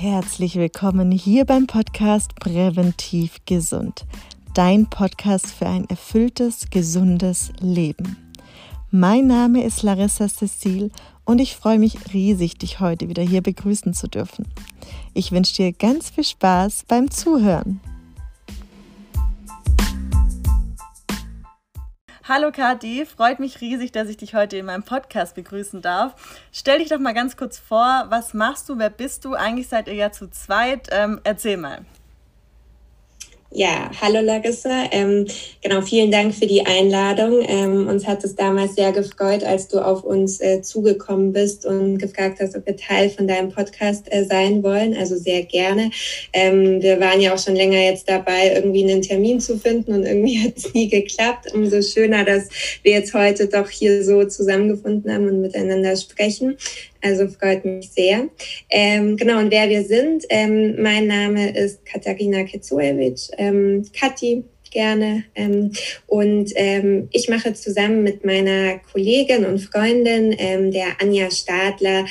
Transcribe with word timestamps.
herzlich 0.00 0.56
willkommen 0.56 1.10
hier 1.10 1.44
beim 1.44 1.66
Podcast 1.66 2.34
Präventiv 2.36 3.36
Gesund. 3.44 4.06
Dein 4.54 4.88
Podcast 4.88 5.48
für 5.48 5.66
ein 5.66 5.86
erfülltes, 5.90 6.70
gesundes 6.70 7.52
Leben. 7.60 8.16
Mein 8.90 9.26
Name 9.26 9.62
ist 9.62 9.82
Larissa 9.82 10.26
Cecil 10.26 10.90
und 11.26 11.38
ich 11.38 11.54
freue 11.54 11.78
mich 11.78 12.14
riesig, 12.14 12.56
dich 12.56 12.80
heute 12.80 13.10
wieder 13.10 13.22
hier 13.22 13.42
begrüßen 13.42 13.92
zu 13.92 14.08
dürfen. 14.08 14.48
Ich 15.12 15.32
wünsche 15.32 15.56
dir 15.56 15.72
ganz 15.74 16.08
viel 16.08 16.24
Spaß 16.24 16.86
beim 16.88 17.10
Zuhören. 17.10 17.80
Hallo 22.32 22.52
Kathi, 22.52 23.06
freut 23.06 23.40
mich 23.40 23.60
riesig, 23.60 23.90
dass 23.90 24.08
ich 24.08 24.16
dich 24.16 24.36
heute 24.36 24.56
in 24.56 24.66
meinem 24.66 24.84
Podcast 24.84 25.34
begrüßen 25.34 25.82
darf. 25.82 26.14
Stell 26.52 26.78
dich 26.78 26.88
doch 26.88 27.00
mal 27.00 27.12
ganz 27.12 27.36
kurz 27.36 27.58
vor, 27.58 28.06
was 28.08 28.34
machst 28.34 28.68
du, 28.68 28.78
wer 28.78 28.88
bist 28.88 29.24
du? 29.24 29.34
Eigentlich 29.34 29.66
seid 29.66 29.88
ihr 29.88 29.94
ja 29.94 30.12
zu 30.12 30.30
zweit. 30.30 30.86
Ähm, 30.92 31.20
erzähl 31.24 31.56
mal. 31.56 31.84
Ja, 33.52 33.90
hallo 34.00 34.20
Larissa. 34.20 34.84
Ähm, 34.92 35.26
genau, 35.60 35.82
vielen 35.82 36.12
Dank 36.12 36.32
für 36.36 36.46
die 36.46 36.64
Einladung. 36.64 37.44
Ähm, 37.44 37.88
uns 37.88 38.06
hat 38.06 38.22
es 38.22 38.36
damals 38.36 38.76
sehr 38.76 38.92
gefreut, 38.92 39.42
als 39.42 39.66
du 39.66 39.84
auf 39.84 40.04
uns 40.04 40.40
äh, 40.40 40.62
zugekommen 40.62 41.32
bist 41.32 41.66
und 41.66 41.98
gefragt 41.98 42.38
hast, 42.40 42.56
ob 42.56 42.64
wir 42.64 42.76
Teil 42.76 43.10
von 43.10 43.26
deinem 43.26 43.50
Podcast 43.50 44.06
äh, 44.12 44.24
sein 44.24 44.62
wollen. 44.62 44.96
Also 44.96 45.16
sehr 45.16 45.42
gerne. 45.42 45.90
Ähm, 46.32 46.80
wir 46.80 47.00
waren 47.00 47.20
ja 47.20 47.34
auch 47.34 47.40
schon 47.40 47.56
länger 47.56 47.80
jetzt 47.80 48.08
dabei, 48.08 48.52
irgendwie 48.54 48.88
einen 48.88 49.02
Termin 49.02 49.40
zu 49.40 49.58
finden 49.58 49.94
und 49.94 50.04
irgendwie 50.04 50.38
hat 50.44 50.56
es 50.56 50.72
nie 50.72 50.88
geklappt. 50.88 51.52
Umso 51.52 51.82
schöner, 51.82 52.24
dass 52.24 52.48
wir 52.84 52.92
jetzt 52.92 53.14
heute 53.14 53.48
doch 53.48 53.68
hier 53.68 54.04
so 54.04 54.22
zusammengefunden 54.26 55.12
haben 55.12 55.26
und 55.28 55.40
miteinander 55.40 55.96
sprechen. 55.96 56.56
Also 57.02 57.28
freut 57.28 57.64
mich 57.64 57.90
sehr. 57.90 58.28
Ähm, 58.68 59.16
genau, 59.16 59.38
und 59.38 59.50
wer 59.50 59.68
wir 59.68 59.84
sind, 59.84 60.24
ähm, 60.28 60.80
mein 60.80 61.06
Name 61.06 61.56
ist 61.56 61.84
Katharina 61.86 62.44
Kezuewitsch, 62.44 63.30
ähm, 63.38 63.84
Kathi 63.98 64.44
gerne. 64.70 65.24
Ähm, 65.34 65.72
und 66.06 66.52
ähm, 66.54 67.08
ich 67.12 67.28
mache 67.28 67.54
zusammen 67.54 68.02
mit 68.02 68.24
meiner 68.24 68.78
Kollegin 68.78 69.44
und 69.44 69.58
Freundin, 69.60 70.34
ähm, 70.38 70.70
der 70.70 71.00
Anja 71.00 71.30
Stadler, 71.30 72.06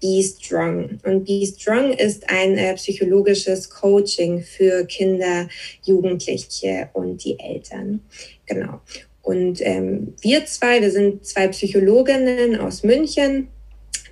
Be 0.00 0.22
Strong. 0.22 0.98
Und 1.04 1.24
Be 1.24 1.46
Strong 1.46 1.92
ist 1.92 2.28
ein 2.28 2.58
äh, 2.58 2.74
psychologisches 2.74 3.70
Coaching 3.70 4.42
für 4.42 4.84
Kinder, 4.86 5.48
Jugendliche 5.84 6.90
und 6.92 7.24
die 7.24 7.38
Eltern. 7.38 8.00
Genau. 8.46 8.80
Und 9.22 9.64
ähm, 9.64 10.14
wir 10.20 10.44
zwei, 10.46 10.80
wir 10.80 10.90
sind 10.90 11.24
zwei 11.24 11.46
Psychologinnen 11.48 12.58
aus 12.58 12.82
München, 12.82 13.48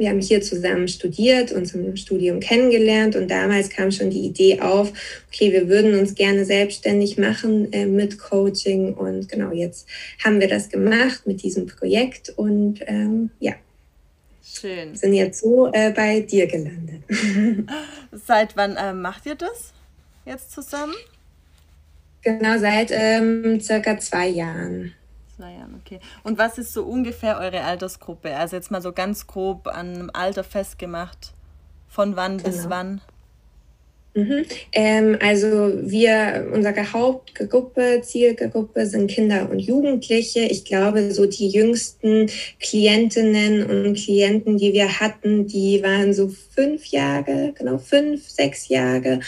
wir 0.01 0.09
haben 0.09 0.21
hier 0.21 0.41
zusammen 0.41 0.89
studiert, 0.89 1.53
uns 1.53 1.75
im 1.75 1.95
Studium 1.95 2.41
kennengelernt 2.41 3.17
und 3.17 3.31
damals 3.31 3.69
kam 3.69 3.93
schon 3.93 4.09
die 4.09 4.25
Idee 4.25 4.61
auf, 4.61 4.93
okay, 5.29 5.53
wir 5.53 5.69
würden 5.69 5.99
uns 5.99 6.15
gerne 6.15 6.47
selbstständig 6.47 7.19
machen 7.19 7.71
äh, 7.75 7.85
mit 7.85 8.19
Coaching 8.19 8.95
und 8.95 9.29
genau 9.29 9.53
jetzt 9.53 9.87
haben 10.25 10.41
wir 10.41 10.49
das 10.49 10.71
gemacht 10.71 11.27
mit 11.27 11.43
diesem 11.43 11.67
Projekt 11.67 12.31
und 12.31 12.81
ähm, 12.87 13.31
ja. 13.41 13.53
Schön. 14.43 14.97
Sind 14.97 15.13
jetzt 15.13 15.43
so 15.43 15.71
äh, 15.73 15.93
bei 15.93 16.21
dir 16.21 16.47
gelandet. 16.47 17.03
Seit 18.27 18.57
wann 18.57 18.77
äh, 18.77 18.95
macht 18.95 19.27
ihr 19.27 19.35
das 19.35 19.75
jetzt 20.25 20.51
zusammen? 20.51 20.95
Genau, 22.23 22.59
seit 22.59 22.91
ähm, 22.91 23.61
circa 23.61 23.99
zwei 23.99 24.29
Jahren 24.29 24.93
zwei 25.41 25.53
Jahren, 25.53 25.81
okay. 25.85 26.01
Und 26.23 26.39
was 26.39 26.59
ist 26.59 26.73
so 26.73 26.85
ungefähr 26.85 27.39
eure 27.39 27.63
Altersgruppe? 27.63 28.37
Also 28.37 28.57
jetzt 28.57 28.71
mal 28.71 28.83
so 28.83 28.93
ganz 28.93 29.27
grob 29.27 29.67
an 29.69 29.95
einem 29.95 30.11
Alter 30.13 30.45
festgemacht. 30.45 31.33
Von 31.89 32.15
wann 32.15 32.39
genau. 32.39 32.49
bis 32.51 32.69
wann? 32.69 33.01
Mhm. 34.15 34.45
Ähm, 34.73 35.19
also 35.21 35.73
wir, 35.83 36.51
unsere 36.53 36.93
Hauptgruppe, 36.93 38.01
Zielgruppe 38.03 38.85
sind 38.87 39.09
Kinder 39.09 39.49
und 39.49 39.61
Jugendliche. 39.61 40.41
Ich 40.41 40.65
glaube, 40.65 41.13
so 41.13 41.27
die 41.27 41.49
jüngsten 41.49 42.29
Klientinnen 42.61 43.65
und 43.65 43.95
Klienten, 43.95 44.59
die 44.59 44.73
wir 44.73 45.01
hatten, 45.01 45.47
die 45.47 45.83
waren 45.83 46.13
so 46.13 46.29
fünf 46.29 46.87
Jahre, 46.87 47.53
genau 47.57 47.79
fünf, 47.79 48.29
sechs 48.29 48.69
Jahre. 48.69 49.21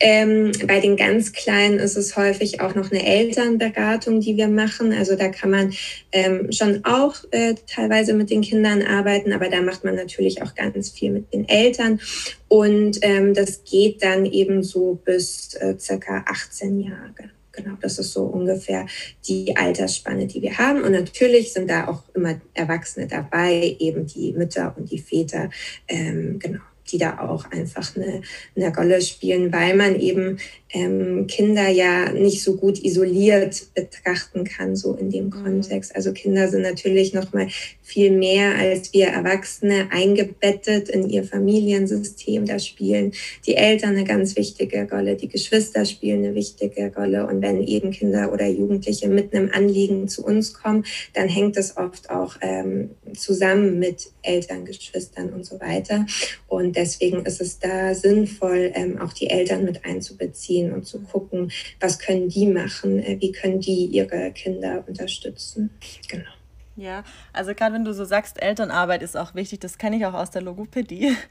Ähm, 0.00 0.52
bei 0.66 0.80
den 0.80 0.96
ganz 0.96 1.32
Kleinen 1.32 1.78
ist 1.78 1.96
es 1.96 2.16
häufig 2.16 2.60
auch 2.60 2.74
noch 2.74 2.90
eine 2.90 3.04
Elternberatung, 3.04 4.20
die 4.20 4.36
wir 4.36 4.48
machen. 4.48 4.92
Also 4.92 5.14
da 5.14 5.28
kann 5.28 5.50
man 5.50 5.74
ähm, 6.10 6.50
schon 6.52 6.84
auch 6.84 7.16
äh, 7.30 7.54
teilweise 7.66 8.14
mit 8.14 8.30
den 8.30 8.40
Kindern 8.40 8.82
arbeiten, 8.82 9.32
aber 9.32 9.48
da 9.48 9.60
macht 9.60 9.84
man 9.84 9.94
natürlich 9.94 10.42
auch 10.42 10.54
ganz 10.54 10.90
viel 10.90 11.10
mit 11.10 11.32
den 11.34 11.46
Eltern. 11.48 12.00
Und 12.48 12.98
ähm, 13.02 13.34
das 13.34 13.62
geht 13.64 14.02
dann 14.02 14.24
eben 14.24 14.62
so 14.62 14.98
bis 15.04 15.54
äh, 15.54 15.78
circa 15.78 16.24
18 16.26 16.80
Jahre. 16.80 17.30
Genau, 17.52 17.76
das 17.80 17.98
ist 17.98 18.12
so 18.12 18.24
ungefähr 18.24 18.86
die 19.26 19.54
Altersspanne, 19.56 20.26
die 20.26 20.40
wir 20.40 20.56
haben. 20.56 20.82
Und 20.82 20.92
natürlich 20.92 21.52
sind 21.52 21.68
da 21.68 21.88
auch 21.88 22.04
immer 22.14 22.40
Erwachsene 22.54 23.06
dabei, 23.06 23.76
eben 23.78 24.06
die 24.06 24.32
Mütter 24.32 24.74
und 24.78 24.90
die 24.90 24.98
Väter. 24.98 25.50
Ähm, 25.88 26.38
genau 26.38 26.60
die 26.92 26.98
da 26.98 27.18
auch 27.18 27.50
einfach 27.50 27.96
eine, 27.96 28.22
eine 28.56 28.74
Rolle 28.74 29.00
spielen, 29.02 29.52
weil 29.52 29.74
man 29.76 29.98
eben 29.98 30.38
ähm, 30.72 31.26
Kinder 31.26 31.68
ja 31.68 32.12
nicht 32.12 32.42
so 32.42 32.56
gut 32.56 32.82
isoliert 32.84 33.74
betrachten 33.74 34.44
kann, 34.44 34.76
so 34.76 34.94
in 34.94 35.10
dem 35.10 35.26
mhm. 35.26 35.30
Kontext. 35.30 35.94
Also 35.96 36.12
Kinder 36.12 36.48
sind 36.48 36.62
natürlich 36.62 37.12
noch 37.12 37.32
mal 37.32 37.48
viel 37.82 38.12
mehr 38.12 38.54
als 38.54 38.92
wir 38.92 39.08
Erwachsene 39.08 39.88
eingebettet 39.90 40.88
in 40.88 41.08
ihr 41.08 41.24
Familiensystem. 41.24 42.46
Da 42.46 42.58
spielen 42.60 43.12
die 43.46 43.56
Eltern 43.56 43.96
eine 43.96 44.04
ganz 44.04 44.36
wichtige 44.36 44.88
Rolle, 44.88 45.16
die 45.16 45.28
Geschwister 45.28 45.84
spielen 45.84 46.24
eine 46.24 46.34
wichtige 46.34 46.92
Rolle. 46.94 47.26
Und 47.26 47.42
wenn 47.42 47.66
eben 47.66 47.90
Kinder 47.90 48.32
oder 48.32 48.46
Jugendliche 48.46 49.08
mit 49.08 49.34
einem 49.34 49.50
Anliegen 49.52 50.06
zu 50.06 50.24
uns 50.24 50.54
kommen, 50.54 50.84
dann 51.14 51.28
hängt 51.28 51.56
das 51.56 51.76
oft 51.76 52.10
auch 52.10 52.36
ähm, 52.42 52.90
zusammen 53.16 53.80
mit 53.80 54.10
Eltern, 54.22 54.64
Geschwistern 54.64 55.30
und 55.30 55.44
so 55.44 55.58
weiter. 55.60 56.06
Und 56.46 56.76
deswegen 56.76 57.24
ist 57.26 57.40
es 57.40 57.58
da 57.58 57.94
sinnvoll, 57.94 58.70
ähm, 58.74 59.00
auch 59.00 59.12
die 59.12 59.30
Eltern 59.30 59.64
mit 59.64 59.84
einzubeziehen 59.84 60.59
ziehen 60.60 60.72
und 60.72 60.86
zu 60.86 61.00
gucken, 61.00 61.50
was 61.80 61.98
können 61.98 62.28
die 62.28 62.46
machen, 62.46 62.98
äh, 62.98 63.16
wie 63.20 63.32
können 63.32 63.60
die 63.60 63.86
ihre 63.86 64.30
Kinder 64.32 64.84
unterstützen. 64.86 65.70
Genau. 66.08 66.30
Ja, 66.76 67.04
also 67.32 67.54
gerade 67.54 67.74
wenn 67.74 67.84
du 67.84 67.92
so 67.92 68.04
sagst, 68.04 68.40
Elternarbeit 68.40 69.02
ist 69.02 69.16
auch 69.16 69.34
wichtig, 69.34 69.60
das 69.60 69.76
kenne 69.76 69.96
ich 69.96 70.06
auch 70.06 70.14
aus 70.14 70.30
der 70.30 70.42
Logopädie. 70.42 71.16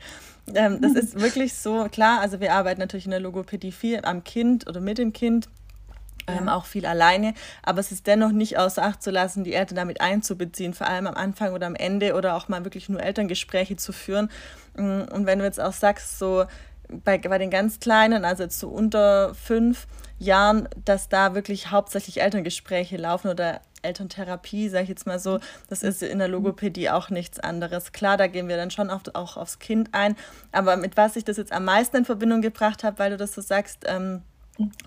Ähm, 0.56 0.82
das 0.82 0.94
ist 0.94 1.20
wirklich 1.22 1.54
so, 1.54 1.88
klar, 1.92 2.22
also 2.22 2.40
wir 2.40 2.54
arbeiten 2.54 2.80
natürlich 2.80 3.06
in 3.06 3.12
der 3.12 3.20
Logopädie 3.20 3.72
viel 3.72 4.00
am 4.04 4.24
Kind 4.24 4.68
oder 4.68 4.82
mit 4.82 4.98
dem 4.98 5.14
Kind, 5.14 5.48
ähm, 6.26 6.50
auch 6.50 6.66
viel 6.66 6.88
alleine, 6.88 7.36
aber 7.62 7.82
es 7.82 7.92
ist 7.92 8.08
dennoch 8.08 8.32
nicht 8.32 8.58
außer 8.58 8.82
Acht 8.82 9.04
zu 9.04 9.12
lassen, 9.12 9.44
die 9.44 9.54
Eltern 9.54 9.76
damit 9.76 10.02
einzubeziehen, 10.02 10.74
vor 10.74 10.88
allem 10.88 11.06
am 11.06 11.14
Anfang 11.14 11.54
oder 11.54 11.68
am 11.68 11.76
Ende 11.76 12.16
oder 12.16 12.36
auch 12.36 12.48
mal 12.48 12.64
wirklich 12.64 12.90
nur 12.90 13.00
Elterngespräche 13.00 13.76
zu 13.76 13.92
führen. 13.92 14.32
Mm, 14.76 15.02
und 15.14 15.28
wenn 15.28 15.38
du 15.38 15.46
jetzt 15.46 15.60
auch 15.60 15.74
sagst, 15.74 16.18
so 16.18 16.46
bei, 16.90 17.18
bei 17.18 17.38
den 17.38 17.50
ganz 17.50 17.80
Kleinen, 17.80 18.26
also 18.26 18.44
jetzt 18.44 18.60
so 18.60 18.70
unter 18.70 19.34
fünf 19.36 19.88
Jahren, 20.18 20.68
dass 20.84 21.10
da 21.10 21.36
wirklich 21.36 21.72
hauptsächlich 21.72 22.22
Elterngespräche 22.22 22.98
laufen 22.98 23.30
oder 23.30 23.62
Elterntherapie, 23.82 24.70
sage 24.70 24.84
ich 24.84 24.90
jetzt 24.90 25.08
mal 25.08 25.20
so. 25.20 25.40
Das 25.70 25.84
ist 25.84 26.04
in 26.04 26.20
der 26.20 26.28
Logopädie 26.28 26.90
auch 26.90 27.10
nichts 27.10 27.40
anderes. 27.40 27.92
Klar, 27.92 28.18
da 28.18 28.28
gehen 28.28 28.48
wir 28.50 28.58
dann 28.58 28.72
schon 28.72 28.90
oft 28.90 29.16
auch 29.16 29.38
aufs 29.38 29.60
Kind 29.60 29.90
ein. 29.94 30.16
Aber 30.52 30.76
mit 30.76 30.98
was 30.98 31.16
ich 31.16 31.24
das 31.24 31.38
jetzt 31.38 31.54
am 31.54 31.66
meisten 31.66 31.98
in 31.98 32.06
Verbindung 32.06 32.42
gebracht 32.42 32.84
habe, 32.84 33.00
weil 33.00 33.12
du 33.12 33.18
das 33.18 33.34
so 33.34 33.42
sagst, 33.42 33.86
ähm, 33.86 34.22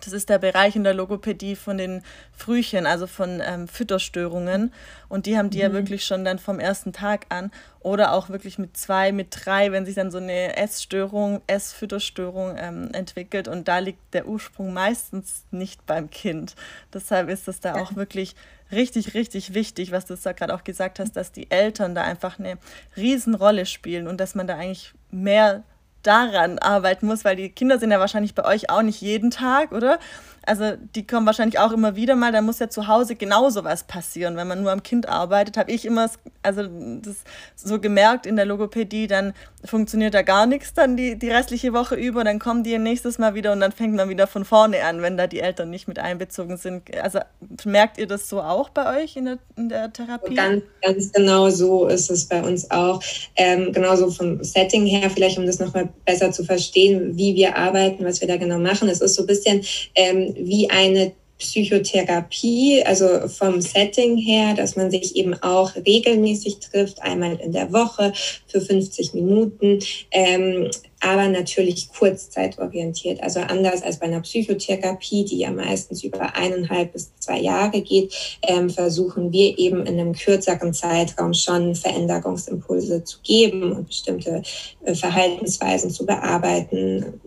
das 0.05 0.13
ist 0.13 0.29
der 0.29 0.39
Bereich 0.39 0.77
in 0.77 0.85
der 0.85 0.93
Logopädie 0.93 1.57
von 1.57 1.79
den 1.79 2.03
Frühchen, 2.33 2.87
also 2.87 3.07
von 3.07 3.41
ähm, 3.45 3.69
Fütterstörungen. 3.69 4.73
Und 5.09 5.27
die 5.27 5.39
haben 5.39 5.51
die 5.51 5.59
mhm. 5.59 5.63
ja 5.63 5.73
wirklich 5.73 6.05
schon 6.05 6.25
dann 6.25 6.39
vom 6.39 6.61
ersten 6.61 6.93
Tag 6.93 7.27
an. 7.31 7.51
Oder 7.81 8.13
auch 8.13 8.29
wirklich 8.29 8.59
mit 8.59 8.77
zwei, 8.77 9.13
mit 9.13 9.29
drei, 9.31 9.73
wenn 9.73 9.87
sich 9.87 9.95
dann 9.95 10.11
so 10.11 10.19
eine 10.19 10.57
Essstörung, 10.57 11.41
Essfütterstörung 11.47 12.57
ähm, 12.59 12.91
entwickelt. 12.93 13.49
Und 13.49 13.67
da 13.67 13.79
liegt 13.79 14.13
der 14.13 14.29
Ursprung 14.29 14.73
meistens 14.73 15.45
nicht 15.51 15.87
beim 15.87 16.11
Kind. 16.11 16.55
Deshalb 16.93 17.29
ist 17.29 17.49
es 17.49 17.61
da 17.61 17.81
auch 17.81 17.97
wirklich 17.97 18.37
richtig, 18.71 19.15
richtig 19.15 19.55
wichtig, 19.55 19.91
was 19.91 20.07
du 20.07 20.17
da 20.17 20.33
gerade 20.33 20.55
auch 20.55 20.65
gesagt 20.65 20.99
hast, 20.99 21.13
dass 21.13 21.33
die 21.33 21.51
Eltern 21.51 21.95
da 21.95 22.03
einfach 22.03 22.39
eine 22.39 22.59
Riesenrolle 22.97 23.67
spielen 23.67 24.07
und 24.07 24.19
dass 24.19 24.35
man 24.35 24.47
da 24.47 24.57
eigentlich 24.57 24.93
mehr 25.11 25.63
daran 26.03 26.59
arbeiten 26.59 27.07
muss, 27.07 27.25
weil 27.25 27.37
die 27.37 27.49
Kinder 27.51 27.79
sind 27.79 27.91
ja 27.91 28.01
wahrscheinlich 28.01 28.35
bei 28.35 28.45
euch 28.45 28.71
auch 28.71 28.83
nicht 28.83 29.01
jeden 29.01 29.31
Tag, 29.31 29.73
oder? 29.73 29.99
Also 30.45 30.73
die 30.95 31.07
kommen 31.07 31.27
wahrscheinlich 31.27 31.59
auch 31.59 31.73
immer 31.73 31.97
wieder 31.97 32.17
mal, 32.17 32.33
da 32.33 32.43
muss 32.43 32.59
ja 32.59 32.69
zu 32.69 32.89
Hause 32.89 33.15
genauso 33.15 33.65
was 33.65 33.85
passieren. 33.85 34.37
Wenn 34.37 34.49
man 34.49 34.63
nur 34.63 34.73
am 34.73 34.83
Kind 34.83 35.09
arbeitet, 35.09 35.57
habe 35.57 35.71
ich 35.71 35.85
immer, 35.85 36.11
also 36.43 36.63
das 36.63 37.17
so 37.57 37.81
gemerkt 37.81 38.27
in 38.27 38.37
der 38.37 38.45
Logopädie, 38.45 39.07
dann 39.07 39.35
funktioniert 39.65 40.15
da 40.15 40.23
gar 40.23 40.47
nichts 40.47 40.75
dann 40.75 40.97
die, 40.97 41.17
die 41.17 41.31
restliche 41.31 41.73
Woche 41.73 41.95
über, 41.95 42.25
dann 42.25 42.39
kommen 42.39 42.65
die 42.65 42.77
nächstes 42.79 43.19
Mal 43.19 43.35
wieder 43.35 43.53
und 43.53 43.61
dann 43.61 43.73
fängt 43.73 43.95
man 43.95 44.09
wieder 44.09 44.27
von 44.27 44.45
vorne 44.45 44.83
an, 44.85 45.03
wenn 45.03 45.17
da 45.17 45.27
die 45.27 45.41
Eltern 45.41 45.71
nicht 45.71 45.87
mit 45.87 45.99
einbezogen 45.99 46.57
sind. 46.57 46.83
Also 47.01 47.21
merkt 47.65 47.99
ihr 47.99 48.07
das 48.07 48.29
so 48.29 48.41
auch 48.41 48.71
bei 48.71 49.03
euch 49.03 49.17
in 49.17 49.27
der, 49.27 49.39
in 49.57 49.69
der 49.69 49.93
Therapie? 49.93 50.35
Ganz, 50.35 50.65
ganz 50.83 51.13
genau 51.13 51.51
so 51.51 51.87
ist 51.87 52.11
es 52.11 52.27
bei 52.27 52.43
uns 52.43 52.69
auch. 52.71 53.01
Ähm, 53.37 53.73
genauso 53.73 54.11
vom 54.11 54.43
Setting 54.43 54.87
her, 54.87 55.09
vielleicht 55.11 55.39
um 55.39 55.47
das 55.47 55.61
nochmal 55.61 55.89
besser 56.05 56.33
zu 56.33 56.45
verstehen, 56.45 57.17
wie 57.17 57.35
wir 57.37 57.57
arbeiten, 57.57 58.05
was 58.05 58.21
wir 58.21 58.29
da 58.29 58.37
genau 58.37 58.59
machen. 58.59 58.89
Es 58.89 59.01
ist 59.01 59.15
so 59.15 59.23
ein 59.23 59.27
bisschen 59.27 59.63
ähm, 59.95 60.32
wie 60.37 60.71
eine 60.71 61.13
Psychotherapie, 61.43 62.85
also 62.85 63.29
vom 63.29 63.61
Setting 63.61 64.17
her, 64.17 64.55
dass 64.55 64.77
man 64.77 64.91
sich 64.91 65.17
eben 65.17 65.35
auch 65.43 65.75
regelmäßig 65.75 66.61
trifft, 66.61 67.03
einmal 67.03 67.35
in 67.41 67.51
der 67.51 67.73
Woche 67.73 68.13
für 68.47 68.61
50 68.61 69.13
Minuten, 69.15 69.81
ähm, 70.13 70.71
aber 71.01 71.27
natürlich 71.29 71.89
kurzzeitorientiert. 71.89 73.21
Also 73.25 73.41
anders 73.41 73.83
als 73.83 73.99
bei 73.99 74.07
einer 74.07 74.21
Psychotherapie, 74.21 75.25
die 75.25 75.39
ja 75.39 75.51
meistens 75.51 76.05
über 76.05 76.37
eineinhalb 76.37 76.93
bis 76.93 77.11
zwei 77.19 77.41
Jahre 77.41 77.81
geht, 77.81 78.15
ähm, 78.47 78.71
versuchen 78.71 79.33
wir 79.33 79.59
eben 79.59 79.85
in 79.85 79.99
einem 79.99 80.13
kürzeren 80.13 80.73
Zeitraum 80.73 81.35
schon 81.35 81.75
Veränderungsimpulse 81.75 83.03
zu 83.03 83.19
geben 83.25 83.73
und 83.73 83.89
bestimmte 83.89 84.43
äh, 84.85 84.95
Verhaltensweisen 84.95 85.91
zu 85.91 86.07
bearbeiten, 86.07 87.21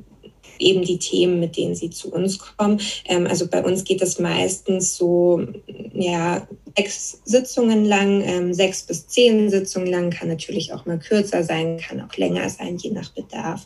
eben 0.59 0.83
die 0.83 0.99
Themen, 0.99 1.39
mit 1.39 1.57
denen 1.57 1.75
sie 1.75 1.89
zu 1.89 2.11
uns 2.11 2.39
kommen. 2.39 2.79
Ähm, 3.05 3.27
also 3.27 3.47
bei 3.47 3.63
uns 3.63 3.83
geht 3.83 4.01
es 4.01 4.19
meistens 4.19 4.95
so, 4.95 5.45
ja, 5.93 6.47
sechs 6.77 7.21
Sitzungen 7.23 7.85
lang, 7.85 8.21
ähm, 8.25 8.53
sechs 8.53 8.83
bis 8.83 9.07
zehn 9.07 9.49
Sitzungen 9.49 9.87
lang, 9.87 10.09
kann 10.09 10.27
natürlich 10.27 10.73
auch 10.73 10.85
mal 10.85 10.99
kürzer 10.99 11.43
sein, 11.43 11.77
kann 11.77 12.01
auch 12.01 12.15
länger 12.17 12.49
sein, 12.49 12.77
je 12.77 12.91
nach 12.91 13.11
Bedarf. 13.11 13.65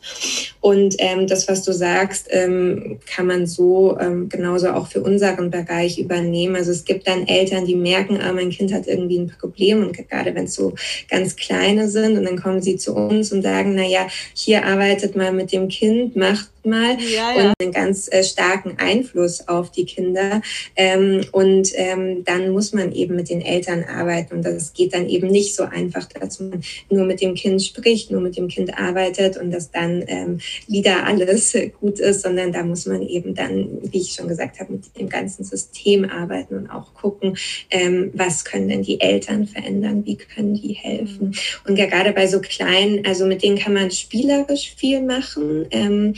Und 0.62 0.96
ähm, 1.00 1.26
das, 1.28 1.48
was 1.48 1.64
du 1.64 1.74
sagst, 1.74 2.28
ähm, 2.30 3.00
kann 3.06 3.28
man 3.28 3.48
so 3.48 3.98
ähm, 4.00 4.30
genauso 4.30 4.70
auch 4.70 4.88
für 4.88 5.02
unseren 5.02 5.50
Bereich 5.50 5.98
übernehmen. 5.98 6.56
Also 6.56 6.72
es 6.72 6.86
gibt 6.86 7.08
dann 7.08 7.28
Eltern, 7.28 7.66
die 7.66 7.76
merken, 7.76 8.20
ah, 8.22 8.34
mein 8.34 8.52
Kind 8.52 8.74
hat 8.74 8.88
irgendwie 8.88 9.20
ein 9.20 9.34
Problem 9.40 9.84
und 9.84 9.94
gerade 9.94 10.36
wenn 10.36 10.46
es 10.46 10.56
so 10.56 10.76
ganz 11.10 11.36
kleine 11.36 11.90
sind 11.90 12.18
und 12.18 12.26
dann 12.26 12.40
kommen 12.42 12.62
sie 12.62 12.78
zu 12.78 12.94
uns 12.94 13.32
und 13.32 13.42
sagen, 13.42 13.74
na 13.76 13.86
ja, 13.86 14.08
hier 14.34 14.66
arbeitet 14.66 15.16
mal 15.16 15.32
mit 15.32 15.52
dem 15.52 15.68
Kind, 15.68 16.16
macht 16.16 16.50
mal 16.64 16.98
ja, 17.00 17.34
ja. 17.36 17.50
und 17.50 17.54
einen 17.62 17.72
ganz 17.72 18.12
äh, 18.12 18.24
starken 18.24 18.78
Einfluss 18.78 19.48
auf 19.48 19.72
die 19.72 19.86
Kinder. 19.86 20.42
Ähm, 20.76 21.22
und 21.32 21.72
ähm, 21.76 22.24
dann 22.26 22.52
muss 22.52 22.74
man 22.74 22.92
eben 22.92 22.99
mit 23.08 23.30
den 23.30 23.42
Eltern 23.42 23.84
arbeiten. 23.84 24.36
Und 24.36 24.46
das 24.46 24.74
geht 24.74 24.94
dann 24.94 25.08
eben 25.08 25.28
nicht 25.28 25.56
so 25.56 25.64
einfach, 25.64 26.08
dass 26.08 26.40
man 26.40 26.62
nur 26.90 27.06
mit 27.06 27.22
dem 27.22 27.36
Kind 27.36 27.62
spricht, 27.64 28.12
nur 28.12 28.22
mit 28.22 28.38
dem 28.38 28.48
Kind 28.48 28.78
arbeitet 28.78 29.38
und 29.38 29.52
dass 29.52 29.72
dann 29.72 30.04
ähm, 30.08 30.40
wieder 30.68 31.06
alles 31.06 31.56
gut 31.80 32.00
ist, 32.00 32.22
sondern 32.22 32.52
da 32.52 32.64
muss 32.64 32.86
man 32.86 33.02
eben 33.02 33.36
dann, 33.36 33.80
wie 33.92 34.02
ich 34.02 34.14
schon 34.14 34.28
gesagt 34.28 34.60
habe, 34.60 34.74
mit 34.74 34.98
dem 34.98 35.10
ganzen 35.10 35.44
System 35.44 36.10
arbeiten 36.10 36.56
und 36.56 36.70
auch 36.70 36.94
gucken, 36.94 37.38
ähm, 37.70 38.12
was 38.14 38.46
können 38.46 38.70
denn 38.70 38.84
die 38.84 39.02
Eltern 39.02 39.48
verändern, 39.48 40.06
wie 40.06 40.16
können 40.16 40.56
die 40.56 40.74
helfen. 40.74 41.30
Mhm. 41.30 41.34
Und 41.68 41.76
gerade 41.76 42.12
bei 42.12 42.28
so 42.28 42.40
kleinen, 42.40 43.06
also 43.06 43.26
mit 43.26 43.44
denen 43.44 43.58
kann 43.58 43.74
man 43.74 43.92
spielerisch 43.92 44.76
viel 44.76 45.02
machen. 45.02 45.66
Ähm, 45.72 46.14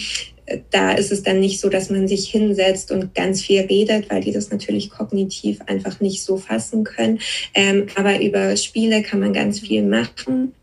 da 0.69 0.91
ist 0.91 1.11
es 1.11 1.23
dann 1.23 1.39
nicht 1.39 1.59
so, 1.59 1.69
dass 1.69 1.89
man 1.89 2.07
sich 2.07 2.29
hinsetzt 2.29 2.91
und 2.91 3.15
ganz 3.15 3.41
viel 3.41 3.61
redet, 3.61 4.09
weil 4.09 4.21
die 4.21 4.31
das 4.31 4.49
natürlich 4.49 4.89
kognitiv 4.89 5.61
einfach 5.67 5.99
nicht 5.99 6.23
so 6.23 6.37
fassen 6.37 6.83
können. 6.83 7.19
Ähm, 7.53 7.87
aber 7.95 8.21
über 8.21 8.55
Spiele 8.57 9.01
kann 9.01 9.19
man 9.19 9.33
ganz 9.33 9.59
viel 9.59 9.83
machen. 9.83 10.53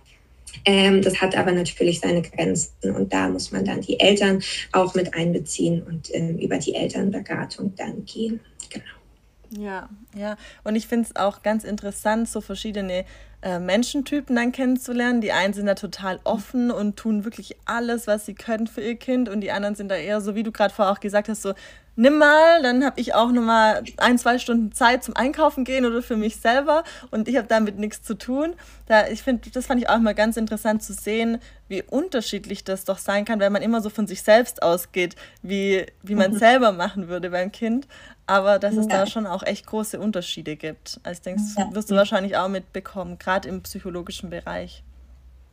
Ähm, 0.65 1.03
das 1.03 1.21
hat 1.21 1.37
aber 1.37 1.53
natürlich 1.53 2.01
seine 2.01 2.23
Grenzen 2.23 2.95
und 2.95 3.13
da 3.13 3.29
muss 3.29 3.53
man 3.53 3.65
dann 3.65 3.81
die 3.81 4.01
Eltern 4.01 4.43
auch 4.73 4.95
mit 4.95 5.15
einbeziehen 5.15 5.83
und 5.83 6.15
ähm, 6.15 6.39
über 6.39 6.59
die 6.59 6.75
Elternberatung 6.75 7.75
dann 7.77 8.05
gehen. 8.05 8.41
Genau. 8.71 9.65
Ja, 9.65 9.89
ja. 10.15 10.37
Und 10.65 10.77
ich 10.77 10.87
finde 10.87 11.09
es 11.09 11.17
auch 11.17 11.43
ganz 11.43 11.65
interessant, 11.65 12.29
so 12.29 12.41
verschiedene 12.41 13.05
äh, 13.43 13.59
Menschentypen 13.59 14.35
dann 14.35 14.53
kennenzulernen. 14.53 15.21
Die 15.21 15.33
einen 15.33 15.55
sind 15.55 15.67
da 15.67 15.75
total 15.75 16.21
offen 16.25 16.71
und 16.71 16.97
tun 16.97 17.25
wirklich 17.25 17.57
alles, 17.65 18.07
was 18.07 18.27
sie 18.27 18.35
können 18.35 18.67
für 18.67 18.81
ihr 18.81 18.97
Kind. 18.97 19.29
Und 19.29 19.41
die 19.41 19.53
anderen 19.53 19.75
sind 19.75 19.89
da 19.91 19.97
eher 19.97 20.21
so, 20.21 20.35
wie 20.35 20.43
du 20.43 20.53
gerade 20.53 20.75
vorher 20.75 20.93
auch 20.93 21.01
gesagt 21.01 21.29
hast, 21.29 21.43
so, 21.43 21.55
nimm 21.99 22.17
mal, 22.17 22.63
dann 22.63 22.85
habe 22.85 23.01
ich 23.01 23.15
auch 23.15 23.33
nochmal 23.33 23.83
ein, 23.97 24.19
zwei 24.19 24.39
Stunden 24.39 24.73
Zeit 24.73 25.03
zum 25.03 25.17
Einkaufen 25.17 25.65
gehen 25.65 25.85
oder 25.85 26.01
für 26.01 26.17
mich 26.17 26.37
selber 26.37 26.85
und 27.11 27.29
ich 27.29 27.37
habe 27.37 27.49
damit 27.49 27.79
nichts 27.79 28.03
zu 28.03 28.15
tun. 28.15 28.55
Da, 28.87 29.09
ich 29.09 29.23
finde, 29.23 29.51
das 29.51 29.67
fand 29.67 29.83
ich 29.83 29.89
auch 29.89 29.99
mal 29.99 30.15
ganz 30.15 30.37
interessant 30.37 30.83
zu 30.83 30.93
sehen, 30.93 31.39
wie 31.67 31.83
unterschiedlich 31.83 32.65
das 32.65 32.85
doch 32.85 32.99
sein 32.99 33.25
kann, 33.25 33.41
wenn 33.41 33.53
man 33.53 33.63
immer 33.63 33.83
so 33.83 33.91
von 33.91 34.07
sich 34.07 34.23
selbst 34.23 34.63
ausgeht, 34.63 35.17
wie, 35.43 35.87
wie 36.03 36.15
man 36.15 36.33
mhm. 36.33 36.39
selber 36.39 36.73
machen 36.73 37.09
würde 37.09 37.31
beim 37.31 37.53
Kind 37.53 37.87
aber 38.31 38.59
dass 38.59 38.77
es 38.77 38.87
ja. 38.91 38.99
da 38.99 39.07
schon 39.07 39.27
auch 39.27 39.43
echt 39.43 39.67
große 39.67 39.99
Unterschiede 39.99 40.57
gibt. 40.57 41.01
Also 41.03 41.19
ich 41.19 41.23
denke, 41.23 41.41
das 41.57 41.75
wirst 41.75 41.91
du 41.91 41.95
wahrscheinlich 41.95 42.37
auch 42.37 42.49
mitbekommen, 42.49 43.19
gerade 43.19 43.49
im 43.49 43.63
psychologischen 43.63 44.29
Bereich. 44.29 44.85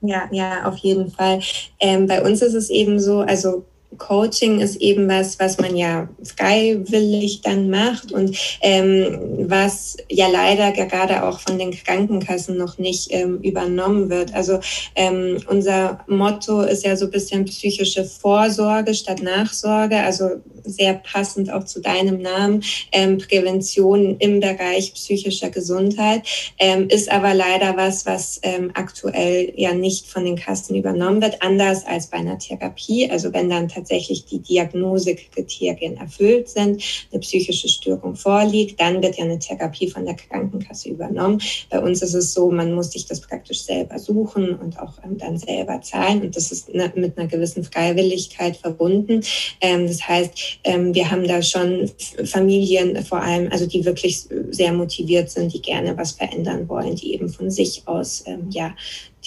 Ja, 0.01 0.27
ja, 0.31 0.65
auf 0.65 0.75
jeden 0.79 1.09
Fall. 1.09 1.39
Ähm, 1.79 2.05
bei 2.05 2.21
uns 2.21 2.41
ist 2.41 2.53
es 2.53 2.69
eben 2.69 2.99
so, 2.99 3.21
also 3.21 3.65
Coaching 3.97 4.59
ist 4.59 4.77
eben 4.77 5.07
was, 5.07 5.39
was 5.39 5.57
man 5.57 5.75
ja 5.75 6.09
freiwillig 6.23 7.41
dann 7.41 7.69
macht 7.69 8.11
und 8.11 8.37
ähm, 8.61 9.19
was 9.49 9.97
ja 10.09 10.27
leider 10.27 10.71
gerade 10.71 11.23
auch 11.23 11.39
von 11.39 11.57
den 11.57 11.71
Krankenkassen 11.71 12.57
noch 12.57 12.77
nicht 12.77 13.07
ähm, 13.11 13.39
übernommen 13.41 14.09
wird. 14.09 14.33
Also 14.33 14.59
ähm, 14.95 15.41
unser 15.47 15.99
Motto 16.07 16.61
ist 16.61 16.85
ja 16.85 16.95
so 16.95 17.05
ein 17.05 17.11
bisschen 17.11 17.45
psychische 17.45 18.05
Vorsorge 18.05 18.93
statt 18.93 19.21
Nachsorge, 19.21 19.97
also 19.97 20.29
sehr 20.63 20.95
passend 20.95 21.51
auch 21.51 21.63
zu 21.63 21.79
deinem 21.79 22.21
Namen, 22.21 22.63
ähm, 22.91 23.17
Prävention 23.17 24.17
im 24.19 24.39
Bereich 24.39 24.93
psychischer 24.93 25.49
Gesundheit, 25.49 26.23
ähm, 26.57 26.87
ist 26.89 27.11
aber 27.11 27.33
leider 27.33 27.77
was, 27.77 28.05
was 28.05 28.39
ähm, 28.43 28.71
aktuell 28.73 29.53
ja 29.55 29.73
nicht 29.73 30.07
von 30.07 30.25
den 30.25 30.35
Kassen 30.35 30.75
übernommen 30.75 31.21
wird, 31.21 31.41
anders 31.41 31.85
als 31.85 32.07
bei 32.07 32.17
einer 32.17 32.39
Therapie. 32.39 33.09
Also 33.09 33.33
wenn 33.33 33.49
dann 33.49 33.67
tatsächlich 33.67 33.84
tatsächlich 33.85 34.25
die 34.25 34.39
Diagnosekriterien 34.39 35.97
erfüllt 35.97 36.49
sind, 36.49 36.83
eine 37.11 37.19
psychische 37.19 37.69
Störung 37.69 38.15
vorliegt, 38.15 38.81
dann 38.81 39.01
wird 39.03 39.17
ja 39.17 39.25
eine 39.25 39.37
Therapie 39.37 39.89
von 39.89 40.05
der 40.05 40.15
Krankenkasse 40.15 40.89
übernommen. 40.89 41.39
Bei 41.69 41.79
uns 41.79 42.01
ist 42.01 42.15
es 42.15 42.33
so, 42.33 42.49
man 42.49 42.73
muss 42.73 42.91
sich 42.91 43.05
das 43.05 43.21
praktisch 43.21 43.61
selber 43.61 43.99
suchen 43.99 44.55
und 44.55 44.79
auch 44.79 44.93
ähm, 45.03 45.17
dann 45.19 45.37
selber 45.37 45.81
zahlen 45.81 46.23
und 46.23 46.35
das 46.35 46.51
ist 46.51 46.73
ne, 46.73 46.91
mit 46.95 47.17
einer 47.17 47.27
gewissen 47.27 47.63
Freiwilligkeit 47.63 48.57
verbunden. 48.57 49.21
Ähm, 49.61 49.87
das 49.87 50.07
heißt, 50.07 50.59
ähm, 50.63 50.95
wir 50.95 51.11
haben 51.11 51.27
da 51.27 51.43
schon 51.43 51.91
Familien 52.25 53.03
vor 53.03 53.21
allem, 53.21 53.51
also 53.51 53.67
die 53.67 53.85
wirklich 53.85 54.25
sehr 54.49 54.73
motiviert 54.73 55.29
sind, 55.29 55.53
die 55.53 55.61
gerne 55.61 55.95
was 55.95 56.13
verändern 56.13 56.67
wollen, 56.67 56.95
die 56.95 57.13
eben 57.13 57.29
von 57.29 57.51
sich 57.51 57.83
aus 57.85 58.23
ja 58.49 58.73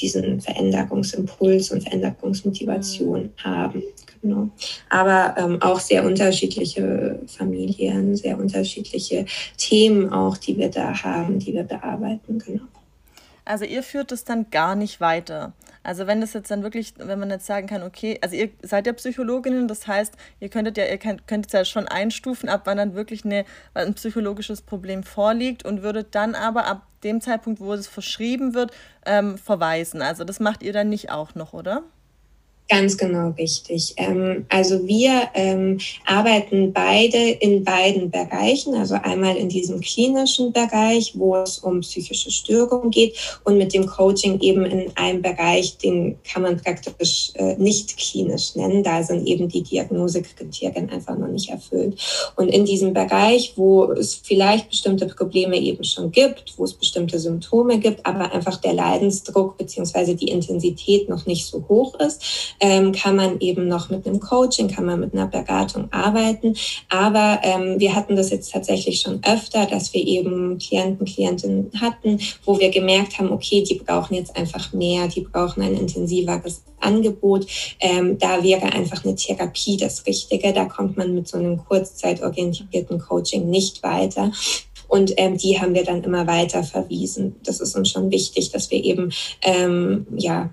diesen 0.00 0.40
Veränderungsimpuls 0.40 1.70
und 1.70 1.82
Veränderungsmotivation 1.82 3.22
mhm. 3.22 3.44
haben. 3.44 3.82
Genau. 4.28 4.50
Aber 4.90 5.34
ähm, 5.38 5.62
auch 5.62 5.80
sehr 5.80 6.04
unterschiedliche 6.04 7.18
Familien, 7.26 8.14
sehr 8.14 8.38
unterschiedliche 8.38 9.24
Themen 9.56 10.12
auch, 10.12 10.36
die 10.36 10.56
wir 10.56 10.70
da 10.70 11.02
haben, 11.02 11.38
die 11.38 11.54
wir 11.54 11.64
bearbeiten. 11.64 12.38
Genau. 12.38 12.64
Also 13.44 13.64
ihr 13.64 13.82
führt 13.82 14.12
es 14.12 14.24
dann 14.24 14.50
gar 14.50 14.74
nicht 14.74 15.00
weiter. 15.00 15.54
Also 15.82 16.06
wenn 16.06 16.20
das 16.20 16.34
jetzt 16.34 16.50
dann 16.50 16.62
wirklich, 16.62 16.92
wenn 16.98 17.18
man 17.18 17.30
jetzt 17.30 17.46
sagen 17.46 17.66
kann, 17.66 17.82
okay, 17.82 18.18
also 18.20 18.36
ihr 18.36 18.50
seid 18.62 18.86
ja 18.86 18.92
Psychologinnen, 18.92 19.68
das 19.68 19.86
heißt, 19.86 20.14
ihr 20.40 20.50
könntet 20.50 20.76
ja, 20.76 20.84
ihr 20.84 20.98
könnt, 20.98 21.26
könntet 21.26 21.54
ja 21.54 21.64
schon 21.64 21.88
einstufen, 21.88 22.50
ab 22.50 22.62
wann 22.64 22.76
dann 22.76 22.94
wirklich 22.94 23.24
eine, 23.24 23.46
ein 23.72 23.94
psychologisches 23.94 24.60
Problem 24.60 25.02
vorliegt 25.02 25.64
und 25.64 25.82
würdet 25.82 26.14
dann 26.14 26.34
aber 26.34 26.66
ab 26.66 26.86
dem 27.04 27.22
Zeitpunkt, 27.22 27.60
wo 27.60 27.72
es 27.72 27.86
verschrieben 27.86 28.52
wird, 28.52 28.72
ähm, 29.06 29.38
verweisen. 29.38 30.02
Also 30.02 30.24
das 30.24 30.40
macht 30.40 30.62
ihr 30.62 30.74
dann 30.74 30.90
nicht 30.90 31.10
auch 31.10 31.34
noch, 31.34 31.54
oder? 31.54 31.84
Ganz 32.70 32.98
genau 32.98 33.30
richtig. 33.30 33.94
Ähm, 33.96 34.44
also 34.50 34.86
wir 34.86 35.30
ähm, 35.32 35.78
arbeiten 36.04 36.74
beide 36.74 37.16
in 37.16 37.64
beiden 37.64 38.10
Bereichen, 38.10 38.74
also 38.74 38.94
einmal 39.02 39.38
in 39.38 39.48
diesem 39.48 39.80
klinischen 39.80 40.52
Bereich, 40.52 41.14
wo 41.14 41.36
es 41.36 41.60
um 41.60 41.80
psychische 41.80 42.30
Störungen 42.30 42.90
geht 42.90 43.16
und 43.44 43.56
mit 43.56 43.72
dem 43.72 43.86
Coaching 43.86 44.38
eben 44.40 44.66
in 44.66 44.94
einem 44.96 45.22
Bereich, 45.22 45.78
den 45.78 46.18
kann 46.30 46.42
man 46.42 46.58
praktisch 46.58 47.30
äh, 47.36 47.56
nicht 47.56 47.96
klinisch 47.96 48.54
nennen. 48.54 48.82
Da 48.82 49.02
sind 49.02 49.26
eben 49.26 49.48
die 49.48 49.62
Diagnosekriterien 49.62 50.90
einfach 50.90 51.16
noch 51.16 51.28
nicht 51.28 51.48
erfüllt. 51.48 51.98
Und 52.36 52.48
in 52.48 52.66
diesem 52.66 52.92
Bereich, 52.92 53.54
wo 53.56 53.84
es 53.92 54.14
vielleicht 54.22 54.68
bestimmte 54.68 55.06
Probleme 55.06 55.56
eben 55.56 55.84
schon 55.84 56.10
gibt, 56.10 56.52
wo 56.58 56.64
es 56.64 56.74
bestimmte 56.74 57.18
Symptome 57.18 57.78
gibt, 57.78 58.04
aber 58.04 58.30
einfach 58.30 58.58
der 58.58 58.74
Leidensdruck 58.74 59.56
beziehungsweise 59.56 60.14
die 60.14 60.28
Intensität 60.28 61.08
noch 61.08 61.24
nicht 61.24 61.46
so 61.46 61.64
hoch 61.66 61.98
ist, 62.00 62.56
ähm, 62.60 62.92
kann 62.92 63.16
man 63.16 63.40
eben 63.40 63.68
noch 63.68 63.90
mit 63.90 64.06
einem 64.06 64.20
Coaching, 64.20 64.68
kann 64.68 64.86
man 64.86 65.00
mit 65.00 65.14
einer 65.14 65.26
Beratung 65.26 65.92
arbeiten. 65.92 66.54
Aber 66.88 67.40
ähm, 67.42 67.78
wir 67.78 67.94
hatten 67.94 68.16
das 68.16 68.30
jetzt 68.30 68.52
tatsächlich 68.52 69.00
schon 69.00 69.20
öfter, 69.24 69.66
dass 69.66 69.92
wir 69.94 70.06
eben 70.06 70.58
Klienten, 70.58 71.06
Klientinnen 71.06 71.70
hatten, 71.80 72.20
wo 72.44 72.58
wir 72.58 72.70
gemerkt 72.70 73.18
haben, 73.18 73.30
okay, 73.30 73.62
die 73.62 73.74
brauchen 73.74 74.14
jetzt 74.14 74.36
einfach 74.36 74.72
mehr, 74.72 75.08
die 75.08 75.22
brauchen 75.22 75.62
ein 75.62 75.74
intensiveres 75.74 76.62
Angebot. 76.80 77.46
Ähm, 77.80 78.18
da 78.18 78.42
wäre 78.42 78.72
einfach 78.72 79.04
eine 79.04 79.14
Therapie 79.14 79.76
das 79.76 80.06
Richtige. 80.06 80.52
Da 80.52 80.64
kommt 80.64 80.96
man 80.96 81.14
mit 81.14 81.28
so 81.28 81.38
einem 81.38 81.58
kurzzeitorientierten 81.64 82.98
Coaching 82.98 83.48
nicht 83.48 83.82
weiter. 83.82 84.32
Und 84.88 85.12
ähm, 85.18 85.36
die 85.36 85.60
haben 85.60 85.74
wir 85.74 85.84
dann 85.84 86.02
immer 86.02 86.26
weiter 86.26 86.64
verwiesen. 86.64 87.36
Das 87.44 87.60
ist 87.60 87.76
uns 87.76 87.90
schon 87.90 88.10
wichtig, 88.10 88.50
dass 88.50 88.70
wir 88.70 88.82
eben 88.82 89.12
ähm, 89.42 90.06
ja 90.16 90.50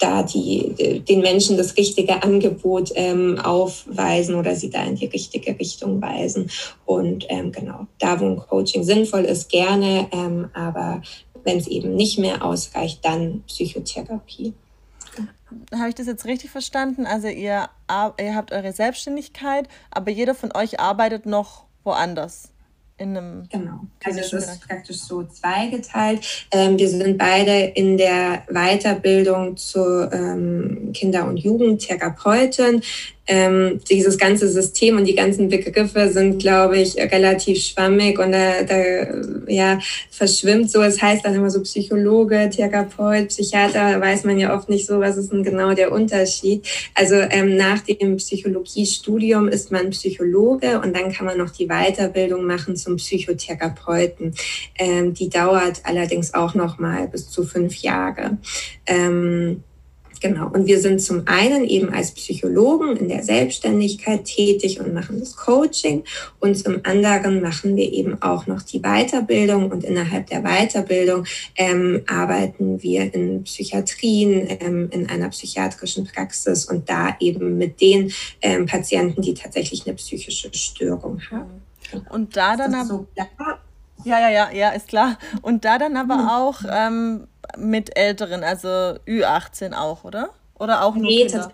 da 0.00 0.22
die, 0.22 1.02
den 1.06 1.20
Menschen 1.20 1.56
das 1.56 1.76
richtige 1.76 2.22
Angebot 2.22 2.90
ähm, 2.94 3.38
aufweisen 3.38 4.34
oder 4.34 4.56
sie 4.56 4.70
da 4.70 4.82
in 4.84 4.96
die 4.96 5.06
richtige 5.06 5.58
Richtung 5.58 6.00
weisen. 6.00 6.50
Und 6.86 7.26
ähm, 7.28 7.52
genau, 7.52 7.86
da 7.98 8.18
wo 8.20 8.26
ein 8.26 8.36
Coaching 8.36 8.82
sinnvoll 8.82 9.24
ist, 9.24 9.50
gerne, 9.50 10.08
ähm, 10.12 10.48
aber 10.54 11.02
wenn 11.44 11.58
es 11.58 11.66
eben 11.66 11.94
nicht 11.94 12.18
mehr 12.18 12.44
ausreicht, 12.44 13.04
dann 13.04 13.42
Psychotherapie. 13.46 14.54
Habe 15.74 15.88
ich 15.88 15.94
das 15.94 16.06
jetzt 16.06 16.26
richtig 16.26 16.50
verstanden? 16.50 17.06
Also 17.06 17.28
ihr, 17.28 17.68
ihr 18.18 18.34
habt 18.34 18.52
eure 18.52 18.72
Selbstständigkeit, 18.72 19.68
aber 19.90 20.10
jeder 20.10 20.34
von 20.34 20.52
euch 20.54 20.80
arbeitet 20.80 21.26
noch 21.26 21.64
woanders 21.82 22.49
in 23.00 23.16
einem. 23.16 23.48
Genau. 23.50 23.80
Also 24.04 24.20
es 24.20 24.32
ist 24.32 24.68
praktisch 24.68 24.98
so 24.98 25.24
zweigeteilt. 25.24 26.46
Ähm, 26.52 26.78
wir 26.78 26.88
sind 26.88 27.16
beide 27.18 27.52
in 27.52 27.96
der 27.96 28.42
Weiterbildung 28.48 29.56
zur 29.56 30.12
ähm, 30.12 30.90
Kinder- 30.92 31.26
und 31.26 31.38
Jugendtherapeutin 31.38 32.82
ähm, 33.30 33.78
dieses 33.88 34.18
ganze 34.18 34.48
System 34.48 34.96
und 34.96 35.04
die 35.04 35.14
ganzen 35.14 35.48
Begriffe 35.48 36.10
sind, 36.10 36.40
glaube 36.40 36.78
ich, 36.78 36.96
relativ 36.96 37.58
schwammig 37.58 38.18
und 38.18 38.32
da, 38.32 38.64
da 38.64 38.76
ja, 39.46 39.78
verschwimmt 40.10 40.68
so. 40.68 40.82
Es 40.82 41.00
heißt 41.00 41.24
dann 41.24 41.36
immer 41.36 41.48
so 41.48 41.62
Psychologe, 41.62 42.50
Therapeut, 42.50 43.28
Psychiater, 43.28 44.00
weiß 44.00 44.24
man 44.24 44.36
ja 44.36 44.52
oft 44.52 44.68
nicht 44.68 44.84
so, 44.84 44.98
was 44.98 45.16
ist 45.16 45.30
denn 45.30 45.44
genau 45.44 45.74
der 45.74 45.92
Unterschied. 45.92 46.66
Also 46.94 47.14
ähm, 47.14 47.56
nach 47.56 47.82
dem 47.82 48.16
Psychologiestudium 48.16 49.46
ist 49.46 49.70
man 49.70 49.90
Psychologe 49.90 50.80
und 50.80 50.96
dann 50.96 51.12
kann 51.12 51.26
man 51.26 51.38
noch 51.38 51.50
die 51.50 51.68
Weiterbildung 51.68 52.44
machen 52.44 52.74
zum 52.74 52.96
Psychotherapeuten. 52.96 54.34
Ähm, 54.76 55.14
die 55.14 55.28
dauert 55.28 55.82
allerdings 55.84 56.34
auch 56.34 56.54
noch 56.54 56.80
mal 56.80 57.06
bis 57.06 57.30
zu 57.30 57.44
fünf 57.44 57.76
Jahre. 57.76 58.38
Ähm, 58.86 59.62
Genau. 60.20 60.48
Und 60.48 60.66
wir 60.66 60.80
sind 60.80 61.00
zum 61.00 61.26
einen 61.26 61.64
eben 61.64 61.92
als 61.92 62.12
Psychologen 62.12 62.96
in 62.96 63.08
der 63.08 63.22
Selbstständigkeit 63.22 64.24
tätig 64.24 64.78
und 64.78 64.92
machen 64.92 65.18
das 65.18 65.34
Coaching. 65.34 66.04
Und 66.40 66.56
zum 66.56 66.80
anderen 66.82 67.40
machen 67.40 67.74
wir 67.74 67.90
eben 67.90 68.20
auch 68.22 68.46
noch 68.46 68.62
die 68.62 68.80
Weiterbildung. 68.80 69.70
Und 69.70 69.82
innerhalb 69.82 70.26
der 70.26 70.42
Weiterbildung 70.42 71.24
ähm, 71.56 72.02
arbeiten 72.06 72.82
wir 72.82 73.14
in 73.14 73.44
Psychiatrien, 73.44 74.46
ähm, 74.60 74.88
in 74.90 75.08
einer 75.08 75.30
psychiatrischen 75.30 76.04
Praxis 76.04 76.66
und 76.66 76.90
da 76.90 77.16
eben 77.20 77.56
mit 77.56 77.80
den 77.80 78.12
ähm, 78.42 78.66
Patienten, 78.66 79.22
die 79.22 79.34
tatsächlich 79.34 79.86
eine 79.86 79.96
psychische 79.96 80.52
Störung 80.52 81.22
haben. 81.30 81.62
Und 82.10 82.36
da 82.36 82.56
dann 82.56 82.74
aber. 82.74 82.84
So 82.84 83.06
ja, 84.04 84.20
ja, 84.20 84.28
ja, 84.28 84.50
ja, 84.50 84.70
ist 84.70 84.88
klar. 84.88 85.16
Und 85.42 85.64
da 85.64 85.78
dann 85.78 85.96
aber 85.96 86.18
hm. 86.18 86.28
auch 86.28 86.60
ähm, 86.68 87.28
mit 87.56 87.96
Älteren, 87.96 88.44
also 88.44 88.68
Ü18 88.68 89.74
auch, 89.74 90.04
oder? 90.04 90.30
Oder 90.58 90.84
auch 90.84 90.94
nur 90.94 91.06
nee, 91.06 91.26
Kinder? 91.26 91.52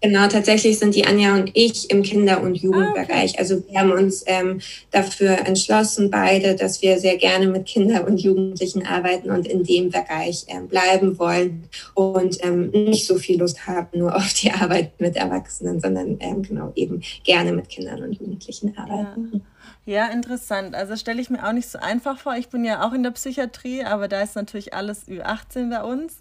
Genau, 0.00 0.28
tatsächlich 0.28 0.78
sind 0.78 0.94
die 0.94 1.06
Anja 1.06 1.34
und 1.34 1.50
ich 1.54 1.90
im 1.90 2.02
Kinder- 2.02 2.40
und 2.40 2.54
Jugendbereich. 2.54 3.08
Ah, 3.10 3.24
okay. 3.24 3.38
Also 3.38 3.68
wir 3.68 3.80
haben 3.80 3.90
uns 3.90 4.22
ähm, 4.26 4.60
dafür 4.92 5.46
entschlossen, 5.46 6.10
beide, 6.10 6.54
dass 6.54 6.82
wir 6.82 6.98
sehr 6.98 7.16
gerne 7.16 7.48
mit 7.48 7.66
Kindern 7.66 8.04
und 8.04 8.20
Jugendlichen 8.20 8.86
arbeiten 8.86 9.30
und 9.30 9.48
in 9.48 9.64
dem 9.64 9.90
Bereich 9.90 10.44
ähm, 10.46 10.68
bleiben 10.68 11.18
wollen 11.18 11.64
und 11.94 12.38
ähm, 12.44 12.70
nicht 12.70 13.06
so 13.06 13.16
viel 13.16 13.40
Lust 13.40 13.66
haben 13.66 13.98
nur 13.98 14.14
auf 14.14 14.32
die 14.34 14.52
Arbeit 14.52 15.00
mit 15.00 15.16
Erwachsenen, 15.16 15.80
sondern 15.80 16.16
ähm, 16.20 16.42
genau 16.42 16.72
eben 16.76 17.02
gerne 17.24 17.52
mit 17.52 17.68
Kindern 17.68 18.02
und 18.04 18.12
Jugendlichen 18.12 18.76
arbeiten. 18.78 19.30
Ja. 19.32 19.40
Ja, 19.84 20.08
interessant. 20.08 20.74
Also 20.74 20.96
stelle 20.96 21.18
ich 21.22 21.30
mir 21.30 21.46
auch 21.48 21.52
nicht 21.52 21.66
so 21.66 21.78
einfach 21.78 22.18
vor. 22.18 22.36
Ich 22.36 22.50
bin 22.50 22.62
ja 22.62 22.86
auch 22.86 22.92
in 22.92 23.02
der 23.02 23.10
Psychiatrie, 23.10 23.84
aber 23.84 24.06
da 24.06 24.20
ist 24.20 24.36
natürlich 24.36 24.74
alles 24.74 25.08
Ü18 25.08 25.70
bei 25.70 25.82
uns. 25.82 26.20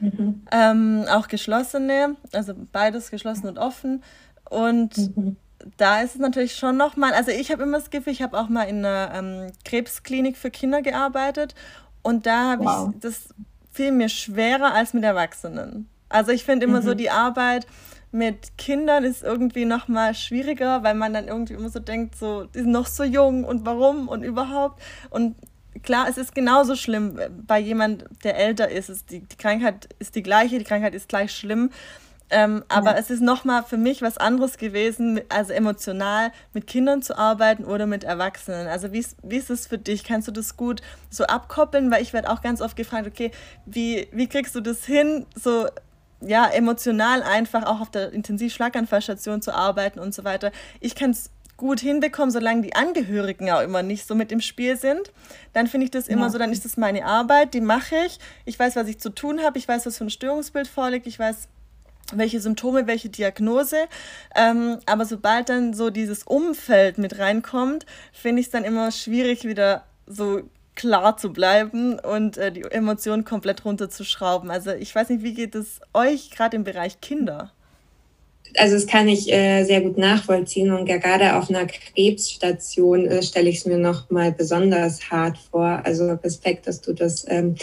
Mhm. 0.00 0.42
Ähm, 0.50 1.04
auch 1.10 1.28
geschlossene, 1.28 2.16
also 2.32 2.54
beides 2.72 3.10
geschlossen 3.10 3.46
und 3.48 3.58
offen. 3.58 4.02
Und 4.48 4.96
mhm. 5.16 5.36
da 5.76 6.00
ist 6.00 6.14
es 6.14 6.20
natürlich 6.20 6.56
schon 6.56 6.76
nochmal, 6.76 7.12
also 7.12 7.30
ich 7.30 7.50
habe 7.50 7.62
immer 7.62 7.78
das 7.78 7.90
Gefühl, 7.90 8.12
ich 8.12 8.22
habe 8.22 8.38
auch 8.38 8.48
mal 8.48 8.64
in 8.64 8.84
einer 8.84 9.12
ähm, 9.14 9.52
Krebsklinik 9.64 10.36
für 10.36 10.50
Kinder 10.50 10.82
gearbeitet 10.82 11.54
und 12.02 12.26
da 12.26 12.52
habe 12.52 12.64
wow. 12.64 12.90
ich, 12.92 13.00
das 13.00 13.34
fiel 13.70 13.92
mir 13.92 14.08
schwerer 14.08 14.74
als 14.74 14.94
mit 14.94 15.04
Erwachsenen. 15.04 15.88
Also 16.08 16.32
ich 16.32 16.44
finde 16.44 16.66
immer 16.66 16.80
mhm. 16.80 16.84
so 16.84 16.94
die 16.94 17.10
Arbeit 17.10 17.66
mit 18.12 18.58
Kindern 18.58 19.04
ist 19.04 19.22
irgendwie 19.22 19.64
noch 19.64 19.86
mal 19.86 20.14
schwieriger, 20.14 20.82
weil 20.82 20.94
man 20.94 21.12
dann 21.12 21.28
irgendwie 21.28 21.54
immer 21.54 21.68
so 21.68 21.78
denkt, 21.78 22.16
so 22.16 22.44
die 22.44 22.60
sind 22.60 22.72
noch 22.72 22.86
so 22.86 23.04
jung 23.04 23.44
und 23.44 23.64
warum 23.64 24.08
und 24.08 24.24
überhaupt 24.24 24.82
und 25.10 25.36
klar, 25.82 26.06
es 26.08 26.16
ist 26.16 26.34
genauso 26.34 26.76
schlimm 26.76 27.18
bei 27.46 27.58
jemand, 27.58 28.04
der 28.24 28.36
älter 28.36 28.70
ist. 28.70 28.88
Es, 28.88 29.06
die, 29.06 29.20
die 29.20 29.36
Krankheit 29.36 29.88
ist 29.98 30.14
die 30.14 30.22
gleiche, 30.22 30.58
die 30.58 30.64
Krankheit 30.64 30.94
ist 30.94 31.08
gleich 31.08 31.32
schlimm. 31.32 31.70
Ähm, 32.32 32.64
aber 32.68 32.92
ja. 32.92 32.98
es 32.98 33.10
ist 33.10 33.22
nochmal 33.22 33.64
für 33.64 33.76
mich 33.76 34.02
was 34.02 34.16
anderes 34.16 34.56
gewesen, 34.56 35.20
also 35.28 35.52
emotional 35.52 36.30
mit 36.54 36.68
Kindern 36.68 37.02
zu 37.02 37.18
arbeiten 37.18 37.64
oder 37.64 37.86
mit 37.86 38.04
Erwachsenen. 38.04 38.68
Also 38.68 38.92
wie, 38.92 39.04
wie 39.24 39.36
ist 39.36 39.50
es 39.50 39.66
für 39.66 39.78
dich? 39.78 40.04
Kannst 40.04 40.28
du 40.28 40.32
das 40.32 40.56
gut 40.56 40.80
so 41.10 41.24
abkoppeln? 41.24 41.90
Weil 41.90 42.02
ich 42.02 42.12
werde 42.12 42.30
auch 42.30 42.40
ganz 42.40 42.62
oft 42.62 42.76
gefragt, 42.76 43.08
okay, 43.08 43.32
wie, 43.66 44.06
wie 44.12 44.28
kriegst 44.28 44.54
du 44.54 44.60
das 44.60 44.84
hin, 44.84 45.26
so 45.34 45.66
ja, 46.20 46.46
emotional 46.46 47.22
einfach 47.22 47.64
auch 47.64 47.80
auf 47.80 47.90
der 47.90 48.12
Intensivschlaganfallstation 48.12 49.42
zu 49.42 49.54
arbeiten 49.54 49.98
und 49.98 50.14
so 50.14 50.22
weiter. 50.22 50.52
Ich 50.78 50.94
kann 50.94 51.10
es 51.10 51.30
gut 51.60 51.80
hinbekommen, 51.80 52.30
solange 52.30 52.62
die 52.62 52.74
Angehörigen 52.74 53.50
auch 53.50 53.60
immer 53.60 53.82
nicht 53.82 54.08
so 54.08 54.14
mit 54.14 54.32
im 54.32 54.40
Spiel 54.40 54.76
sind, 54.76 55.12
dann 55.52 55.66
finde 55.66 55.84
ich 55.84 55.90
das 55.90 56.08
immer 56.08 56.22
ja. 56.22 56.30
so, 56.30 56.38
dann 56.38 56.50
ist 56.50 56.64
das 56.64 56.76
meine 56.76 57.04
Arbeit, 57.04 57.54
die 57.54 57.60
mache 57.60 57.94
ich. 58.06 58.18
Ich 58.46 58.58
weiß, 58.58 58.74
was 58.76 58.88
ich 58.88 58.98
zu 58.98 59.10
tun 59.10 59.40
habe, 59.42 59.58
ich 59.58 59.68
weiß, 59.68 59.86
was 59.86 59.98
für 59.98 60.04
ein 60.04 60.10
Störungsbild 60.10 60.66
vorliegt, 60.66 61.06
ich 61.06 61.18
weiß, 61.18 61.48
welche 62.12 62.40
Symptome, 62.40 62.86
welche 62.86 63.10
Diagnose. 63.10 63.76
Ähm, 64.34 64.78
aber 64.86 65.04
sobald 65.04 65.50
dann 65.50 65.74
so 65.74 65.90
dieses 65.90 66.22
Umfeld 66.22 66.98
mit 66.98 67.18
reinkommt, 67.18 67.86
finde 68.12 68.40
ich 68.40 68.46
es 68.46 68.52
dann 68.52 68.64
immer 68.64 68.90
schwierig, 68.90 69.44
wieder 69.44 69.84
so 70.06 70.42
klar 70.74 71.18
zu 71.18 71.32
bleiben 71.32 71.98
und 71.98 72.38
äh, 72.38 72.50
die 72.50 72.62
Emotionen 72.62 73.24
komplett 73.24 73.64
runterzuschrauben. 73.66 74.50
Also 74.50 74.70
ich 74.70 74.94
weiß 74.94 75.10
nicht, 75.10 75.22
wie 75.22 75.34
geht 75.34 75.54
es 75.54 75.80
euch 75.92 76.30
gerade 76.30 76.56
im 76.56 76.64
Bereich 76.64 77.00
Kinder? 77.00 77.52
Also 78.56 78.74
das 78.74 78.86
kann 78.86 79.08
ich 79.08 79.32
äh, 79.32 79.64
sehr 79.64 79.80
gut 79.80 79.98
nachvollziehen 79.98 80.72
und 80.72 80.86
gerade 80.86 81.36
auf 81.36 81.50
einer 81.50 81.66
Krebsstation 81.66 83.06
äh, 83.06 83.22
stelle 83.22 83.48
ich 83.48 83.58
es 83.58 83.66
mir 83.66 83.78
noch 83.78 84.10
mal 84.10 84.32
besonders 84.32 85.10
hart 85.10 85.38
vor. 85.50 85.80
Also 85.84 86.12
Respekt, 86.12 86.66
dass 86.66 86.80
du 86.80 86.92
das 86.92 87.26
ähm, 87.28 87.54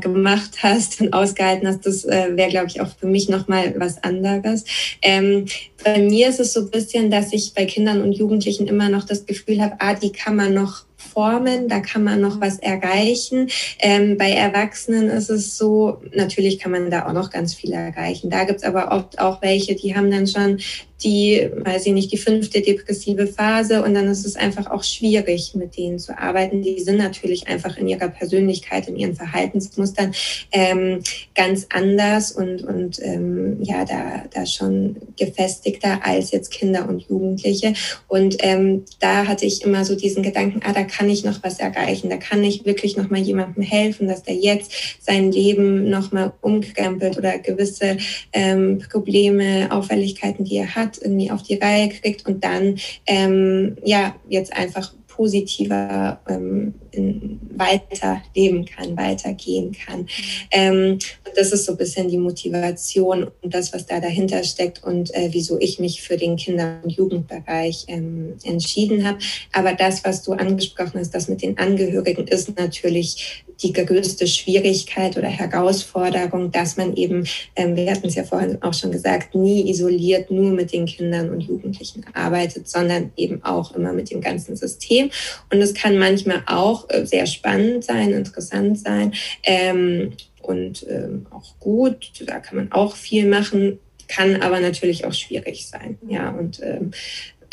gemacht 0.00 0.62
hast 0.62 1.00
und 1.00 1.12
ausgehalten 1.12 1.68
hast, 1.68 1.86
das 1.86 2.04
äh, 2.04 2.36
wäre, 2.36 2.50
glaube 2.50 2.68
ich, 2.68 2.80
auch 2.80 2.88
für 2.88 3.06
mich 3.06 3.28
noch 3.28 3.48
mal 3.48 3.74
was 3.78 4.02
anderes. 4.02 4.64
Ähm, 5.02 5.46
bei 5.84 5.98
mir 5.98 6.28
ist 6.28 6.40
es 6.40 6.52
so 6.52 6.60
ein 6.60 6.70
bisschen, 6.70 7.10
dass 7.10 7.32
ich 7.32 7.54
bei 7.54 7.66
Kindern 7.66 8.02
und 8.02 8.12
Jugendlichen 8.12 8.66
immer 8.66 8.88
noch 8.88 9.04
das 9.04 9.26
Gefühl 9.26 9.60
habe, 9.60 9.76
ah, 9.78 9.94
die 9.94 10.12
kann 10.12 10.36
man 10.36 10.54
noch 10.54 10.84
formen, 11.04 11.68
da 11.68 11.80
kann 11.80 12.04
man 12.04 12.20
noch 12.20 12.40
was 12.40 12.58
erreichen. 12.58 13.48
Ähm, 13.78 14.16
bei 14.16 14.32
Erwachsenen 14.32 15.08
ist 15.10 15.30
es 15.30 15.56
so, 15.56 16.00
natürlich 16.12 16.58
kann 16.58 16.72
man 16.72 16.90
da 16.90 17.06
auch 17.06 17.12
noch 17.12 17.30
ganz 17.30 17.54
viel 17.54 17.72
erreichen. 17.72 18.30
Da 18.30 18.44
gibt 18.44 18.58
es 18.58 18.64
aber 18.64 18.92
oft 18.92 19.18
auch 19.18 19.42
welche, 19.42 19.74
die 19.74 19.94
haben 19.94 20.10
dann 20.10 20.26
schon 20.26 20.58
die, 21.02 21.50
weiß 21.54 21.86
ich 21.86 21.92
nicht, 21.92 22.12
die 22.12 22.16
fünfte 22.16 22.62
depressive 22.62 23.26
Phase 23.26 23.82
und 23.82 23.94
dann 23.94 24.08
ist 24.08 24.24
es 24.24 24.36
einfach 24.36 24.70
auch 24.70 24.84
schwierig, 24.84 25.54
mit 25.54 25.76
denen 25.76 25.98
zu 25.98 26.16
arbeiten. 26.18 26.62
Die 26.62 26.80
sind 26.80 26.98
natürlich 26.98 27.48
einfach 27.48 27.76
in 27.76 27.88
ihrer 27.88 28.08
Persönlichkeit, 28.08 28.88
in 28.88 28.96
ihren 28.96 29.14
Verhaltensmustern 29.14 30.14
ähm, 30.52 31.00
ganz 31.34 31.66
anders 31.70 32.32
und, 32.32 32.62
und 32.64 33.00
ähm, 33.02 33.58
ja, 33.62 33.84
da, 33.84 34.24
da 34.32 34.46
schon 34.46 34.96
gefestigter 35.18 36.00
als 36.04 36.30
jetzt 36.30 36.50
Kinder 36.50 36.88
und 36.88 37.00
Jugendliche. 37.08 37.74
Und 38.08 38.36
ähm, 38.40 38.84
da 39.00 39.26
hatte 39.26 39.46
ich 39.46 39.62
immer 39.62 39.84
so 39.84 39.96
diesen 39.96 40.22
Gedanken, 40.22 40.60
ah, 40.64 40.72
da 40.72 40.84
kann 40.84 41.10
ich 41.10 41.24
noch 41.24 41.42
was 41.42 41.58
erreichen, 41.58 42.08
da 42.08 42.16
kann 42.16 42.42
ich 42.44 42.64
wirklich 42.64 42.96
noch 42.96 43.10
mal 43.10 43.20
jemandem 43.20 43.62
helfen, 43.62 44.08
dass 44.08 44.22
der 44.22 44.36
jetzt 44.36 44.72
sein 45.00 45.32
Leben 45.32 45.90
noch 45.90 46.12
mal 46.12 46.32
umkrempelt 46.40 47.18
oder 47.18 47.38
gewisse 47.38 47.98
ähm, 48.32 48.78
Probleme, 48.90 49.68
Auffälligkeiten, 49.70 50.44
die 50.44 50.56
er 50.56 50.74
hat, 50.74 50.83
irgendwie 51.00 51.30
auf 51.30 51.42
die 51.42 51.56
Reihe 51.56 51.88
kriegt 51.88 52.26
und 52.26 52.44
dann 52.44 52.78
ähm, 53.06 53.76
ja 53.84 54.14
jetzt 54.28 54.52
einfach 54.52 54.92
positiver 55.06 56.20
ähm, 56.28 56.74
in, 56.94 57.40
weiterleben 57.56 58.64
kann, 58.64 58.96
weitergehen 58.96 59.72
kann. 59.72 60.08
Ähm, 60.50 60.98
das 61.36 61.52
ist 61.52 61.64
so 61.64 61.72
ein 61.72 61.78
bisschen 61.78 62.08
die 62.08 62.18
Motivation 62.18 63.30
und 63.42 63.54
das, 63.54 63.72
was 63.72 63.86
da 63.86 64.00
dahinter 64.00 64.44
steckt 64.44 64.82
und 64.84 65.14
äh, 65.14 65.28
wieso 65.32 65.58
ich 65.60 65.78
mich 65.78 66.02
für 66.02 66.16
den 66.16 66.36
Kinder- 66.36 66.80
und 66.82 66.90
Jugendbereich 66.90 67.84
ähm, 67.88 68.34
entschieden 68.44 69.06
habe. 69.06 69.18
Aber 69.52 69.74
das, 69.74 70.04
was 70.04 70.22
du 70.22 70.32
angesprochen 70.32 71.00
hast, 71.00 71.14
das 71.14 71.28
mit 71.28 71.42
den 71.42 71.58
Angehörigen, 71.58 72.26
ist 72.26 72.56
natürlich 72.58 73.44
die 73.62 73.72
größte 73.72 74.26
Schwierigkeit 74.26 75.16
oder 75.16 75.28
Herausforderung, 75.28 76.50
dass 76.50 76.76
man 76.76 76.96
eben, 76.96 77.26
ähm, 77.56 77.76
wir 77.76 77.90
hatten 77.90 78.08
es 78.08 78.14
ja 78.14 78.24
vorhin 78.24 78.60
auch 78.62 78.74
schon 78.74 78.90
gesagt, 78.90 79.34
nie 79.34 79.70
isoliert 79.70 80.30
nur 80.30 80.50
mit 80.50 80.72
den 80.72 80.86
Kindern 80.86 81.30
und 81.30 81.40
Jugendlichen 81.40 82.04
arbeitet, 82.14 82.68
sondern 82.68 83.12
eben 83.16 83.42
auch 83.44 83.74
immer 83.74 83.92
mit 83.92 84.10
dem 84.10 84.20
ganzen 84.20 84.56
System. 84.56 85.10
Und 85.52 85.60
es 85.60 85.74
kann 85.74 85.98
manchmal 85.98 86.42
auch 86.46 86.83
äh, 86.88 87.04
sehr 87.04 87.26
spannend 87.26 87.84
sein, 87.84 88.12
interessant 88.12 88.78
sein 88.78 89.12
ähm, 89.42 90.12
und 90.42 90.86
ähm, 90.88 91.26
auch 91.30 91.58
gut. 91.58 92.12
Da 92.26 92.40
kann 92.40 92.56
man 92.56 92.72
auch 92.72 92.96
viel 92.96 93.28
machen, 93.28 93.78
kann 94.08 94.42
aber 94.42 94.60
natürlich 94.60 95.04
auch 95.04 95.12
schwierig 95.12 95.66
sein, 95.66 95.98
ja, 96.08 96.30
und 96.30 96.60
ähm, 96.62 96.92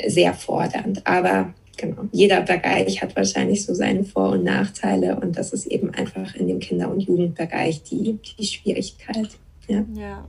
sehr 0.06 0.34
fordernd. 0.34 1.06
Aber 1.06 1.54
genau, 1.78 2.04
jeder 2.12 2.42
Bereich 2.42 3.02
hat 3.02 3.16
wahrscheinlich 3.16 3.66
so 3.66 3.74
seine 3.74 4.04
Vor- 4.04 4.32
und 4.32 4.44
Nachteile 4.44 5.20
und 5.20 5.38
das 5.38 5.54
ist 5.54 5.68
eben 5.68 5.94
einfach 5.94 6.36
in 6.36 6.48
dem 6.48 6.60
Kinder- 6.60 6.92
und 6.92 7.02
Jugendbereich 7.02 7.84
die, 7.84 8.20
die 8.38 8.46
Schwierigkeit. 8.46 9.30
Ja. 9.68 9.86
ja. 9.96 10.26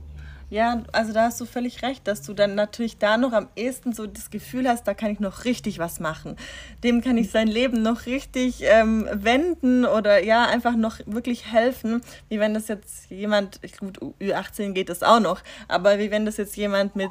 Ja, 0.53 0.83
also 0.91 1.13
da 1.13 1.23
hast 1.23 1.41
du 1.41 1.45
völlig 1.45 1.81
recht, 1.81 2.07
dass 2.07 2.21
du 2.21 2.35
dann 2.35 2.53
natürlich 2.53 2.99
da 2.99 3.17
noch 3.17 3.33
am 3.33 3.47
ehesten 3.55 3.91
so 3.91 4.05
das 4.05 4.29
Gefühl 4.29 4.69
hast, 4.69 4.83
da 4.83 4.93
kann 4.93 5.09
ich 5.09 5.19
noch 5.19 5.45
richtig 5.45 5.79
was 5.79 5.99
machen. 5.99 6.37
Dem 6.83 7.01
kann 7.01 7.17
ich 7.17 7.31
sein 7.31 7.47
Leben 7.47 7.81
noch 7.81 8.05
richtig 8.05 8.61
ähm, 8.61 9.09
wenden 9.11 9.83
oder 9.83 10.23
ja, 10.23 10.45
einfach 10.45 10.75
noch 10.75 10.99
wirklich 11.07 11.51
helfen. 11.51 12.03
Wie 12.29 12.39
wenn 12.39 12.53
das 12.53 12.67
jetzt 12.67 13.09
jemand, 13.09 13.61
gut, 13.79 13.97
Ü18 14.21 14.73
geht 14.73 14.89
das 14.89 15.01
auch 15.01 15.19
noch, 15.19 15.41
aber 15.67 15.97
wie 15.97 16.11
wenn 16.11 16.23
das 16.23 16.37
jetzt 16.37 16.55
jemand 16.55 16.95
mit 16.95 17.09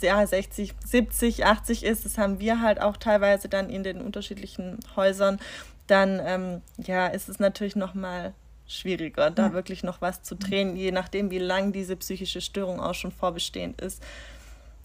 ja, 0.00 0.26
60, 0.26 0.72
70, 0.86 1.44
80 1.44 1.84
ist, 1.84 2.06
das 2.06 2.16
haben 2.16 2.40
wir 2.40 2.62
halt 2.62 2.80
auch 2.80 2.96
teilweise 2.96 3.50
dann 3.50 3.68
in 3.68 3.82
den 3.82 4.00
unterschiedlichen 4.00 4.78
Häusern, 4.96 5.38
dann 5.86 6.18
ähm, 6.24 6.62
ja, 6.78 7.08
ist 7.08 7.28
es 7.28 7.38
natürlich 7.38 7.76
nochmal 7.76 8.32
schwieriger, 8.66 9.30
da 9.30 9.52
wirklich 9.52 9.82
noch 9.82 10.00
was 10.00 10.22
zu 10.22 10.36
drehen, 10.36 10.76
je 10.76 10.90
nachdem, 10.90 11.30
wie 11.30 11.38
lang 11.38 11.72
diese 11.72 11.96
psychische 11.96 12.40
Störung 12.40 12.80
auch 12.80 12.94
schon 12.94 13.12
vorbestehend 13.12 13.80
ist. 13.80 14.02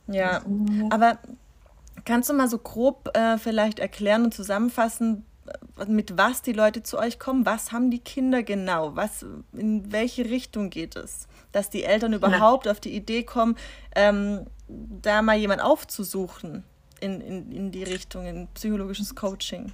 Ja, 0.07 0.41
aber 0.89 1.19
kannst 2.05 2.29
du 2.29 2.33
mal 2.33 2.49
so 2.49 2.57
grob 2.57 3.15
äh, 3.15 3.37
vielleicht 3.37 3.79
erklären 3.79 4.25
und 4.25 4.33
zusammenfassen, 4.33 5.25
äh, 5.77 5.85
mit 5.85 6.17
was 6.17 6.41
die 6.41 6.53
Leute 6.53 6.83
zu 6.83 6.97
euch 6.97 7.19
kommen? 7.19 7.45
Was 7.45 7.71
haben 7.71 7.91
die 7.91 7.99
Kinder 7.99 8.43
genau? 8.43 8.95
Was, 8.95 9.25
in 9.53 9.91
welche 9.91 10.25
Richtung 10.25 10.69
geht 10.69 10.95
es? 10.95 11.27
Dass 11.51 11.69
die 11.69 11.83
Eltern 11.83 12.13
überhaupt 12.13 12.65
ja. 12.65 12.71
auf 12.71 12.79
die 12.79 12.95
Idee 12.95 13.23
kommen, 13.23 13.55
ähm, 13.95 14.45
da 14.67 15.21
mal 15.21 15.37
jemand 15.37 15.61
aufzusuchen 15.61 16.63
in, 16.99 17.21
in, 17.21 17.51
in 17.51 17.71
die 17.71 17.83
Richtung, 17.83 18.25
in 18.25 18.47
psychologisches 18.53 19.15
Coaching. 19.15 19.71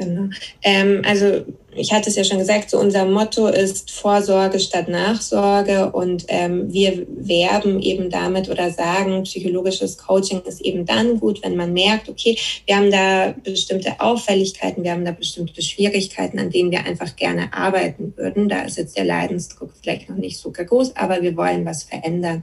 Genau. 0.00 0.30
Ähm, 0.62 1.02
also 1.04 1.44
ich 1.76 1.92
hatte 1.92 2.10
es 2.10 2.16
ja 2.16 2.24
schon 2.24 2.38
gesagt, 2.38 2.70
so 2.70 2.78
unser 2.78 3.04
Motto 3.04 3.46
ist 3.46 3.90
Vorsorge 3.90 4.58
statt 4.58 4.88
Nachsorge 4.88 5.90
und 5.92 6.24
ähm, 6.28 6.72
wir 6.72 7.06
werben 7.08 7.80
eben 7.80 8.10
damit 8.10 8.48
oder 8.48 8.70
sagen, 8.70 9.22
psychologisches 9.22 9.96
Coaching 9.98 10.42
ist 10.42 10.60
eben 10.62 10.84
dann 10.84 11.20
gut, 11.20 11.42
wenn 11.44 11.56
man 11.56 11.72
merkt, 11.72 12.08
okay, 12.08 12.36
wir 12.66 12.76
haben 12.76 12.90
da 12.90 13.34
bestimmte 13.44 14.00
Auffälligkeiten, 14.00 14.82
wir 14.82 14.92
haben 14.92 15.04
da 15.04 15.12
bestimmte 15.12 15.62
Schwierigkeiten, 15.62 16.38
an 16.38 16.50
denen 16.50 16.70
wir 16.72 16.84
einfach 16.84 17.14
gerne 17.14 17.52
arbeiten 17.52 18.14
würden. 18.16 18.48
Da 18.48 18.62
ist 18.62 18.78
jetzt 18.78 18.96
der 18.96 19.04
Leidensdruck 19.04 19.70
vielleicht 19.80 20.08
noch 20.08 20.16
nicht 20.16 20.38
so 20.38 20.50
groß, 20.50 20.96
aber 20.96 21.22
wir 21.22 21.36
wollen 21.36 21.64
was 21.64 21.84
verändern. 21.84 22.42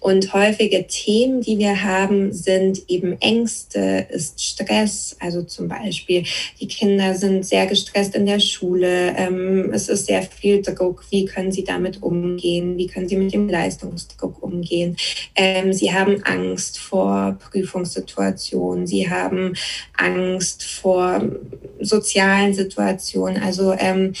Und 0.00 0.32
häufige 0.32 0.86
Themen, 0.86 1.42
die 1.42 1.58
wir 1.58 1.82
haben, 1.82 2.32
sind 2.32 2.82
eben 2.88 3.20
Ängste, 3.20 4.06
ist 4.08 4.42
Stress, 4.42 5.16
also 5.20 5.42
zum 5.42 5.68
Beispiel 5.68 6.24
die 6.58 6.68
Kinder 6.68 6.91
sind 7.14 7.44
sehr 7.44 7.66
gestresst 7.66 8.14
in 8.14 8.26
der 8.26 8.40
Schule 8.40 8.62
Schule. 8.82 9.14
Ähm, 9.16 9.70
es 9.72 9.88
ist 9.88 10.06
sehr 10.06 10.22
viel 10.22 10.62
Druck. 10.62 11.04
Wie 11.10 11.24
können 11.24 11.52
Sie 11.52 11.64
damit 11.64 12.02
umgehen? 12.02 12.76
Wie 12.76 12.86
können 12.86 13.08
Sie 13.08 13.16
mit 13.16 13.32
dem 13.32 13.48
Leistungsdruck 13.48 14.42
umgehen? 14.42 14.96
Ähm, 15.34 15.72
Sie 15.72 15.92
haben 15.92 16.22
Angst 16.24 16.78
vor 16.78 17.36
Prüfungssituationen. 17.50 18.86
Sie 18.86 19.10
haben 19.10 19.54
Angst 19.96 20.64
vor 20.64 21.22
sozialen 21.80 22.54
Situationen. 22.54 23.42
Also 23.42 23.74
ähm, 23.78 24.12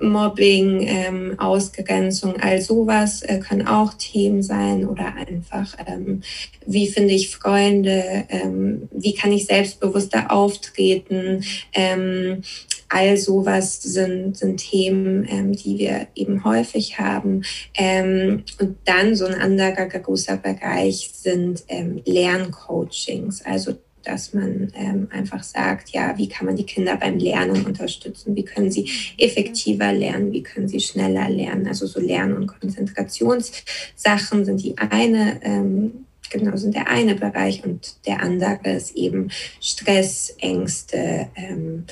Mobbing, 0.00 0.86
ähm, 0.86 1.38
Ausgrenzung, 1.38 2.36
all 2.40 2.60
sowas 2.60 3.22
äh, 3.22 3.38
können 3.38 3.66
auch 3.66 3.94
Themen 3.94 4.42
sein 4.42 4.86
oder 4.86 5.14
einfach, 5.14 5.76
ähm, 5.86 6.22
wie 6.66 6.88
finde 6.88 7.14
ich 7.14 7.30
Freunde, 7.30 8.24
ähm, 8.28 8.88
wie 8.92 9.14
kann 9.14 9.32
ich 9.32 9.46
selbstbewusster 9.46 10.30
auftreten, 10.30 11.44
ähm, 11.72 12.42
all 12.88 13.16
sowas 13.16 13.82
sind, 13.82 14.36
sind 14.36 14.58
Themen, 14.58 15.26
ähm, 15.28 15.52
die 15.52 15.78
wir 15.78 16.06
eben 16.14 16.44
häufig 16.44 16.98
haben. 16.98 17.42
Ähm, 17.74 18.44
und 18.60 18.76
dann 18.84 19.16
so 19.16 19.26
ein 19.26 19.34
anderer 19.34 19.86
großer 19.86 20.36
Bereich 20.36 21.10
sind 21.12 21.64
ähm, 21.68 22.00
Lerncoachings, 22.04 23.44
also 23.44 23.74
dass 24.06 24.32
man 24.34 24.72
ähm, 24.74 25.08
einfach 25.10 25.42
sagt, 25.42 25.90
ja, 25.90 26.16
wie 26.16 26.28
kann 26.28 26.46
man 26.46 26.56
die 26.56 26.66
Kinder 26.66 26.96
beim 26.96 27.18
Lernen 27.18 27.66
unterstützen? 27.66 28.36
Wie 28.36 28.44
können 28.44 28.70
sie 28.70 28.88
effektiver 29.18 29.92
lernen? 29.92 30.32
Wie 30.32 30.42
können 30.42 30.68
sie 30.68 30.80
schneller 30.80 31.28
lernen? 31.28 31.66
Also 31.66 31.86
so 31.86 32.00
Lern- 32.00 32.36
und 32.36 32.46
Konzentrationssachen 32.46 34.44
sind 34.44 34.62
die 34.62 34.76
eine. 34.78 35.40
Ähm, 35.42 36.06
genau, 36.30 36.56
sind 36.56 36.74
der 36.74 36.88
eine 36.88 37.14
Bereich 37.14 37.64
und 37.64 38.06
der 38.06 38.22
andere 38.22 38.70
ist 38.70 38.96
eben 38.96 39.30
Stress, 39.60 40.34
Ängste, 40.38 41.28
ähm, 41.34 41.84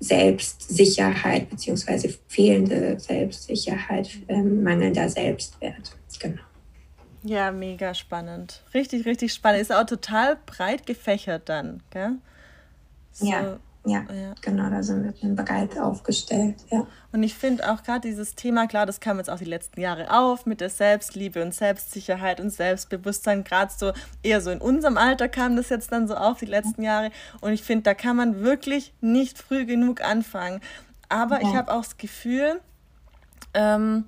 Selbstsicherheit 0.00 1.48
beziehungsweise 1.48 2.12
fehlende 2.26 2.98
Selbstsicherheit, 2.98 4.10
ähm, 4.28 4.62
mangelnder 4.62 5.08
Selbstwert. 5.08 5.96
Genau. 6.18 6.42
Ja, 7.22 7.52
mega 7.52 7.94
spannend. 7.94 8.62
Richtig, 8.74 9.06
richtig 9.06 9.32
spannend. 9.32 9.62
Ist 9.62 9.72
auch 9.72 9.86
total 9.86 10.36
breit 10.46 10.86
gefächert 10.86 11.48
dann, 11.48 11.82
gell? 11.90 12.16
So, 13.12 13.26
ja. 13.26 13.58
Ja, 13.84 14.04
ja, 14.14 14.32
genau, 14.40 14.70
da 14.70 14.80
sind 14.80 15.02
wir 15.02 15.12
dann 15.20 15.34
breit 15.34 15.76
aufgestellt. 15.76 16.54
Ja. 16.70 16.86
Und 17.10 17.24
ich 17.24 17.34
finde 17.34 17.68
auch 17.68 17.82
gerade 17.82 18.08
dieses 18.08 18.36
Thema, 18.36 18.68
klar, 18.68 18.86
das 18.86 19.00
kam 19.00 19.18
jetzt 19.18 19.28
auch 19.28 19.38
die 19.38 19.44
letzten 19.44 19.80
Jahre 19.80 20.16
auf 20.16 20.46
mit 20.46 20.60
der 20.60 20.70
Selbstliebe 20.70 21.42
und 21.42 21.52
Selbstsicherheit 21.52 22.40
und 22.40 22.50
Selbstbewusstsein. 22.50 23.42
Gerade 23.42 23.72
so 23.76 23.92
eher 24.22 24.40
so 24.40 24.52
in 24.52 24.60
unserem 24.60 24.96
Alter 24.96 25.28
kam 25.28 25.56
das 25.56 25.68
jetzt 25.68 25.90
dann 25.90 26.06
so 26.06 26.14
auf 26.14 26.38
die 26.38 26.46
letzten 26.46 26.82
Jahre. 26.82 27.10
Und 27.40 27.54
ich 27.54 27.64
finde, 27.64 27.82
da 27.82 27.94
kann 27.94 28.14
man 28.14 28.40
wirklich 28.42 28.94
nicht 29.00 29.36
früh 29.36 29.66
genug 29.66 30.00
anfangen. 30.00 30.60
Aber 31.08 31.42
ja. 31.42 31.48
ich 31.48 31.56
habe 31.56 31.72
auch 31.72 31.82
das 31.82 31.96
Gefühl, 31.96 32.60
ähm, 33.52 34.04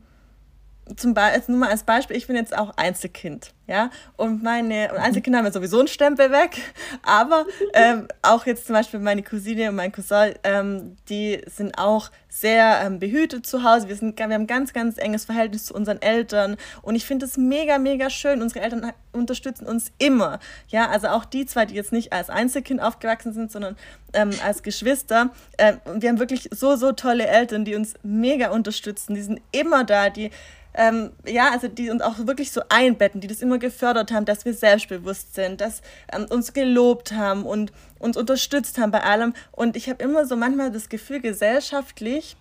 zum 0.97 1.15
Beispiel, 1.15 1.43
nur 1.49 1.61
mal 1.61 1.71
als 1.71 1.83
Beispiel, 1.83 2.17
ich 2.17 2.27
bin 2.27 2.37
jetzt 2.37 2.57
auch 2.57 2.77
Einzelkind, 2.77 3.55
ja, 3.67 3.91
und 4.17 4.43
meine 4.43 4.93
und 4.93 4.99
Einzelkinder 4.99 5.39
haben 5.39 5.47
ja 5.47 5.53
sowieso 5.53 5.79
einen 5.79 5.89
Stempel 5.89 6.31
weg, 6.31 6.61
aber 7.03 7.47
ähm, 7.73 8.09
auch 8.23 8.45
jetzt 8.45 8.67
zum 8.67 8.75
Beispiel 8.75 9.01
meine 9.01 9.23
Cousine 9.23 9.71
und 9.71 9.77
mein 9.77 9.93
Cousin, 9.93 10.35
ähm, 10.45 10.97
die 11.09 11.41
sind 11.47 11.79
auch 11.79 12.11
sehr 12.29 12.83
ähm, 12.85 12.99
behütet 12.99 13.47
zu 13.47 13.63
Hause. 13.63 13.89
Wir, 13.89 13.97
sind, 13.97 14.19
wir 14.19 14.29
haben 14.29 14.47
ganz, 14.47 14.73
ganz 14.73 14.99
enges 14.99 15.25
Verhältnis 15.25 15.67
zu 15.67 15.75
unseren 15.75 16.03
Eltern 16.03 16.57
und 16.83 16.97
ich 16.97 17.07
finde 17.07 17.27
es 17.27 17.37
mega, 17.37 17.79
mega 17.79 18.11
schön. 18.11 18.43
Unsere 18.43 18.63
Eltern 18.63 18.93
unterstützen 19.13 19.67
uns 19.67 19.93
immer, 19.99 20.41
ja, 20.69 20.91
also 20.91 21.09
auch 21.09 21.25
die 21.25 21.47
zwei, 21.47 21.65
die 21.65 21.77
jetzt 21.77 21.93
nicht 21.93 22.13
als 22.13 22.29
Einzelkind 22.29 22.83
aufgewachsen 22.83 23.33
sind, 23.33 23.53
sondern 23.53 23.77
ähm, 24.13 24.31
als 24.45 24.63
Geschwister. 24.63 25.31
Äh, 25.57 25.75
wir 25.95 26.09
haben 26.09 26.19
wirklich 26.19 26.49
so, 26.51 26.77
so 26.77 26.93
tolle 26.93 27.27
Eltern, 27.27 27.65
die 27.65 27.77
uns 27.77 27.95
mega 28.03 28.51
unterstützen. 28.51 29.15
Die 29.15 29.23
sind 29.23 29.41
immer 29.53 29.85
da, 29.85 30.11
die 30.11 30.31
ähm, 30.75 31.13
ja, 31.27 31.51
also 31.53 31.69
die 31.69 31.91
uns 31.91 32.03
auch 32.03 32.19
wirklich 32.27 32.51
so 32.51 32.63
einbetten, 32.69 33.21
die 33.21 33.29
das 33.29 33.43
immer 33.43 33.59
gefördert 33.59 34.13
haben, 34.13 34.25
dass 34.25 34.45
wir 34.45 34.55
selbstbewusst 34.55 35.35
sind, 35.35 35.61
dass 35.61 35.83
ähm, 36.13 36.27
uns 36.31 36.53
gelobt 36.53 37.13
haben 37.13 37.45
und 37.45 37.73
uns 37.99 38.17
unterstützt 38.17 38.79
haben 38.79 38.91
bei 38.91 39.03
allem. 39.03 39.35
Und 39.53 39.77
ich 39.77 39.89
habe 39.89 40.03
immer 40.03 40.27
so 40.27 40.37
manchmal 40.37 40.73
das 40.73 40.89
Gefühl, 40.89 41.21
gesellschaftlich 41.21 42.37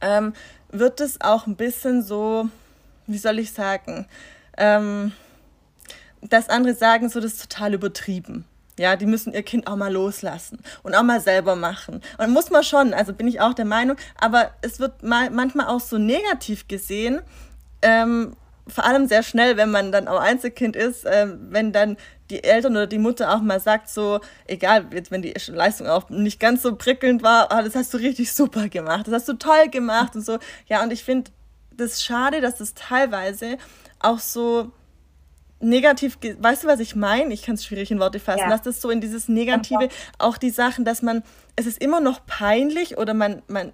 ähm, 0.00 0.32
wird 0.70 1.00
es 1.00 1.20
auch 1.20 1.46
ein 1.46 1.56
bisschen 1.56 2.02
so, 2.02 2.48
wie 3.06 3.18
soll 3.18 3.38
ich 3.38 3.52
sagen, 3.52 4.06
ähm, 4.58 5.12
dass 6.20 6.48
andere 6.48 6.74
sagen, 6.74 7.08
so 7.08 7.20
das 7.20 7.34
ist 7.34 7.52
total 7.52 7.74
übertrieben. 7.74 8.44
Ja, 8.78 8.96
die 8.96 9.06
müssen 9.06 9.32
ihr 9.32 9.42
Kind 9.42 9.66
auch 9.66 9.76
mal 9.76 9.92
loslassen 9.92 10.58
und 10.82 10.94
auch 10.94 11.02
mal 11.02 11.20
selber 11.20 11.56
machen. 11.56 12.02
Und 12.18 12.30
muss 12.30 12.50
man 12.50 12.62
schon, 12.62 12.92
also 12.92 13.14
bin 13.14 13.26
ich 13.26 13.40
auch 13.40 13.54
der 13.54 13.64
Meinung, 13.64 13.96
aber 14.18 14.50
es 14.60 14.80
wird 14.80 15.02
mal, 15.02 15.30
manchmal 15.30 15.66
auch 15.66 15.80
so 15.80 15.96
negativ 15.96 16.68
gesehen, 16.68 17.20
ähm, 17.80 18.36
vor 18.68 18.84
allem 18.84 19.06
sehr 19.06 19.22
schnell, 19.22 19.56
wenn 19.56 19.70
man 19.70 19.92
dann 19.92 20.08
auch 20.08 20.20
Einzelkind 20.20 20.76
ist, 20.76 21.04
äh, 21.04 21.28
wenn 21.50 21.72
dann 21.72 21.96
die 22.30 22.42
Eltern 22.42 22.72
oder 22.72 22.86
die 22.86 22.98
Mutter 22.98 23.34
auch 23.34 23.40
mal 23.40 23.60
sagt, 23.60 23.88
so, 23.88 24.20
egal, 24.46 24.86
jetzt, 24.92 25.10
wenn 25.10 25.22
die 25.22 25.34
Leistung 25.46 25.86
auch 25.86 26.10
nicht 26.10 26.40
ganz 26.40 26.62
so 26.62 26.74
prickelnd 26.74 27.22
war, 27.22 27.52
ah, 27.52 27.62
das 27.62 27.76
hast 27.76 27.94
du 27.94 27.98
richtig 27.98 28.32
super 28.32 28.68
gemacht, 28.68 29.06
das 29.06 29.14
hast 29.14 29.28
du 29.28 29.34
toll 29.34 29.68
gemacht 29.70 30.16
und 30.16 30.22
so. 30.22 30.38
Ja, 30.66 30.82
und 30.82 30.92
ich 30.92 31.04
finde 31.04 31.30
das 31.70 32.02
schade, 32.02 32.40
dass 32.40 32.56
das 32.56 32.74
teilweise 32.74 33.58
auch 34.00 34.18
so 34.18 34.72
negativ, 35.60 36.18
weißt 36.38 36.64
du, 36.64 36.68
was 36.68 36.80
ich 36.80 36.96
meine? 36.96 37.32
Ich 37.32 37.42
kann 37.42 37.54
es 37.54 37.64
schwierig 37.64 37.90
in 37.90 37.98
Worte 37.98 38.20
fassen, 38.20 38.40
ja. 38.40 38.48
dass 38.48 38.62
das 38.62 38.80
so 38.80 38.90
in 38.90 39.00
dieses 39.00 39.28
Negative, 39.28 39.88
auch 40.18 40.36
die 40.36 40.50
Sachen, 40.50 40.84
dass 40.84 41.02
man, 41.02 41.22
es 41.56 41.66
ist 41.66 41.80
immer 41.80 42.00
noch 42.00 42.26
peinlich 42.26 42.98
oder 42.98 43.14
man, 43.14 43.42
man 43.48 43.72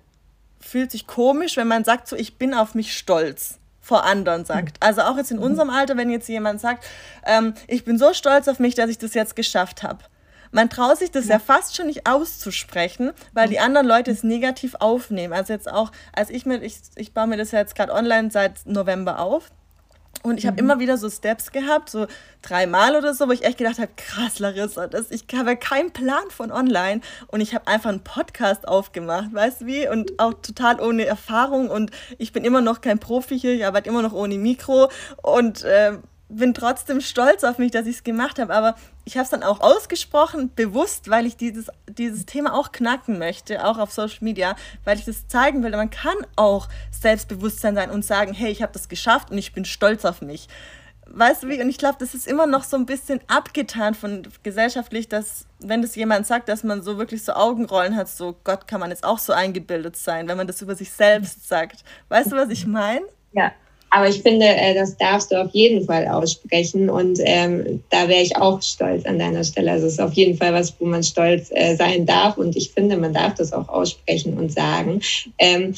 fühlt 0.61 0.91
sich 0.91 1.07
komisch, 1.07 1.57
wenn 1.57 1.69
man 1.69 1.85
sagt, 1.85 2.09
so, 2.09 2.17
ich 2.17 2.39
bin 2.39 2.55
auf 2.55 2.75
mich 2.75 2.97
stolz 2.97 3.59
vor 3.81 4.05
anderen 4.05 4.45
sagt. 4.45 4.77
Also 4.81 5.03
auch 5.03 5.17
jetzt 5.17 5.33
in 5.33 5.39
mhm. 5.39 5.43
unserem 5.43 5.71
Alter, 5.71 5.97
wenn 5.97 6.09
jetzt 6.09 6.29
jemand 6.29 6.61
sagt, 6.61 6.87
ähm, 7.27 7.55
ich 7.67 7.85
bin 7.85 7.99
so 7.99 8.15
stolz 8.15 8.47
auf 8.47 8.61
mich, 8.61 8.77
dass 8.77 8.89
ich 8.89 8.99
das 8.99 9.13
jetzt 9.15 9.35
geschafft 9.35 9.83
habe. 9.83 9.99
Man 10.53 10.71
traut 10.71 10.99
sich 10.99 11.11
das 11.11 11.27
ja. 11.27 11.33
ja 11.33 11.39
fast 11.41 11.75
schon 11.75 11.87
nicht 11.87 12.07
auszusprechen, 12.07 13.13
weil 13.33 13.49
die 13.49 13.59
anderen 13.59 13.87
Leute 13.87 14.11
es 14.11 14.23
negativ 14.23 14.77
aufnehmen. 14.79 15.33
Also 15.33 15.53
jetzt 15.53 15.71
auch, 15.71 15.91
als 16.13 16.31
ich 16.31 16.47
mir, 16.47 16.63
ich, 16.63 16.77
ich 16.95 17.13
baue 17.13 17.27
mir 17.27 17.39
das 17.39 17.51
ja 17.51 17.59
jetzt 17.59 17.75
gerade 17.75 17.93
online 17.93 18.31
seit 18.31 18.67
November 18.67 19.19
auf, 19.19 19.51
und 20.23 20.39
ich 20.39 20.47
habe 20.47 20.55
mhm. 20.55 20.71
immer 20.71 20.79
wieder 20.79 20.97
so 20.97 21.11
Steps 21.11 21.51
gehabt, 21.51 21.91
so 21.91 22.07
dreimal 22.43 22.95
oder 22.97 23.13
so, 23.13 23.27
wo 23.27 23.33
ich 23.33 23.45
echt 23.45 23.59
gedacht 23.59 23.79
habe, 23.79 23.91
krass, 23.97 24.39
Larissa, 24.39 24.87
das, 24.87 25.11
ich 25.11 25.25
habe 25.35 25.57
keinen 25.57 25.91
Plan 25.91 26.31
von 26.31 26.53
online. 26.53 27.01
Und 27.29 27.41
ich 27.41 27.55
habe 27.55 27.67
einfach 27.67 27.91
einen 27.91 28.05
Podcast 28.05 28.69
aufgemacht, 28.69 29.33
weißt 29.33 29.63
du 29.63 29.67
wie? 29.67 29.89
Und 29.89 30.19
auch 30.19 30.35
total 30.35 30.81
ohne 30.81 31.07
Erfahrung. 31.07 31.69
Und 31.69 31.91
ich 32.19 32.33
bin 32.33 32.45
immer 32.45 32.61
noch 32.61 32.81
kein 32.81 33.01
Profi 33.01 33.39
hier, 33.39 33.53
ich 33.55 33.67
arbeite 33.67 33.89
immer 33.89 34.03
noch 34.03 34.13
ohne 34.13 34.39
Mikro. 34.39 34.91
Und 35.23 35.65
äh, 35.65 35.99
bin 36.29 36.55
trotzdem 36.55 37.01
stolz 37.01 37.45
auf 37.45 37.59
mich, 37.59 37.73
dass 37.73 37.87
ich 37.87 37.97
es 37.97 38.05
gemacht 38.05 38.39
habe, 38.39 38.55
aber 38.55 38.77
ich 39.05 39.17
habe 39.17 39.25
es 39.25 39.31
dann 39.31 39.43
auch 39.43 39.61
ausgesprochen, 39.61 40.51
bewusst, 40.55 41.11
weil 41.11 41.27
ich 41.27 41.37
dieses, 41.37 41.69
dieses 41.89 42.27
Thema 42.27 42.55
auch 42.55 42.73
knacken 42.73 43.19
möchte, 43.19 43.65
auch 43.67 43.79
auf 43.79 43.93
Social 43.93 44.19
Media, 44.21 44.57
weil 44.85 44.99
ich 44.99 45.05
das 45.05 45.27
zeigen 45.29 45.63
will. 45.63 45.73
Man 45.73 45.91
kann 45.91 46.17
auch 46.37 46.69
Selbstbewusstsein 46.91 47.75
sein 47.75 47.91
und 47.91 48.05
sagen, 48.05 48.33
hey, 48.33 48.51
ich 48.51 48.63
habe 48.63 48.73
das 48.73 48.89
geschafft 48.89 49.31
und 49.31 49.39
ich 49.39 49.53
bin 49.53 49.65
stolz 49.65 50.05
auf 50.05 50.23
mich. 50.23 50.49
Weißt 51.07 51.43
du 51.43 51.49
wie? 51.49 51.61
Und 51.61 51.69
ich 51.69 51.79
glaube, 51.79 51.97
das 51.99 52.15
ist 52.15 52.27
immer 52.27 52.47
noch 52.47 52.65
so 52.65 52.77
ein 52.77 52.87
bisschen 52.87 53.21
abgetan 53.27 53.95
von 53.95 54.23
gesellschaftlich, 54.45 55.09
dass, 55.09 55.47
wenn 55.59 55.83
das 55.83 55.95
jemand 55.97 56.27
sagt, 56.27 56.49
dass 56.49 56.63
man 56.63 56.81
so 56.83 56.97
wirklich 56.97 57.25
so 57.25 57.33
Augenrollen 57.33 57.97
hat, 57.97 58.09
so 58.09 58.37
Gott, 58.45 58.67
kann 58.67 58.81
man 58.81 58.91
jetzt 58.91 59.05
auch 59.05 59.19
so 59.19 59.33
eingebildet 59.33 59.97
sein, 59.97 60.29
wenn 60.29 60.37
man 60.37 60.47
das 60.47 60.63
über 60.63 60.75
sich 60.75 60.91
selbst 60.91 61.49
sagt. 61.49 61.85
Weißt 62.09 62.33
du, 62.33 62.37
was 62.37 62.49
ich 62.51 62.67
meine? 62.67 63.05
Ja, 63.33 63.53
aber 63.95 64.09
ich 64.09 64.23
finde, 64.23 64.47
äh, 64.47 64.75
das 64.75 64.97
darfst 64.97 65.31
du 65.31 65.41
auf 65.41 65.51
jeden 65.53 65.85
Fall 65.85 66.09
aussprechen 66.09 66.89
und 66.89 67.19
ähm, 67.23 67.85
da 67.91 68.09
wäre 68.09 68.23
ich 68.23 68.37
auch 68.37 68.63
stolz 68.63 69.05
an 69.05 69.19
deiner 69.19 69.45
Stelle. 69.45 69.71
Also 69.71 69.87
es 69.87 69.95
ist 69.95 70.01
auf 70.01 70.15
jeden 70.15 70.39
Fall 70.39 70.55
was, 70.55 70.75
wo 70.81 70.87
man 70.87 71.03
stolz 71.03 71.51
äh, 71.51 71.77
sein 71.77 72.07
darf 72.07 72.39
und 72.39 72.57
ich 72.57 72.71
finde, 72.71 72.97
man 72.97 73.13
darf 73.13 73.35
das 73.35 73.53
auch 73.53 73.69
aussprechen 73.69 74.39
und 74.39 74.51
sagen. 74.51 75.03
Ähm, 75.37 75.75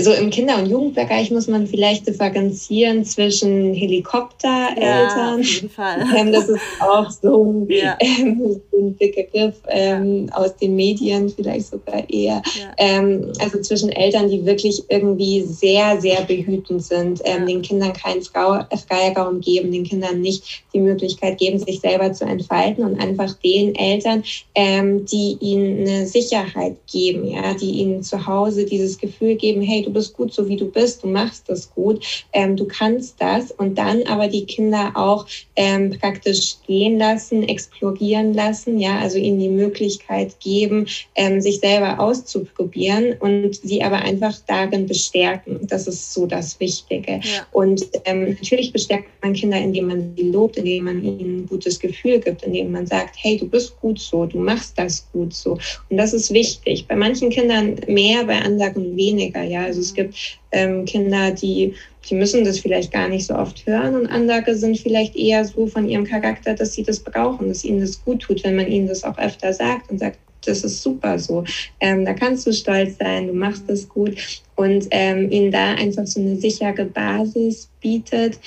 so 0.00 0.12
im 0.12 0.30
Kinder- 0.30 0.58
und 0.58 0.66
Jugendbereich 0.66 1.30
muss 1.30 1.46
man 1.46 1.66
vielleicht 1.66 2.06
differenzieren 2.06 3.04
zwischen 3.04 3.74
Helikoptereltern. 3.74 5.42
Ja, 5.42 6.16
ähm, 6.16 6.32
das 6.32 6.48
ist 6.48 6.60
auch 6.80 7.10
so 7.10 7.44
ein, 7.44 7.70
ja. 7.70 7.96
ähm, 8.00 8.60
ein 8.72 8.96
Begriff 8.96 9.54
ähm, 9.68 10.28
aus 10.32 10.56
den 10.56 10.76
Medien, 10.76 11.28
vielleicht 11.28 11.66
sogar 11.66 12.08
eher. 12.08 12.42
Ja. 12.58 12.72
Ähm, 12.78 13.32
also 13.38 13.60
zwischen 13.60 13.90
Eltern, 13.90 14.28
die 14.28 14.44
wirklich 14.44 14.82
irgendwie 14.88 15.42
sehr, 15.42 16.00
sehr 16.00 16.22
behütend 16.22 16.82
sind, 16.82 17.20
ähm, 17.24 17.46
den 17.46 17.62
Kindern 17.62 17.92
keinen 17.92 18.22
Freiraum 18.22 19.40
geben, 19.40 19.72
den 19.72 19.84
Kindern 19.84 20.20
nicht 20.20 20.64
die 20.72 20.80
Möglichkeit 20.80 21.38
geben, 21.38 21.58
sich 21.58 21.80
selber 21.80 22.12
zu 22.12 22.24
entfalten 22.24 22.84
und 22.84 23.00
einfach 23.00 23.32
den 23.34 23.74
Eltern, 23.74 24.24
ähm, 24.54 25.04
die 25.06 25.36
ihnen 25.40 25.86
eine 25.86 26.06
Sicherheit 26.06 26.76
geben, 26.90 27.26
ja, 27.28 27.54
die 27.54 27.70
ihnen 27.70 28.02
zu 28.02 28.26
Hause 28.26 28.64
dieses 28.64 28.98
Gefühl 28.98 29.36
geben, 29.36 29.62
hey, 29.62 29.83
du 29.84 29.92
bist 29.92 30.14
gut 30.14 30.32
so 30.32 30.48
wie 30.48 30.56
du 30.56 30.70
bist, 30.70 31.02
du 31.02 31.08
machst 31.08 31.48
das 31.48 31.72
gut, 31.74 32.04
ähm, 32.32 32.56
du 32.56 32.66
kannst 32.66 33.20
das 33.20 33.50
und 33.52 33.76
dann 33.78 34.02
aber 34.04 34.28
die 34.28 34.44
Kinder 34.44 34.92
auch 34.94 35.26
ähm, 35.56 35.96
praktisch 35.98 36.56
gehen 36.66 36.98
lassen, 36.98 37.42
explorieren 37.42 38.34
lassen, 38.34 38.78
ja, 38.78 38.98
also 38.98 39.18
ihnen 39.18 39.38
die 39.38 39.48
Möglichkeit 39.48 40.38
geben, 40.40 40.86
ähm, 41.14 41.40
sich 41.40 41.60
selber 41.60 42.00
auszuprobieren 42.00 43.16
und 43.20 43.54
sie 43.54 43.82
aber 43.82 43.96
einfach 43.96 44.34
darin 44.46 44.86
bestärken. 44.86 45.66
Das 45.68 45.86
ist 45.86 46.12
so 46.12 46.26
das 46.26 46.58
Wichtige. 46.60 47.20
Ja. 47.22 47.46
Und 47.52 47.86
ähm, 48.04 48.30
natürlich 48.30 48.72
bestärkt 48.72 49.08
man 49.22 49.32
Kinder, 49.34 49.58
indem 49.58 49.88
man 49.88 50.14
sie 50.16 50.30
lobt, 50.30 50.56
indem 50.56 50.84
man 50.84 51.02
ihnen 51.02 51.42
ein 51.42 51.46
gutes 51.46 51.78
Gefühl 51.78 52.20
gibt, 52.20 52.42
indem 52.42 52.72
man 52.72 52.86
sagt, 52.86 53.16
hey, 53.18 53.36
du 53.36 53.48
bist 53.48 53.78
gut 53.80 53.98
so, 53.98 54.26
du 54.26 54.38
machst 54.38 54.78
das 54.78 55.06
gut 55.12 55.32
so. 55.34 55.58
Und 55.90 55.96
das 55.96 56.12
ist 56.12 56.32
wichtig. 56.32 56.86
Bei 56.88 56.96
manchen 56.96 57.30
Kindern 57.30 57.76
mehr, 57.86 58.24
bei 58.24 58.38
anderen 58.40 58.96
weniger, 58.96 59.42
ja. 59.42 59.63
Also 59.64 59.80
es 59.80 59.94
gibt 59.94 60.38
ähm, 60.52 60.84
Kinder, 60.84 61.30
die, 61.32 61.74
die 62.08 62.14
müssen 62.14 62.44
das 62.44 62.58
vielleicht 62.58 62.92
gar 62.92 63.08
nicht 63.08 63.26
so 63.26 63.34
oft 63.34 63.66
hören 63.66 63.96
und 63.96 64.06
andere 64.06 64.54
sind 64.54 64.78
vielleicht 64.78 65.16
eher 65.16 65.44
so 65.44 65.66
von 65.66 65.88
ihrem 65.88 66.04
Charakter, 66.04 66.54
dass 66.54 66.74
sie 66.74 66.82
das 66.82 67.00
brauchen, 67.00 67.48
dass 67.48 67.64
ihnen 67.64 67.80
das 67.80 68.04
gut 68.04 68.22
tut, 68.22 68.44
wenn 68.44 68.56
man 68.56 68.68
ihnen 68.68 68.86
das 68.86 69.04
auch 69.04 69.18
öfter 69.18 69.52
sagt 69.52 69.90
und 69.90 69.98
sagt, 69.98 70.18
das 70.46 70.62
ist 70.62 70.82
super 70.82 71.18
so. 71.18 71.44
Ähm, 71.80 72.04
da 72.04 72.12
kannst 72.12 72.46
du 72.46 72.52
stolz 72.52 72.98
sein, 72.98 73.28
du 73.28 73.32
machst 73.32 73.64
das 73.66 73.88
gut 73.88 74.16
und 74.56 74.86
ähm, 74.90 75.30
ihnen 75.30 75.50
da 75.50 75.74
einfach 75.74 76.06
so 76.06 76.20
eine 76.20 76.36
sichere 76.36 76.84
Basis 76.84 77.68
bietet, 77.80 78.38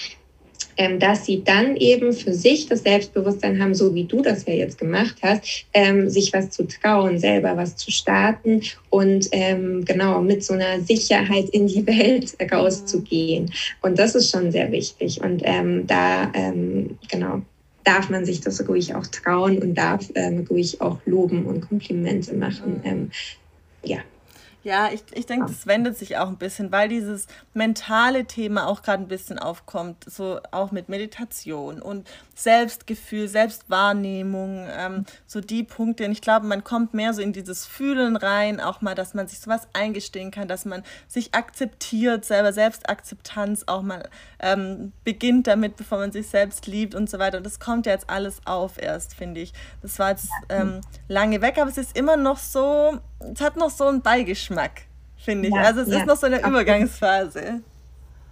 ähm, 0.78 1.00
dass 1.00 1.26
sie 1.26 1.44
dann 1.44 1.76
eben 1.76 2.14
für 2.14 2.34
sich 2.34 2.68
das 2.68 2.84
Selbstbewusstsein 2.84 3.62
haben, 3.62 3.74
so 3.74 3.94
wie 3.94 4.06
du 4.06 4.22
das 4.22 4.46
ja 4.46 4.54
jetzt 4.54 4.78
gemacht 4.78 5.18
hast, 5.22 5.66
ähm, 5.74 6.10
sich 6.10 6.34
was 6.34 6.52
zu 6.52 6.68
trauen, 6.68 7.20
selber 7.20 7.58
was 7.58 7.76
zu 7.76 7.92
starten 7.92 8.62
und 8.90 9.28
ähm, 9.32 9.84
genau 9.86 10.22
mit 10.22 10.44
so 10.44 10.54
einer 10.54 10.82
Sicherheit 10.82 11.50
in 11.50 11.68
die 11.68 11.86
Welt 11.88 12.36
rauszugehen. 12.52 13.52
Und 13.82 14.00
das 14.00 14.16
ist 14.16 14.32
schon 14.32 14.52
sehr 14.52 14.72
wichtig. 14.72 15.22
Und 15.22 15.42
ähm, 15.44 15.88
da, 15.88 16.32
ähm, 16.34 16.98
genau, 17.10 17.42
darf 17.84 18.10
man 18.10 18.26
sich 18.26 18.42
das 18.42 18.68
ruhig 18.68 18.96
auch 18.96 19.08
trauen 19.08 19.60
und 19.60 19.76
darf 19.76 20.10
ähm, 20.16 20.46
ruhig 20.50 20.82
auch 20.82 21.00
loben 21.06 21.46
und 21.46 21.62
Komplimente 21.62 22.36
machen. 22.36 23.12
Ja. 23.84 24.00
Ja, 24.68 24.90
ich, 24.92 25.02
ich 25.14 25.26
denke, 25.26 25.46
das 25.46 25.66
wendet 25.66 25.98
sich 25.98 26.18
auch 26.18 26.28
ein 26.28 26.36
bisschen, 26.36 26.74
weil 26.74 26.90
dieses 26.90 27.28
mentale 27.54 28.26
Thema 28.26 28.68
auch 28.68 28.82
gerade 28.82 29.02
ein 29.02 29.08
bisschen 29.08 29.40
aufkommt, 29.40 30.04
so 30.06 30.42
auch 30.52 30.74
mit 30.74 30.90
Meditation 30.90 31.82
und 31.82 32.06
Selbstgefühl, 32.36 33.30
Selbstwahrnehmung, 33.30 34.68
ähm, 34.70 35.06
so 35.26 35.40
die 35.40 35.64
Punkte. 35.64 36.04
Und 36.04 36.12
ich 36.12 36.20
glaube, 36.20 36.48
man 36.48 36.66
kommt 36.66 36.94
mehr 36.94 37.14
so 37.14 37.22
in 37.22 37.32
dieses 37.32 37.66
Fühlen 37.66 38.18
rein, 38.18 38.60
auch 38.60 38.82
mal, 38.82 38.94
dass 38.94 39.14
man 39.14 39.30
sich 39.30 39.40
sowas 39.40 39.70
eingestehen 39.72 40.32
kann, 40.32 40.50
dass 40.50 40.66
man 40.66 40.84
sich 41.08 41.34
akzeptiert, 41.34 42.26
selber 42.26 42.52
Selbstakzeptanz 42.52 43.64
auch 43.68 43.84
mal 43.84 44.10
ähm, 44.42 44.92
beginnt 45.06 45.48
damit, 45.48 45.78
bevor 45.78 46.00
man 46.00 46.12
sich 46.12 46.28
selbst 46.28 46.68
liebt 46.68 46.94
und 46.94 47.10
so 47.10 47.20
weiter. 47.20 47.38
Und 47.38 47.46
das 47.46 47.62
kommt 47.62 47.86
ja 47.86 47.94
jetzt 47.94 48.10
alles 48.10 48.42
auf 48.44 48.82
erst, 48.82 49.16
finde 49.16 49.40
ich. 49.40 49.54
Das 49.82 49.98
war 49.98 50.10
jetzt 50.10 50.28
ähm, 50.50 50.82
lange 51.08 51.42
weg, 51.42 51.58
aber 51.58 51.70
es 51.70 51.78
ist 51.78 51.98
immer 51.98 52.18
noch 52.18 52.38
so, 52.38 53.00
es 53.20 53.42
hat 53.42 53.58
noch 53.58 53.70
so 53.70 53.86
einen 53.86 54.02
Beigeschmack, 54.02 54.84
finde 55.18 55.48
ich. 55.50 55.54
Ja, 55.54 55.62
also 55.62 55.82
es 55.82 55.90
ja, 55.90 56.00
ist 56.00 56.06
noch 56.06 56.18
so 56.18 56.28
eine 56.28 56.40
Übergangsphase. 56.40 57.62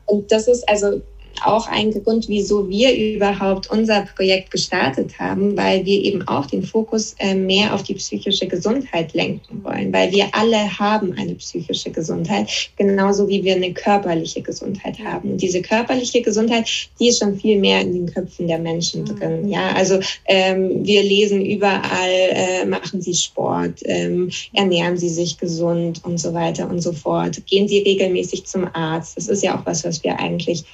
Und 0.06 0.32
das 0.32 0.48
ist 0.48 0.68
also 0.70 1.02
auch 1.44 1.68
ein 1.68 1.92
Grund, 1.92 2.28
wieso 2.28 2.70
wir 2.70 2.96
überhaupt 2.96 3.70
unser 3.70 4.02
Projekt 4.16 4.52
gestartet 4.52 5.18
haben, 5.20 5.58
weil 5.58 5.86
wir 5.86 6.04
eben 6.04 6.28
auch 6.28 6.46
den 6.46 6.64
Fokus 6.64 7.16
äh, 7.20 7.36
mehr 7.36 7.74
auf 7.74 7.84
die 7.84 7.96
psychische 7.96 8.48
Gesundheit 8.48 9.14
lenken 9.14 9.64
wollen, 9.64 9.92
weil 9.92 10.12
wir 10.12 10.28
alle 10.34 10.80
haben 10.80 11.14
eine 11.14 11.36
psychische 11.36 11.92
Gesundheit, 11.92 12.50
genauso 12.78 13.28
wie 13.28 13.44
wir 13.44 13.56
eine 13.56 13.74
körperliche 13.74 14.42
Gesundheit 14.42 15.00
haben. 15.00 15.32
Und 15.32 15.42
diese 15.42 15.62
körperliche 15.62 16.22
Gesundheit, 16.22 16.70
die 17.00 17.10
ist 17.10 17.20
schon 17.20 17.38
viel 17.38 17.60
mehr 17.60 17.82
in 17.82 17.94
den 17.94 18.14
Köpfen 18.14 18.48
der 18.48 18.60
Menschen 18.60 19.02
mhm. 19.02 19.06
drin. 19.06 19.50
Ja, 19.50 19.74
also 19.74 20.00
ähm, 20.26 20.86
wir 20.86 21.04
lesen 21.04 21.46
überall, 21.46 21.84
äh, 22.10 22.66
machen 22.66 23.02
Sie 23.02 23.14
Sport, 23.14 23.80
ähm, 23.86 24.30
ernähren 24.54 24.98
Sie 24.98 25.10
sich 25.10 25.38
gesund 25.38 26.02
und 26.04 26.20
so 26.20 26.34
weiter 26.34 26.70
und 26.70 26.82
so 26.82 26.94
fort. 26.94 27.46
Gehen 27.46 27.68
Sie 27.68 27.80
regelmäßig 27.80 28.46
zum 28.46 28.68
Arzt. 28.74 29.18
Das 29.18 29.28
ist 29.28 29.44
ja 29.44 29.58
auch 29.58 29.66
was, 29.66 29.84
was 29.84 30.04
wir 30.04 30.20
eigentlich 30.20 30.66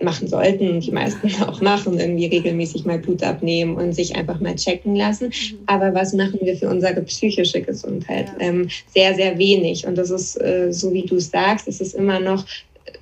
machen 0.00 0.28
sollten, 0.28 0.80
die 0.80 0.90
meisten 0.90 1.30
auch 1.46 1.60
machen, 1.60 1.98
irgendwie 1.98 2.26
regelmäßig 2.26 2.84
mal 2.84 2.98
Blut 2.98 3.22
abnehmen 3.22 3.76
und 3.76 3.92
sich 3.92 4.14
einfach 4.16 4.40
mal 4.40 4.54
checken 4.54 4.94
lassen. 4.94 5.26
Mhm. 5.26 5.58
Aber 5.66 5.94
was 5.94 6.12
machen 6.12 6.38
wir 6.42 6.56
für 6.56 6.68
unsere 6.68 7.02
psychische 7.02 7.60
Gesundheit? 7.62 8.26
Ja. 8.38 8.46
Ähm, 8.46 8.68
sehr, 8.94 9.14
sehr 9.14 9.38
wenig. 9.38 9.86
Und 9.86 9.96
das 9.96 10.10
ist, 10.10 10.40
äh, 10.40 10.72
so 10.72 10.92
wie 10.92 11.02
du 11.02 11.18
sagst, 11.18 11.68
es 11.68 11.80
ist 11.80 11.94
immer 11.94 12.20
noch 12.20 12.44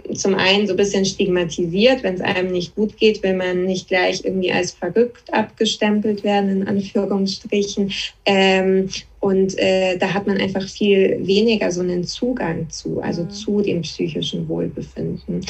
äh, 0.07 0.15
zum 0.15 0.35
einen 0.35 0.67
so 0.67 0.73
ein 0.73 0.79
bisschen 0.79 1.05
stigmatisiert, 1.05 2.03
wenn 2.03 2.15
es 2.15 2.21
einem 2.21 2.53
nicht 2.53 2.75
gut 2.75 2.97
geht, 2.97 3.23
will 3.23 3.35
man 3.35 3.65
nicht 3.65 3.89
gleich 3.89 4.25
irgendwie 4.25 4.53
als 4.53 4.73
verrückt 4.73 5.33
abgestempelt 5.33 6.25
werden, 6.25 6.63
in 6.63 6.69
Anführungsstrichen. 6.69 7.93
Ähm, 8.25 8.89
und 9.21 9.59
äh, 9.59 9.99
da 9.99 10.15
hat 10.15 10.27
man 10.27 10.39
einfach 10.39 10.69
viel 10.69 11.19
weniger 11.27 11.73
so 11.73 11.81
einen 11.81 12.05
Zugang 12.05 12.71
zu, 12.71 13.01
also 13.01 13.25
mhm. 13.25 13.31
zu 13.31 13.61
dem 13.61 13.83
psychischen 13.83 14.49
Wohlbefinden. 14.49 15.45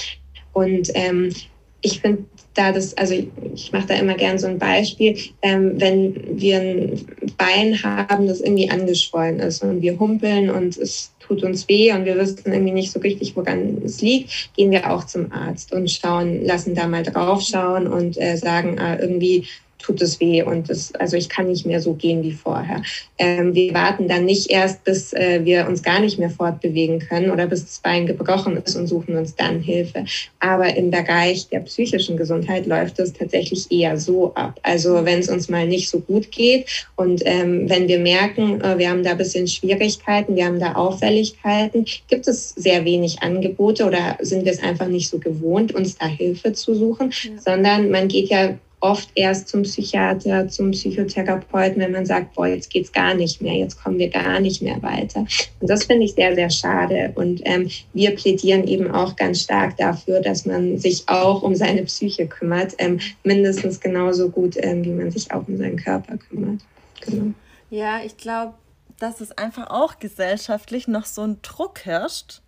Und 0.56 0.90
ähm, 0.94 1.34
ich 1.82 2.00
finde 2.00 2.24
da 2.54 2.72
das, 2.72 2.96
also 2.96 3.12
ich, 3.54 3.72
mache 3.72 3.88
da 3.88 3.94
immer 3.94 4.14
gern 4.14 4.38
so 4.38 4.46
ein 4.46 4.58
Beispiel, 4.58 5.18
ähm, 5.42 5.74
wenn 5.76 6.40
wir 6.40 6.58
ein 6.58 7.06
Bein 7.36 7.82
haben, 7.82 8.26
das 8.26 8.40
irgendwie 8.40 8.70
angeschwollen 8.70 9.38
ist 9.40 9.62
und 9.62 9.82
wir 9.82 9.98
humpeln 9.98 10.48
und 10.48 10.78
es 10.78 11.12
tut 11.20 11.42
uns 11.42 11.68
weh 11.68 11.92
und 11.92 12.06
wir 12.06 12.16
wissen 12.16 12.50
irgendwie 12.50 12.72
nicht 12.72 12.90
so 12.90 13.00
richtig, 13.00 13.36
woran 13.36 13.82
es 13.84 14.00
liegt, 14.00 14.50
gehen 14.56 14.70
wir 14.70 14.90
auch 14.90 15.04
zum 15.04 15.30
Arzt 15.30 15.74
und 15.74 15.90
schauen, 15.90 16.42
lassen 16.46 16.74
da 16.74 16.88
mal 16.88 17.02
drauf 17.02 17.42
schauen 17.42 17.86
und 17.86 18.16
äh, 18.16 18.38
sagen, 18.38 18.78
äh, 18.78 18.96
irgendwie 18.96 19.46
tut 19.86 20.02
es 20.02 20.18
weh 20.20 20.42
und 20.42 20.68
das, 20.68 20.94
also 20.94 21.16
ich 21.16 21.28
kann 21.28 21.46
nicht 21.46 21.64
mehr 21.64 21.80
so 21.80 21.94
gehen 21.94 22.22
wie 22.22 22.32
vorher. 22.32 22.82
Ähm, 23.18 23.54
wir 23.54 23.72
warten 23.72 24.08
dann 24.08 24.24
nicht 24.24 24.50
erst, 24.50 24.82
bis 24.84 25.12
äh, 25.12 25.44
wir 25.44 25.68
uns 25.68 25.82
gar 25.82 26.00
nicht 26.00 26.18
mehr 26.18 26.30
fortbewegen 26.30 26.98
können 26.98 27.30
oder 27.30 27.46
bis 27.46 27.64
das 27.64 27.78
Bein 27.78 28.06
gebrochen 28.06 28.56
ist 28.56 28.74
und 28.74 28.88
suchen 28.88 29.16
uns 29.16 29.36
dann 29.36 29.60
Hilfe. 29.60 30.04
Aber 30.40 30.74
im 30.76 30.90
Bereich 30.90 31.48
der 31.48 31.60
psychischen 31.60 32.16
Gesundheit 32.16 32.66
läuft 32.66 32.98
es 32.98 33.12
tatsächlich 33.12 33.70
eher 33.70 33.96
so 33.98 34.34
ab. 34.34 34.58
Also 34.62 35.04
wenn 35.04 35.20
es 35.20 35.28
uns 35.28 35.48
mal 35.48 35.66
nicht 35.66 35.88
so 35.88 36.00
gut 36.00 36.32
geht 36.32 36.86
und 36.96 37.22
ähm, 37.24 37.68
wenn 37.68 37.86
wir 37.86 38.00
merken, 38.00 38.60
äh, 38.60 38.78
wir 38.78 38.90
haben 38.90 39.04
da 39.04 39.12
ein 39.12 39.18
bisschen 39.18 39.46
Schwierigkeiten, 39.46 40.34
wir 40.34 40.46
haben 40.46 40.58
da 40.58 40.72
Auffälligkeiten, 40.74 41.86
gibt 42.08 42.26
es 42.26 42.50
sehr 42.50 42.84
wenig 42.84 43.22
Angebote 43.22 43.86
oder 43.86 44.18
sind 44.20 44.44
wir 44.44 44.52
es 44.52 44.62
einfach 44.62 44.88
nicht 44.88 45.08
so 45.08 45.18
gewohnt, 45.18 45.72
uns 45.74 45.96
da 45.96 46.06
Hilfe 46.06 46.52
zu 46.52 46.74
suchen, 46.74 47.12
ja. 47.22 47.30
sondern 47.40 47.90
man 47.90 48.08
geht 48.08 48.28
ja 48.28 48.56
oft 48.86 49.10
erst 49.16 49.48
zum 49.48 49.62
Psychiater, 49.62 50.48
zum 50.48 50.70
Psychotherapeuten, 50.70 51.80
wenn 51.82 51.90
man 51.90 52.06
sagt, 52.06 52.34
boah, 52.34 52.46
jetzt 52.46 52.70
geht's 52.70 52.92
gar 52.92 53.14
nicht 53.14 53.42
mehr, 53.42 53.54
jetzt 53.54 53.82
kommen 53.82 53.98
wir 53.98 54.08
gar 54.08 54.38
nicht 54.38 54.62
mehr 54.62 54.80
weiter. 54.80 55.26
Und 55.60 55.68
das 55.68 55.84
finde 55.84 56.04
ich 56.04 56.14
sehr, 56.14 56.36
sehr 56.36 56.50
schade. 56.50 57.12
Und 57.16 57.40
ähm, 57.44 57.68
wir 57.94 58.14
plädieren 58.14 58.66
eben 58.68 58.88
auch 58.92 59.16
ganz 59.16 59.42
stark 59.42 59.76
dafür, 59.76 60.20
dass 60.20 60.46
man 60.46 60.78
sich 60.78 61.08
auch 61.08 61.42
um 61.42 61.56
seine 61.56 61.82
Psyche 61.82 62.28
kümmert, 62.28 62.74
ähm, 62.78 63.00
mindestens 63.24 63.80
genauso 63.80 64.30
gut, 64.30 64.54
ähm, 64.58 64.84
wie 64.84 64.92
man 64.92 65.10
sich 65.10 65.32
auch 65.32 65.46
um 65.48 65.56
seinen 65.56 65.76
Körper 65.76 66.16
kümmert. 66.16 66.60
Genau. 67.00 67.32
Ja, 67.70 68.00
ich 68.04 68.16
glaube, 68.16 68.54
dass 69.00 69.20
es 69.20 69.32
einfach 69.32 69.68
auch 69.68 69.98
gesellschaftlich 69.98 70.86
noch 70.86 71.06
so 71.06 71.22
ein 71.22 71.38
Druck 71.42 71.84
herrscht, 71.84 72.40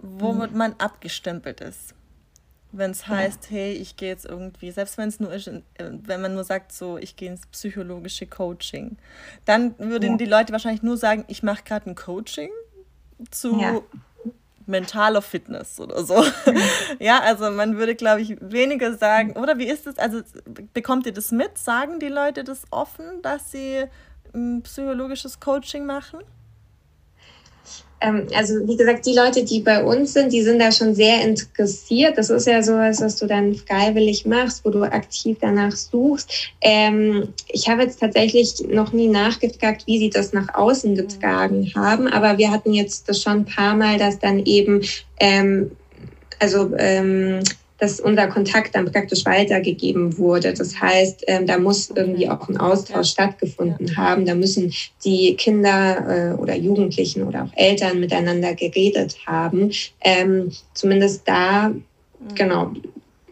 womit 0.00 0.50
mhm. 0.50 0.58
man 0.58 0.74
abgestempelt 0.78 1.60
ist. 1.60 1.94
Wenn 2.72 2.90
es 2.90 3.06
heißt, 3.06 3.44
ja. 3.44 3.56
hey, 3.56 3.72
ich 3.74 3.96
gehe 3.96 4.08
jetzt 4.08 4.24
irgendwie, 4.24 4.70
selbst 4.70 4.96
wenn 4.96 5.08
es 5.08 5.20
nur 5.20 5.32
ist, 5.32 5.46
äh, 5.46 5.60
wenn 5.78 6.22
man 6.22 6.34
nur 6.34 6.44
sagt, 6.44 6.72
so, 6.72 6.96
ich 6.96 7.16
gehe 7.16 7.30
ins 7.30 7.46
psychologische 7.46 8.26
Coaching, 8.26 8.96
dann 9.44 9.78
würden 9.78 10.12
ja. 10.12 10.16
die 10.16 10.24
Leute 10.24 10.52
wahrscheinlich 10.52 10.82
nur 10.82 10.96
sagen, 10.96 11.24
ich 11.28 11.42
mache 11.42 11.62
gerade 11.64 11.90
ein 11.90 11.94
Coaching 11.94 12.50
zu 13.30 13.60
ja. 13.60 13.80
mentaler 14.66 15.20
Fitness 15.20 15.78
oder 15.78 16.02
so. 16.02 16.24
ja, 16.98 17.20
also 17.22 17.50
man 17.50 17.76
würde, 17.76 17.94
glaube 17.94 18.22
ich, 18.22 18.38
weniger 18.40 18.96
sagen, 18.96 19.36
oder 19.36 19.58
wie 19.58 19.68
ist 19.68 19.86
es? 19.86 19.98
Also 19.98 20.22
bekommt 20.72 21.04
ihr 21.04 21.12
das 21.12 21.30
mit? 21.30 21.58
Sagen 21.58 22.00
die 22.00 22.08
Leute 22.08 22.42
das 22.42 22.62
offen, 22.70 23.20
dass 23.20 23.50
sie 23.50 23.84
ein 24.34 24.62
psychologisches 24.62 25.40
Coaching 25.40 25.84
machen? 25.84 26.20
Ähm, 28.02 28.26
also 28.34 28.54
wie 28.66 28.76
gesagt, 28.76 29.06
die 29.06 29.14
Leute, 29.14 29.44
die 29.44 29.60
bei 29.60 29.82
uns 29.82 30.12
sind, 30.12 30.32
die 30.32 30.42
sind 30.42 30.58
da 30.58 30.72
schon 30.72 30.94
sehr 30.94 31.22
interessiert. 31.22 32.18
Das 32.18 32.30
ist 32.30 32.46
ja 32.46 32.62
sowas, 32.62 33.00
was 33.00 33.16
du 33.16 33.26
dann 33.26 33.54
freiwillig 33.54 34.26
machst, 34.26 34.64
wo 34.64 34.70
du 34.70 34.82
aktiv 34.82 35.38
danach 35.40 35.72
suchst. 35.72 36.52
Ähm, 36.60 37.28
ich 37.48 37.68
habe 37.68 37.82
jetzt 37.82 38.00
tatsächlich 38.00 38.54
noch 38.68 38.92
nie 38.92 39.08
nachgefragt, 39.08 39.86
wie 39.86 39.98
sie 39.98 40.10
das 40.10 40.32
nach 40.32 40.54
außen 40.54 40.94
getragen 40.94 41.72
haben, 41.74 42.08
aber 42.08 42.38
wir 42.38 42.50
hatten 42.50 42.72
jetzt 42.72 43.08
das 43.08 43.22
schon 43.22 43.32
ein 43.32 43.44
paar 43.44 43.76
Mal, 43.76 43.98
dass 43.98 44.18
dann 44.18 44.44
eben 44.44 44.82
ähm, 45.20 45.70
also 46.38 46.72
ähm, 46.76 47.38
dass 47.82 47.98
unser 47.98 48.28
Kontakt 48.28 48.76
dann 48.76 48.92
praktisch 48.92 49.26
weitergegeben 49.26 50.16
wurde. 50.16 50.54
Das 50.54 50.80
heißt, 50.80 51.24
ähm, 51.26 51.48
da 51.48 51.58
muss 51.58 51.90
irgendwie 51.90 52.30
auch 52.30 52.48
ein 52.48 52.56
Austausch 52.56 53.08
stattgefunden 53.10 53.96
haben. 53.96 54.24
Da 54.24 54.36
müssen 54.36 54.72
die 55.04 55.34
Kinder 55.34 56.30
äh, 56.30 56.40
oder 56.40 56.54
Jugendlichen 56.54 57.24
oder 57.24 57.42
auch 57.42 57.56
Eltern 57.56 57.98
miteinander 57.98 58.54
geredet 58.54 59.16
haben. 59.26 59.72
Ähm, 60.00 60.52
zumindest 60.74 61.26
da, 61.26 61.70
mhm. 61.70 62.34
genau, 62.36 62.70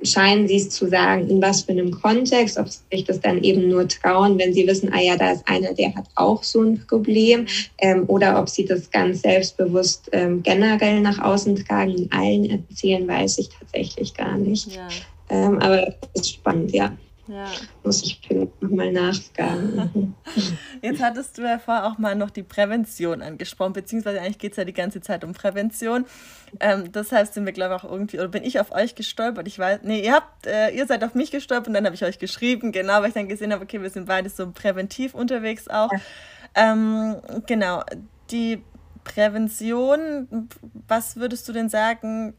scheinen 0.02 0.48
sie 0.48 0.56
es 0.56 0.70
zu 0.70 0.88
sagen, 0.88 1.28
in 1.28 1.40
was 1.42 1.62
für 1.62 1.72
einem 1.72 1.90
Kontext, 1.90 2.58
ob 2.58 2.68
sie 2.68 2.80
sich 2.90 3.04
das 3.04 3.20
dann 3.20 3.42
eben 3.42 3.68
nur 3.68 3.86
trauen, 3.88 4.38
wenn 4.38 4.52
sie 4.52 4.66
wissen, 4.66 4.92
ah 4.92 5.00
ja, 5.00 5.16
da 5.16 5.32
ist 5.32 5.46
einer, 5.46 5.74
der 5.74 5.94
hat 5.94 6.06
auch 6.14 6.42
so 6.42 6.62
ein 6.62 6.84
Problem, 6.86 7.46
ähm, 7.78 8.04
oder 8.06 8.40
ob 8.40 8.48
sie 8.48 8.64
das 8.64 8.90
ganz 8.90 9.22
selbstbewusst 9.22 10.08
ähm, 10.12 10.42
generell 10.42 11.00
nach 11.00 11.18
außen 11.18 11.64
tragen, 11.64 11.96
in 11.96 12.12
allen 12.12 12.50
erzählen, 12.50 13.06
weiß 13.06 13.38
ich 13.38 13.50
tatsächlich 13.50 14.14
gar 14.14 14.36
nicht. 14.36 14.74
Ja. 14.74 14.88
Ähm, 15.28 15.58
aber 15.58 15.88
es 15.88 16.22
ist 16.22 16.30
spannend, 16.34 16.72
ja. 16.72 16.92
Ja. 17.30 17.46
Muss 17.84 18.02
ich 18.02 18.20
vielleicht 18.26 18.60
nochmal 18.60 18.90
nachfragen. 18.92 20.16
Jetzt 20.82 21.00
hattest 21.00 21.38
du 21.38 21.42
ja 21.42 21.60
vorher 21.60 21.86
auch 21.86 21.96
mal 21.96 22.16
noch 22.16 22.30
die 22.30 22.42
Prävention 22.42 23.22
angesprochen, 23.22 23.72
beziehungsweise 23.72 24.20
eigentlich 24.20 24.38
geht 24.38 24.52
es 24.52 24.56
ja 24.56 24.64
die 24.64 24.72
ganze 24.72 25.00
Zeit 25.00 25.22
um 25.22 25.32
Prävention. 25.32 26.06
Ähm, 26.58 26.90
deshalb 26.90 27.28
sind 27.28 27.46
wir, 27.46 27.52
glaube 27.52 27.76
ich, 27.76 27.84
auch 27.84 27.90
irgendwie, 27.90 28.18
oder 28.18 28.28
bin 28.28 28.42
ich 28.42 28.58
auf 28.58 28.72
euch 28.72 28.96
gestolpert? 28.96 29.46
Ich 29.46 29.60
weiß, 29.60 29.80
nee, 29.84 30.00
ihr 30.04 30.12
habt, 30.12 30.46
äh, 30.48 30.70
ihr 30.70 30.86
seid 30.86 31.04
auf 31.04 31.14
mich 31.14 31.30
gestolpert 31.30 31.68
und 31.68 31.74
dann 31.74 31.84
habe 31.84 31.94
ich 31.94 32.04
euch 32.04 32.18
geschrieben, 32.18 32.72
genau, 32.72 33.00
weil 33.00 33.08
ich 33.08 33.14
dann 33.14 33.28
gesehen 33.28 33.52
habe, 33.52 33.62
okay, 33.62 33.80
wir 33.80 33.90
sind 33.90 34.06
beide 34.06 34.28
so 34.28 34.50
präventiv 34.50 35.14
unterwegs 35.14 35.68
auch. 35.68 35.92
Ja. 35.92 36.00
Ähm, 36.56 37.16
genau, 37.46 37.84
die 38.32 38.60
Prävention, 39.04 40.48
was 40.88 41.14
würdest 41.14 41.48
du 41.48 41.52
denn 41.52 41.68
sagen, 41.68 42.34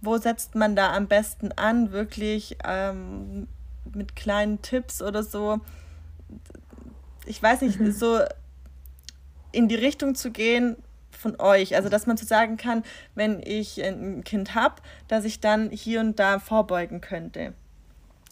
wo 0.00 0.18
setzt 0.18 0.54
man 0.54 0.76
da 0.76 0.92
am 0.92 1.08
besten 1.08 1.50
an, 1.52 1.90
wirklich 1.90 2.56
ähm, 2.64 3.48
mit 3.92 4.16
kleinen 4.16 4.62
Tipps 4.62 5.02
oder 5.02 5.22
so. 5.22 5.60
Ich 7.26 7.42
weiß 7.42 7.62
nicht, 7.62 7.80
mhm. 7.80 7.92
so 7.92 8.20
in 9.52 9.68
die 9.68 9.74
Richtung 9.74 10.14
zu 10.14 10.30
gehen 10.30 10.76
von 11.10 11.40
euch. 11.40 11.74
Also, 11.74 11.88
dass 11.88 12.06
man 12.06 12.16
zu 12.16 12.26
sagen 12.26 12.56
kann, 12.56 12.82
wenn 13.14 13.40
ich 13.42 13.82
ein 13.82 14.24
Kind 14.24 14.54
habe, 14.54 14.76
dass 15.08 15.24
ich 15.24 15.40
dann 15.40 15.70
hier 15.70 16.00
und 16.00 16.18
da 16.18 16.38
vorbeugen 16.38 17.00
könnte 17.00 17.54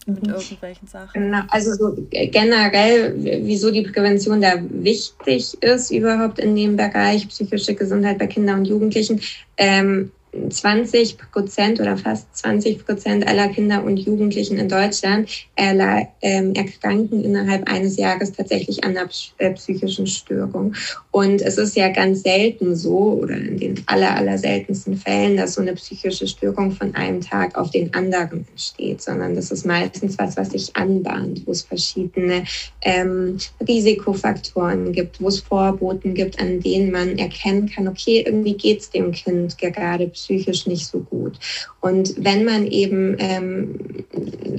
mit 0.07 0.27
mhm. 0.27 0.35
irgendwelchen 0.35 0.89
Sachen. 0.89 1.23
Genau, 1.23 1.43
also 1.49 1.75
so 1.75 1.97
generell, 2.11 3.15
wieso 3.45 3.71
die 3.71 3.83
Prävention 3.83 4.41
da 4.41 4.55
wichtig 4.59 5.63
ist 5.63 5.91
überhaupt 5.91 6.39
in 6.39 6.57
dem 6.57 6.77
Bereich 6.77 7.29
psychische 7.29 7.75
Gesundheit 7.75 8.19
bei 8.19 8.27
Kindern 8.27 8.61
und 8.61 8.65
Jugendlichen. 8.67 9.21
Ähm, 9.57 10.11
20 10.33 11.19
Prozent 11.31 11.81
oder 11.81 11.97
fast 11.97 12.35
20 12.39 12.87
Prozent 12.87 13.27
aller 13.27 13.49
Kinder 13.49 13.85
und 13.85 13.99
Jugendlichen 13.99 14.57
in 14.57 14.69
Deutschland 14.69 15.29
ähm, 15.57 16.55
erkranken 16.55 17.23
innerhalb 17.23 17.71
eines 17.71 17.99
Jahres 17.99 18.33
tatsächlich 18.33 18.83
an 18.83 18.97
einer 18.97 19.09
äh, 19.39 19.51
psychischen 19.51 20.07
Störung. 20.07 20.75
Und 21.11 21.43
es 21.43 21.59
ist 21.59 21.77
ja 21.77 21.91
ganz 21.91 22.23
selten 22.23 22.75
so, 22.75 23.21
oder 23.23 23.37
in 23.37 23.59
den 23.59 23.83
aller, 23.87 24.17
aller 24.17 24.39
seltensten 24.39 24.97
Fällen, 24.97 25.37
dass 25.37 25.55
so 25.55 25.61
eine 25.61 25.75
psychische 25.75 26.27
Störung 26.27 26.73
von 26.73 26.95
einem 26.95 27.21
Tag 27.21 27.57
auf 27.59 27.71
den 27.71 27.93
anderen 27.93 28.47
entsteht, 28.49 29.03
sondern 29.03 29.35
das 29.35 29.51
ist 29.51 29.67
meistens 29.67 30.19
was, 30.19 30.37
was 30.39 30.51
sich 30.51 30.75
anbahnt, 30.75 31.47
wo 31.47 31.53
es 31.53 31.63
verschiedene 31.63 32.45
ähm, 32.81 33.37
Risikofaktoren 33.69 34.93
gibt, 34.93 35.21
wo 35.21 35.29
es 35.29 35.41
Vorboten 35.41 36.15
gibt, 36.15 36.41
an 36.41 36.61
denen 36.61 36.91
man 36.91 37.19
erkennen 37.19 37.69
kann, 37.69 37.87
okay, 37.87 38.23
irgendwie 38.25 38.55
geht 38.55 38.81
es 38.81 38.91
dem 38.91 39.13
Kind 39.13 39.59
gerade 39.59 40.09
psychisch 40.09 40.22
psychisch 40.23 40.67
nicht 40.67 40.87
so 40.87 41.01
gut. 41.01 41.39
Und 41.81 42.15
wenn 42.17 42.45
man 42.45 42.67
eben 42.67 43.17
ähm, 43.19 44.05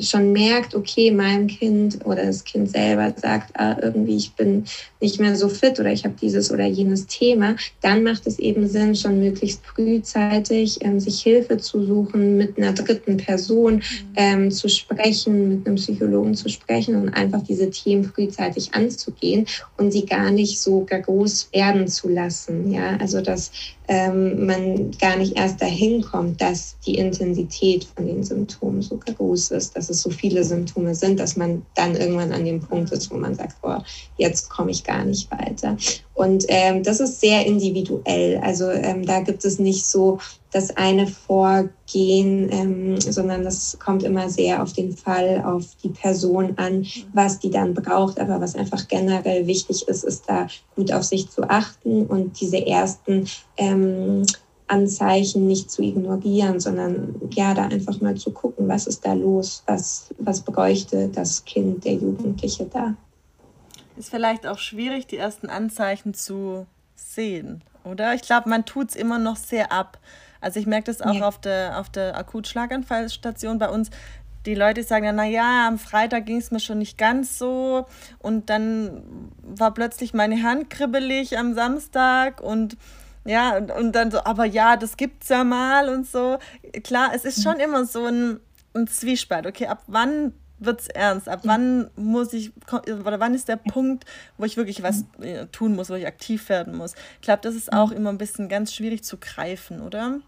schon 0.02 0.32
merkt, 0.32 0.76
okay, 0.76 1.12
mein 1.12 1.48
Kind 1.48 2.06
oder 2.06 2.26
das 2.26 2.44
Kind 2.44 2.70
selber 2.70 3.14
sagt, 3.16 3.58
ah, 3.58 3.78
irgendwie 3.82 4.18
ich 4.18 4.34
bin 4.34 4.66
nicht 5.00 5.20
mehr 5.20 5.36
so 5.36 5.50
fit 5.50 5.80
oder 5.80 5.92
ich 5.92 6.04
habe 6.04 6.16
dieses 6.22 6.52
oder 6.52 6.66
jenes 6.66 7.08
Thema, 7.08 7.56
dann 7.82 8.04
macht 8.04 8.26
es 8.26 8.40
eben 8.40 8.68
Sinn, 8.68 8.96
schon 8.96 9.20
möglichst 9.20 9.66
frühzeitig 9.66 10.84
ähm, 10.84 11.00
sich 11.00 11.22
Hilfe 11.22 11.58
zu 11.58 11.86
suchen, 11.86 12.38
mit 12.38 12.58
einer 12.58 12.74
dritten 12.74 13.18
Person 13.18 13.82
ähm, 14.16 14.52
zu 14.52 14.70
sprechen, 14.70 15.50
mit 15.50 15.68
einem 15.68 15.76
Psychologen 15.76 16.36
zu 16.36 16.50
sprechen 16.50 16.96
und 16.96 17.10
einfach 17.10 17.44
diese 17.44 17.70
Themen 17.70 18.04
frühzeitig 18.04 18.74
anzugehen 18.74 19.46
und 19.78 19.92
sie 19.92 20.06
gar 20.06 20.32
nicht 20.32 20.60
so 20.60 20.86
groß 20.90 21.50
werden 21.54 21.88
zu 21.88 22.10
lassen. 22.10 22.72
Ja, 22.72 22.98
also 22.98 23.22
dass 23.22 23.52
ähm, 23.88 24.46
man 24.46 24.92
gar 24.92 25.18
nicht 25.18 25.38
erst 25.38 25.53
dahin 25.58 26.02
kommt, 26.02 26.42
dass 26.42 26.76
die 26.86 26.96
Intensität 26.96 27.86
von 27.86 28.06
den 28.06 28.24
Symptomen 28.24 28.82
so 28.82 28.98
groß 28.98 29.52
ist, 29.52 29.76
dass 29.76 29.90
es 29.90 30.02
so 30.02 30.10
viele 30.10 30.44
Symptome 30.44 30.96
sind, 30.96 31.20
dass 31.20 31.36
man 31.36 31.66
dann 31.76 31.96
irgendwann 31.96 32.32
an 32.32 32.46
dem 32.46 32.60
Punkt 32.60 32.92
ist, 32.92 33.12
wo 33.12 33.16
man 33.16 33.36
sagt, 33.36 33.62
boah, 33.62 33.84
jetzt 34.18 34.50
komme 34.50 34.72
ich 34.72 34.84
gar 34.84 35.04
nicht 35.06 35.30
weiter. 35.32 35.78
Und 36.16 36.46
ähm, 36.48 36.84
das 36.84 37.00
ist 37.00 37.22
sehr 37.22 37.46
individuell. 37.46 38.40
Also 38.44 38.70
ähm, 38.70 39.06
da 39.06 39.22
gibt 39.22 39.44
es 39.46 39.58
nicht 39.58 39.86
so 39.86 40.20
das 40.52 40.78
eine 40.78 41.08
Vorgehen, 41.08 42.50
ähm, 42.52 43.02
sondern 43.02 43.44
das 43.44 43.78
kommt 43.80 44.04
immer 44.04 44.30
sehr 44.30 44.62
auf 44.62 44.74
den 44.74 44.96
Fall, 44.96 45.44
auf 45.44 45.66
die 45.84 45.90
Person 45.90 46.54
an, 46.58 46.86
was 47.14 47.40
die 47.40 47.50
dann 47.50 47.74
braucht. 47.74 48.20
Aber 48.20 48.40
was 48.40 48.56
einfach 48.56 48.88
generell 48.88 49.48
wichtig 49.48 49.88
ist, 49.88 50.04
ist 50.04 50.26
da 50.28 50.48
gut 50.76 50.92
auf 50.94 51.04
sich 51.04 51.30
zu 51.30 51.50
achten 51.50 52.06
und 52.06 52.40
diese 52.40 52.64
ersten 52.66 53.28
ähm, 53.58 54.24
Anzeichen 54.68 55.48
nicht 55.48 55.70
zu 55.70 55.82
ignorieren, 55.82 56.60
sondern 56.60 57.16
ja, 57.32 57.54
da 57.54 57.64
einfach 57.64 58.00
mal 58.02 58.16
zu 58.16 58.32
gucken, 58.32 58.68
was 58.68 58.88
ist 58.88 59.06
da 59.06 59.14
los, 59.14 59.64
was, 59.66 60.14
was 60.20 60.42
bräuchte 60.42 61.10
das 61.10 61.46
Kind, 61.46 61.86
der 61.86 61.94
Jugendliche 61.94 62.66
da. 62.66 62.96
Ist 63.98 64.10
vielleicht 64.10 64.48
auch 64.48 64.58
schwierig, 64.58 65.08
die 65.08 65.18
ersten 65.18 65.48
Anzeichen 65.48 66.14
zu 66.14 66.66
sehen, 66.96 67.62
oder? 67.84 68.14
Ich 68.14 68.24
glaube, 68.24 68.50
man 68.50 68.66
tut 68.66 68.90
es 68.90 68.96
immer 68.96 69.20
noch 69.20 69.36
sehr 69.36 69.72
ab. 69.72 70.00
Also 70.42 70.60
ich 70.60 70.66
merke 70.66 70.86
das 70.86 71.02
auch 71.02 71.14
ja. 71.14 71.28
auf 71.28 71.40
der, 71.40 71.80
auf 71.80 71.90
der 71.90 72.18
Akutschlaganfallstation 72.18 73.60
bei 73.60 73.70
uns. 73.70 73.92
Die 74.46 74.56
Leute 74.56 74.84
sagen 74.84 75.06
dann, 75.06 75.16
naja, 75.16 75.68
am 75.68 75.78
Freitag 75.78 76.26
ging 76.26 76.38
es 76.38 76.52
mir 76.52 76.60
schon 76.60 76.80
nicht 76.80 76.98
ganz 76.98 77.38
so 77.38 77.86
und 78.20 78.50
dann 78.50 79.04
war 79.42 79.74
plötzlich 79.74 80.14
meine 80.14 80.44
Hand 80.44 80.70
kribbelig 80.70 81.38
am 81.38 81.54
Samstag 81.54 82.42
und 82.42 82.76
ja, 83.26 83.58
und, 83.58 83.72
und 83.72 83.92
dann 83.94 84.12
so, 84.12 84.20
aber 84.24 84.46
ja, 84.46 84.76
das 84.78 84.98
gibt's 84.98 85.30
ja 85.30 85.44
mal 85.44 85.90
und 85.90 86.08
so. 86.08 86.38
Klar, 86.84 87.12
es 87.16 87.26
ist 87.26 87.44
schon 87.44 87.58
immer 87.60 87.86
so 87.86 88.06
ein, 88.06 88.40
ein 88.74 88.88
Zwiespalt. 88.88 89.48
Okay, 89.48 89.68
ab 89.68 89.84
wann 89.88 90.34
wird's 90.60 90.88
ernst? 90.88 91.30
Ab 91.30 91.42
wann 91.44 91.90
muss 91.96 92.34
ich, 92.34 92.52
oder 92.72 93.20
wann 93.20 93.34
ist 93.34 93.48
der 93.48 93.58
Punkt, 93.58 94.06
wo 94.38 94.46
ich 94.46 94.58
wirklich 94.58 94.84
was 94.84 95.06
äh, 95.22 95.46
tun 95.48 95.76
muss, 95.76 95.90
wo 95.90 95.96
ich 95.96 96.08
aktiv 96.08 96.50
werden 96.50 96.76
muss? 96.76 96.96
Ich 97.16 97.22
glaube, 97.22 97.42
das 97.42 97.56
ist 97.56 97.72
auch 97.72 97.92
immer 97.92 98.10
ein 98.10 98.18
bisschen 98.18 98.50
ganz 98.50 98.74
schwierig 98.74 99.04
zu 99.04 99.18
greifen, 99.18 99.82
oder? 99.82 100.20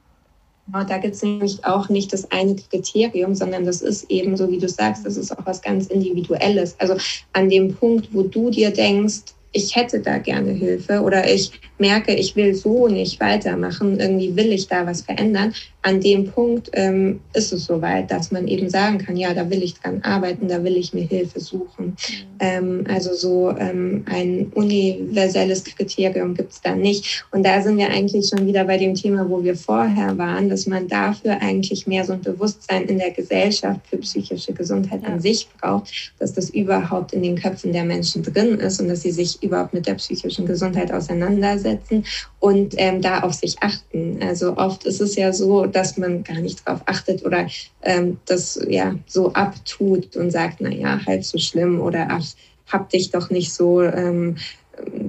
Genau, 0.68 0.84
da 0.84 0.98
gibt 0.98 1.16
es 1.16 1.22
nämlich 1.22 1.64
auch 1.64 1.90
nicht 1.90 2.12
das 2.12 2.32
eine 2.32 2.56
Kriterium, 2.56 3.36
sondern 3.36 3.66
das 3.66 3.82
ist 3.82 4.10
eben, 4.10 4.36
so 4.36 4.50
wie 4.50 4.58
du 4.58 4.68
sagst, 4.68 5.06
das 5.06 5.16
ist 5.16 5.32
auch 5.32 5.46
was 5.46 5.62
ganz 5.62 5.88
Individuelles. 5.88 6.76
Also 6.80 6.98
an 7.34 7.50
dem 7.50 7.76
Punkt, 7.76 8.10
wo 8.14 8.24
du 8.24 8.50
dir 8.50 8.72
denkst, 8.72 9.35
ich 9.56 9.76
hätte 9.76 10.02
da 10.02 10.18
gerne 10.18 10.52
Hilfe 10.52 11.02
oder 11.02 11.32
ich 11.32 11.52
merke, 11.78 12.14
ich 12.14 12.36
will 12.36 12.54
so 12.54 12.88
nicht 12.88 13.20
weitermachen, 13.20 14.00
irgendwie 14.00 14.36
will 14.36 14.52
ich 14.52 14.68
da 14.68 14.86
was 14.86 15.02
verändern, 15.02 15.54
an 15.86 16.02
dem 16.02 16.26
Punkt 16.26 16.72
ähm, 16.74 17.20
ist 17.34 17.54
es 17.54 17.66
soweit, 17.66 18.10
dass 18.10 18.32
man 18.32 18.48
eben 18.48 18.72
sagen 18.72 18.98
kann, 18.98 19.16
ja, 19.16 19.36
da 19.36 19.48
will 19.52 19.62
ich 19.62 19.76
dran 19.76 20.02
arbeiten, 20.02 20.48
da 20.48 20.64
will 20.64 20.78
ich 20.78 20.96
mir 20.96 21.04
Hilfe 21.04 21.40
suchen. 21.40 21.86
Mhm. 21.86 21.96
Ähm, 22.40 22.84
also 22.90 23.14
so 23.14 23.52
ähm, 23.52 24.04
ein 24.08 24.52
universelles 24.56 25.64
Kriterium 25.64 26.34
gibt 26.34 26.54
es 26.54 26.62
da 26.62 26.76
nicht. 26.76 27.24
Und 27.32 27.46
da 27.46 27.62
sind 27.62 27.78
wir 27.78 27.90
eigentlich 27.90 28.28
schon 28.28 28.48
wieder 28.48 28.64
bei 28.64 28.78
dem 28.78 28.96
Thema, 28.96 29.30
wo 29.30 29.44
wir 29.44 29.56
vorher 29.56 30.18
waren, 30.18 30.50
dass 30.50 30.66
man 30.66 30.88
dafür 30.88 31.40
eigentlich 31.40 31.86
mehr 31.86 32.04
so 32.04 32.14
ein 32.14 32.22
Bewusstsein 32.22 32.86
in 32.86 32.98
der 32.98 33.12
Gesellschaft 33.12 33.82
für 33.88 33.98
psychische 33.98 34.54
Gesundheit 34.54 35.04
ja. 35.04 35.10
an 35.10 35.20
sich 35.20 35.48
braucht, 35.62 36.14
dass 36.18 36.34
das 36.34 36.50
überhaupt 36.50 37.14
in 37.14 37.22
den 37.22 37.36
Köpfen 37.36 37.74
der 37.74 37.86
Menschen 37.86 38.24
drin 38.24 38.58
ist 38.60 38.82
und 38.82 38.88
dass 38.88 39.04
sie 39.04 39.12
sich 39.12 39.42
überhaupt 39.44 39.76
mit 39.76 39.86
der 39.86 39.94
psychischen 39.94 40.48
Gesundheit 40.48 40.92
auseinandersetzen 40.92 42.04
und 42.40 42.74
ähm, 42.78 43.02
da 43.02 43.20
auf 43.20 43.34
sich 43.34 43.56
achten. 43.62 44.20
Also 44.22 44.58
oft 44.58 44.84
ist 44.86 45.00
es 45.00 45.16
ja 45.16 45.32
so, 45.32 45.68
dass 45.76 45.98
man 45.98 46.24
gar 46.24 46.40
nicht 46.40 46.66
drauf 46.66 46.82
achtet 46.86 47.26
oder 47.26 47.48
ähm, 47.82 48.18
das 48.26 48.60
ja 48.68 48.96
so 49.06 49.34
abtut 49.34 50.16
und 50.16 50.32
sagt, 50.32 50.58
na 50.62 50.70
ja, 50.70 51.00
halb 51.06 51.24
so 51.24 51.38
schlimm 51.38 51.82
oder 51.82 52.08
ach, 52.10 52.24
hab 52.72 52.90
dich 52.90 53.12
doch 53.12 53.30
nicht 53.30 53.54
so, 53.54 53.84
ähm, 53.84 54.38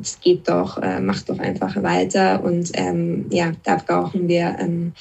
es 0.00 0.20
geht 0.20 0.48
doch, 0.48 0.78
äh, 0.78 1.00
mach 1.00 1.22
doch 1.22 1.38
einfach 1.38 1.82
weiter. 1.82 2.42
Und 2.42 2.70
ähm, 2.74 3.26
ja, 3.30 3.52
da 3.64 3.76
brauchen 3.76 4.28
wir 4.28 4.56
ähm, 4.58 4.92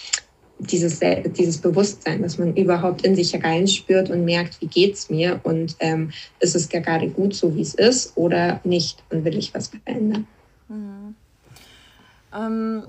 dieses, 0.59 0.99
dieses 1.37 1.57
Bewusstsein, 1.57 2.21
dass 2.21 2.37
man 2.37 2.55
überhaupt 2.55 3.05
in 3.05 3.15
sich 3.15 3.43
reinspürt 3.43 4.09
und 4.09 4.23
merkt, 4.23 4.61
wie 4.61 4.67
geht's 4.67 5.09
mir 5.09 5.41
und 5.43 5.75
ähm, 5.79 6.11
ist 6.39 6.55
es 6.55 6.69
gerade 6.69 7.09
gut 7.09 7.35
so, 7.35 7.55
wie 7.55 7.61
es 7.61 7.73
ist 7.73 8.15
oder 8.15 8.61
nicht 8.63 9.03
und 9.09 9.25
will 9.25 9.37
ich 9.37 9.53
was 9.53 9.67
verändern. 9.67 10.27
Mhm. 10.69 11.15
Ähm, 12.33 12.83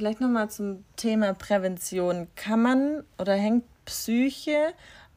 Vielleicht 0.00 0.22
nochmal 0.22 0.48
zum 0.48 0.82
Thema 0.96 1.34
Prävention. 1.34 2.28
Kann 2.34 2.62
man 2.62 3.04
oder 3.18 3.34
hängt 3.34 3.64
Psyche 3.84 4.72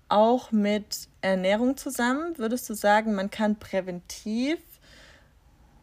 auch 0.09 0.51
mit 0.51 1.07
Ernährung 1.21 1.77
zusammen? 1.77 2.37
Würdest 2.37 2.69
du 2.69 2.73
sagen, 2.73 3.15
man 3.15 3.31
kann 3.31 3.55
präventiv 3.55 4.59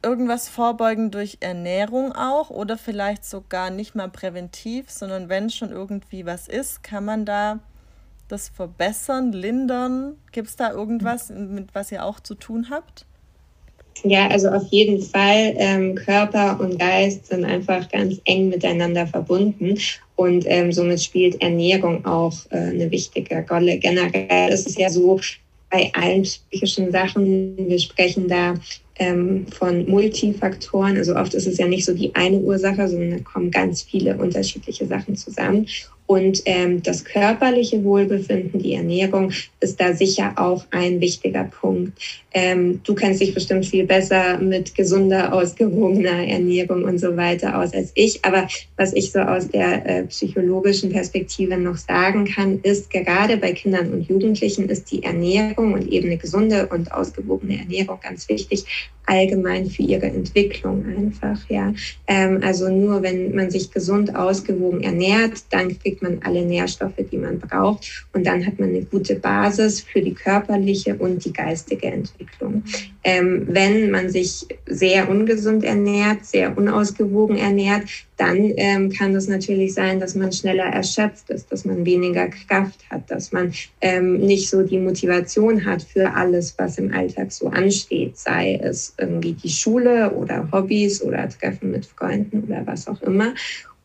irgendwas 0.02 0.50
vorbeugen 0.50 1.10
durch 1.10 1.38
Ernährung 1.40 2.12
auch 2.12 2.50
oder 2.50 2.76
vielleicht 2.76 3.24
sogar 3.24 3.70
nicht 3.70 3.94
mal 3.94 4.10
präventiv, 4.10 4.90
sondern 4.90 5.30
wenn 5.30 5.48
schon 5.48 5.70
irgendwie 5.70 6.26
was 6.26 6.46
ist, 6.46 6.82
kann 6.82 7.06
man 7.06 7.24
da 7.24 7.60
das 8.28 8.50
verbessern, 8.50 9.32
lindern? 9.32 10.18
Gibt 10.30 10.48
es 10.48 10.56
da 10.56 10.72
irgendwas, 10.72 11.30
mit 11.30 11.74
was 11.74 11.90
ihr 11.90 12.04
auch 12.04 12.20
zu 12.20 12.34
tun 12.34 12.68
habt? 12.68 13.06
Ja, 14.02 14.28
also 14.28 14.48
auf 14.48 14.66
jeden 14.70 15.02
Fall. 15.02 15.54
Ähm, 15.56 15.94
Körper 15.94 16.58
und 16.60 16.78
Geist 16.78 17.26
sind 17.26 17.44
einfach 17.44 17.88
ganz 17.90 18.20
eng 18.24 18.48
miteinander 18.48 19.06
verbunden. 19.06 19.78
Und 20.16 20.44
ähm, 20.46 20.72
somit 20.72 21.02
spielt 21.02 21.40
Ernährung 21.40 22.04
auch 22.04 22.34
äh, 22.50 22.56
eine 22.56 22.90
wichtige 22.90 23.44
Rolle. 23.48 23.78
Generell 23.78 24.52
ist 24.52 24.66
es 24.66 24.76
ja 24.76 24.90
so, 24.90 25.20
bei 25.70 25.90
allen 25.94 26.22
psychischen 26.22 26.90
Sachen, 26.90 27.56
wir 27.56 27.78
sprechen 27.78 28.28
da 28.28 28.54
ähm, 28.96 29.46
von 29.46 29.88
Multifaktoren. 29.88 30.96
Also 30.96 31.14
oft 31.16 31.32
ist 31.34 31.46
es 31.46 31.58
ja 31.58 31.66
nicht 31.66 31.84
so 31.84 31.94
die 31.94 32.14
eine 32.14 32.38
Ursache, 32.38 32.88
sondern 32.88 33.10
da 33.10 33.18
kommen 33.20 33.50
ganz 33.50 33.82
viele 33.82 34.16
unterschiedliche 34.16 34.86
Sachen 34.86 35.16
zusammen. 35.16 35.66
Und 36.10 36.42
ähm, 36.44 36.82
das 36.82 37.04
körperliche 37.04 37.84
Wohlbefinden, 37.84 38.60
die 38.60 38.74
Ernährung, 38.74 39.30
ist 39.60 39.80
da 39.80 39.94
sicher 39.94 40.32
auch 40.34 40.64
ein 40.72 41.00
wichtiger 41.00 41.44
Punkt. 41.44 41.92
Ähm, 42.32 42.80
du 42.82 42.96
kennst 42.96 43.20
dich 43.20 43.32
bestimmt 43.32 43.64
viel 43.64 43.86
besser 43.86 44.38
mit 44.38 44.74
gesunder, 44.74 45.32
ausgewogener 45.32 46.26
Ernährung 46.26 46.82
und 46.82 46.98
so 46.98 47.16
weiter 47.16 47.56
aus 47.56 47.72
als 47.74 47.92
ich. 47.94 48.24
Aber 48.24 48.48
was 48.76 48.92
ich 48.92 49.12
so 49.12 49.20
aus 49.20 49.48
der 49.50 49.86
äh, 49.86 50.02
psychologischen 50.06 50.90
Perspektive 50.90 51.56
noch 51.56 51.76
sagen 51.76 52.24
kann, 52.24 52.58
ist 52.64 52.90
gerade 52.90 53.36
bei 53.36 53.52
Kindern 53.52 53.92
und 53.92 54.08
Jugendlichen 54.08 54.68
ist 54.68 54.90
die 54.90 55.04
Ernährung 55.04 55.74
und 55.74 55.86
eben 55.92 56.08
eine 56.08 56.18
gesunde 56.18 56.66
und 56.66 56.90
ausgewogene 56.90 57.58
Ernährung 57.58 58.00
ganz 58.02 58.28
wichtig, 58.28 58.64
allgemein 59.06 59.68
für 59.68 59.82
ihre 59.82 60.06
Entwicklung 60.06 60.84
einfach, 60.86 61.38
ja. 61.48 61.74
Ähm, 62.06 62.40
also 62.42 62.68
nur 62.68 63.02
wenn 63.02 63.34
man 63.34 63.50
sich 63.50 63.72
gesund 63.72 64.14
ausgewogen 64.14 64.82
ernährt, 64.82 65.42
dann 65.50 65.76
kriegt 65.78 65.99
man 66.02 66.20
alle 66.24 66.44
Nährstoffe, 66.44 66.94
die 67.10 67.16
man 67.16 67.38
braucht 67.38 68.06
und 68.12 68.26
dann 68.26 68.46
hat 68.46 68.58
man 68.58 68.70
eine 68.70 68.82
gute 68.82 69.16
Basis 69.16 69.80
für 69.80 70.00
die 70.00 70.14
körperliche 70.14 70.96
und 70.96 71.24
die 71.24 71.32
geistige 71.32 71.86
Entwicklung. 71.86 72.64
Ähm, 73.02 73.46
wenn 73.48 73.90
man 73.90 74.10
sich 74.10 74.46
sehr 74.66 75.08
ungesund 75.08 75.64
ernährt, 75.64 76.26
sehr 76.26 76.56
unausgewogen 76.56 77.36
ernährt, 77.36 77.84
dann 78.18 78.52
ähm, 78.56 78.92
kann 78.92 79.14
es 79.14 79.28
natürlich 79.28 79.72
sein, 79.72 79.98
dass 79.98 80.14
man 80.14 80.30
schneller 80.30 80.64
erschöpft 80.64 81.30
ist, 81.30 81.50
dass 81.50 81.64
man 81.64 81.86
weniger 81.86 82.28
Kraft 82.28 82.80
hat, 82.90 83.10
dass 83.10 83.32
man 83.32 83.54
ähm, 83.80 84.18
nicht 84.18 84.50
so 84.50 84.62
die 84.62 84.78
Motivation 84.78 85.64
hat 85.64 85.82
für 85.82 86.12
alles, 86.12 86.54
was 86.58 86.76
im 86.76 86.92
Alltag 86.92 87.32
so 87.32 87.48
ansteht, 87.48 88.18
sei 88.18 88.60
es 88.62 88.94
irgendwie 88.98 89.32
die 89.32 89.48
Schule 89.48 90.10
oder 90.12 90.50
Hobbys 90.52 91.02
oder 91.02 91.26
Treffen 91.30 91.70
mit 91.70 91.86
Freunden 91.86 92.44
oder 92.44 92.66
was 92.66 92.86
auch 92.86 93.00
immer. 93.00 93.32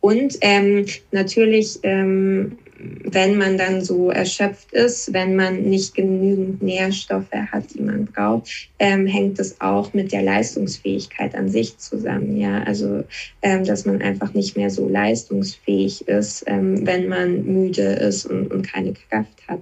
Und 0.06 0.38
ähm, 0.42 0.86
natürlich 1.12 1.80
ähm, 1.82 2.60
wenn 3.04 3.38
man 3.38 3.58
dann 3.58 3.84
so 3.84 4.10
erschöpft 4.10 4.72
ist, 4.74 5.14
wenn 5.14 5.36
man 5.36 5.64
nicht 5.64 5.96
genügend 5.96 6.62
Nährstoffe 6.62 7.32
hat, 7.52 7.74
die 7.74 7.82
man 7.82 8.06
braucht, 8.06 8.70
ähm, 8.80 9.08
hängt 9.08 9.40
es 9.40 9.60
auch 9.62 9.94
mit 9.94 10.12
der 10.12 10.22
Leistungsfähigkeit 10.22 11.36
an 11.36 11.50
sich 11.50 11.78
zusammen. 11.78 12.38
Ja, 12.38 12.64
also 12.64 13.04
ähm, 13.42 13.64
dass 13.64 13.86
man 13.86 14.02
einfach 14.02 14.34
nicht 14.34 14.58
mehr 14.58 14.70
so 14.70 14.88
leistungsfähig 14.90 16.08
ist, 16.08 16.44
ähm, 16.48 16.86
wenn 16.86 17.08
man 17.08 17.46
müde 17.46 17.94
ist 17.94 18.26
und, 18.26 18.52
und 18.52 18.64
keine 18.64 18.94
Kraft 18.94 19.48
hat. 19.48 19.62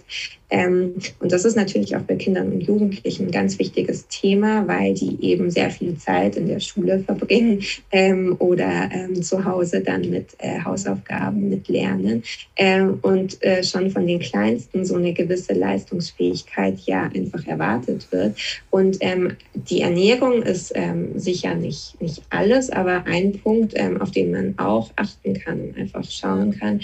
Ähm, 0.54 0.94
und 1.20 1.32
das 1.32 1.46
ist 1.46 1.56
natürlich 1.56 1.96
auch 1.96 2.02
bei 2.02 2.16
Kindern 2.16 2.52
und 2.52 2.62
Jugendlichen 2.62 3.26
ein 3.26 3.32
ganz 3.32 3.58
wichtiges 3.58 4.08
Thema, 4.08 4.68
weil 4.68 4.94
die 4.94 5.18
eben 5.22 5.50
sehr 5.50 5.72
viel 5.72 5.98
Zeit 5.98 6.36
in 6.36 6.48
der 6.48 6.60
Schule 6.60 7.00
verbringen 7.00 7.64
ähm, 7.92 8.36
oder 8.38 8.88
ähm, 8.94 9.24
zu 9.24 9.44
Hause 9.46 9.82
dann 9.82 10.12
mit 10.12 10.36
äh, 10.38 10.60
Hausaufgaben, 10.64 11.50
mit 11.50 11.68
Lernen. 11.70 12.22
Ähm, 12.56 13.00
und 13.02 13.42
äh, 13.44 13.64
schon 13.64 13.90
von 13.90 14.06
den 14.06 14.20
Kleinsten 14.20 14.86
so 14.86 14.96
eine 14.96 15.14
gewisse 15.14 15.54
Leistungsfähigkeit 15.54 16.78
ja 16.86 17.10
einfach 17.16 17.48
erwartet 17.48 18.12
wird. 18.12 18.38
Und 18.70 18.98
ähm, 19.00 19.36
die 19.56 19.82
Ernährung 19.82 20.44
ist 20.44 20.72
ähm, 20.76 21.18
sicher 21.18 21.56
nicht, 21.56 22.00
nicht 22.00 22.22
alles, 22.30 22.70
aber 22.70 23.06
ein 23.08 23.40
Punkt, 23.40 23.74
auf 24.00 24.12
den 24.12 24.32
man 24.32 24.54
auch 24.58 24.92
achten 24.98 25.34
kann 25.34 25.62
und 25.62 25.78
einfach 25.78 26.04
schauen 26.04 26.58
kann, 26.58 26.80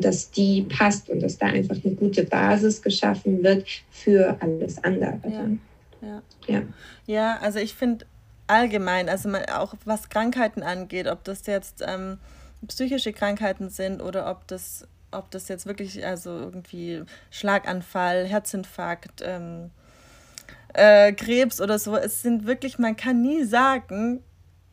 dass 0.00 0.30
die 0.30 0.62
passt 0.62 1.08
und 1.08 1.22
dass 1.22 1.38
da 1.38 1.46
einfach 1.46 1.76
eine 1.82 1.94
gute 1.94 2.24
Basis 2.24 2.82
geschaffen 2.82 3.05
wird 3.24 3.68
für 3.90 4.36
alles 4.40 4.82
andere. 4.82 5.20
Ja, 5.28 5.48
ja. 6.00 6.22
ja. 6.46 6.62
ja 7.06 7.38
also 7.40 7.58
ich 7.58 7.74
finde 7.74 8.06
allgemein, 8.46 9.08
also 9.08 9.30
auch 9.54 9.74
was 9.84 10.08
Krankheiten 10.08 10.62
angeht, 10.62 11.06
ob 11.06 11.24
das 11.24 11.46
jetzt 11.46 11.82
ähm, 11.86 12.18
psychische 12.66 13.12
Krankheiten 13.12 13.70
sind 13.70 14.00
oder 14.00 14.30
ob 14.30 14.46
das, 14.46 14.86
ob 15.10 15.30
das 15.30 15.48
jetzt 15.48 15.66
wirklich, 15.66 16.04
also 16.04 16.30
irgendwie 16.30 17.02
Schlaganfall, 17.30 18.26
Herzinfarkt, 18.26 19.22
ähm, 19.24 19.70
äh, 20.74 21.12
Krebs 21.12 21.60
oder 21.60 21.78
so, 21.78 21.96
es 21.96 22.22
sind 22.22 22.46
wirklich, 22.46 22.78
man 22.78 22.96
kann 22.96 23.22
nie 23.22 23.44
sagen, 23.44 24.22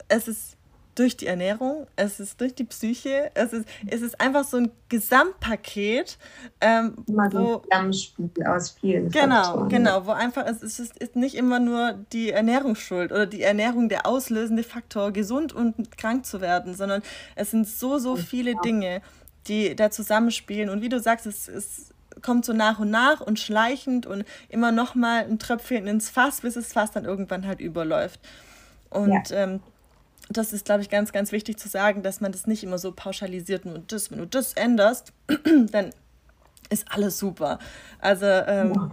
es 0.08 0.28
ist 0.28 0.58
durch 0.96 1.18
die 1.18 1.28
Ernährung, 1.28 1.88
es 1.96 2.20
ist 2.20 2.40
durch 2.40 2.56
die 2.56 2.64
Psyche, 2.64 3.32
es 3.34 3.54
ist, 3.54 3.68
es 3.88 4.02
ist 4.02 4.20
einfach 4.22 4.44
so 4.44 4.58
ein 4.58 4.72
Gesamtpaket. 4.90 6.18
Ähm, 6.62 6.96
immer 7.08 7.32
so 7.32 7.40
wo, 7.40 7.64
ein 7.70 7.92
Zusammenspiel 7.94 8.46
aus 8.46 8.72
vielen 8.80 9.10
Genau, 9.10 9.44
Faktoren. 9.44 9.70
genau, 9.70 10.06
wo 10.06 10.12
einfach 10.12 10.46
es 10.46 10.62
ist, 10.62 10.80
es 10.80 10.92
ist 10.92 11.16
nicht 11.16 11.36
immer 11.36 11.60
nur 11.60 11.94
die 12.12 12.32
Ernährung 12.32 12.76
schuld 12.76 13.12
oder 13.12 13.26
die 13.26 13.42
Ernährung 13.42 13.90
der 13.90 14.06
auslösende 14.06 14.64
Faktor, 14.64 15.12
gesund 15.12 15.54
und 15.54 15.98
krank 15.98 16.26
zu 16.26 16.42
werden, 16.42 16.76
sondern 16.76 17.02
es 17.36 17.52
sind 17.52 17.68
so, 17.68 17.98
so 17.98 18.16
viele 18.16 18.56
Dinge, 18.64 19.02
die 19.48 19.76
da 19.76 19.92
zusammenspielen. 19.92 20.70
Und 20.70 20.82
wie 20.82 20.90
du 20.90 21.00
sagst, 21.00 21.26
es, 21.26 21.48
es 21.48 21.94
kommt 22.22 22.46
so 22.46 22.54
nach 22.54 22.80
und 22.80 22.92
nach 22.92 23.22
und 23.22 23.40
schleichend 23.40 24.06
und 24.06 24.26
immer 24.50 24.72
noch 24.72 24.96
mal 24.96 25.26
ein 25.26 25.40
Tröpfchen 25.40 25.88
ins 25.88 26.10
Fass, 26.10 26.42
bis 26.42 26.54
das 26.54 26.74
Fass 26.74 26.92
dann 26.92 27.06
irgendwann 27.06 27.46
halt 27.48 27.60
überläuft. 27.60 28.20
Und 28.90 29.30
ja. 29.30 29.44
ähm, 29.44 29.62
das 30.38 30.54
ist, 30.54 30.66
glaube 30.66 30.82
ich, 30.82 30.90
ganz, 30.90 31.12
ganz 31.12 31.32
wichtig 31.32 31.58
zu 31.58 31.70
sagen, 31.70 32.04
dass 32.04 32.22
man 32.22 32.32
das 32.32 32.48
nicht 32.48 32.64
immer 32.64 32.78
so 32.78 32.92
pauschalisiert, 32.92 33.66
nur 33.66 33.82
das, 33.88 34.12
wenn 34.12 34.20
du 34.20 34.28
das 34.28 34.54
änderst, 34.54 35.14
dann 35.72 35.92
ist 36.70 36.86
alles 36.90 37.20
super. 37.20 37.60
Also 38.00 38.26
ähm, 38.26 38.92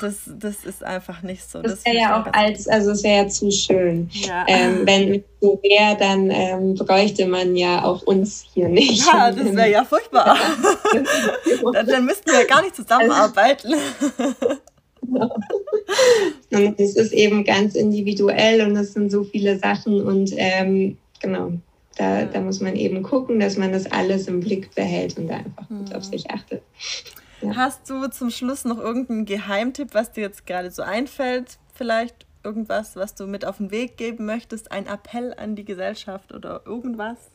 das, 0.00 0.18
das 0.26 0.64
ist 0.64 0.84
einfach 0.84 1.22
nicht 1.22 1.48
so. 1.48 1.62
Das, 1.62 1.76
das 1.76 1.84
wäre 1.84 1.96
ja 1.96 2.22
auch 2.22 2.32
als, 2.32 2.68
also 2.68 2.90
es 2.90 3.02
wäre 3.02 3.24
ja 3.24 3.28
zu 3.28 3.50
schön. 3.50 4.08
Ja. 4.12 4.44
Ähm, 4.46 4.86
wenn 4.86 5.14
es 5.14 5.22
so 5.40 5.60
wäre, 5.62 5.96
dann 5.96 6.30
ähm, 6.30 6.74
bräuchte 6.74 7.26
man 7.26 7.56
ja 7.56 7.84
auch 7.84 8.02
uns 8.02 8.44
hier 8.52 8.68
nicht. 8.68 9.06
Ja, 9.06 9.30
das 9.30 9.56
wäre 9.56 9.70
ja 9.70 9.84
furchtbar. 9.84 10.36
dann, 11.72 11.86
dann 11.86 12.04
müssten 12.04 12.30
wir 12.30 12.40
ja 12.40 12.46
gar 12.46 12.62
nicht 12.62 12.76
zusammenarbeiten. 12.76 13.74
Und 15.08 16.80
es 16.80 16.96
ist 16.96 17.12
eben 17.12 17.44
ganz 17.44 17.74
individuell 17.74 18.66
und 18.66 18.76
es 18.76 18.92
sind 18.92 19.10
so 19.10 19.24
viele 19.24 19.58
Sachen 19.58 20.02
und 20.02 20.32
ähm, 20.36 20.96
genau, 21.20 21.52
da, 21.96 22.24
da 22.24 22.40
muss 22.40 22.60
man 22.60 22.76
eben 22.76 23.02
gucken, 23.02 23.40
dass 23.40 23.56
man 23.56 23.72
das 23.72 23.90
alles 23.90 24.28
im 24.28 24.40
Blick 24.40 24.74
behält 24.74 25.18
und 25.18 25.28
da 25.28 25.36
einfach 25.36 25.68
gut 25.68 25.88
mhm. 25.88 25.94
auf 25.94 26.04
sich 26.04 26.30
achtet. 26.30 26.62
Ja. 27.40 27.56
Hast 27.56 27.90
du 27.90 28.06
zum 28.08 28.30
Schluss 28.30 28.64
noch 28.64 28.78
irgendeinen 28.78 29.24
Geheimtipp, 29.24 29.88
was 29.92 30.12
dir 30.12 30.22
jetzt 30.22 30.46
gerade 30.46 30.70
so 30.70 30.82
einfällt? 30.82 31.58
Vielleicht 31.74 32.26
irgendwas, 32.44 32.96
was 32.96 33.14
du 33.14 33.26
mit 33.26 33.44
auf 33.44 33.56
den 33.58 33.70
Weg 33.70 33.96
geben 33.96 34.26
möchtest? 34.26 34.70
Ein 34.70 34.86
Appell 34.86 35.34
an 35.36 35.56
die 35.56 35.64
Gesellschaft 35.64 36.32
oder 36.32 36.62
irgendwas? 36.66 37.31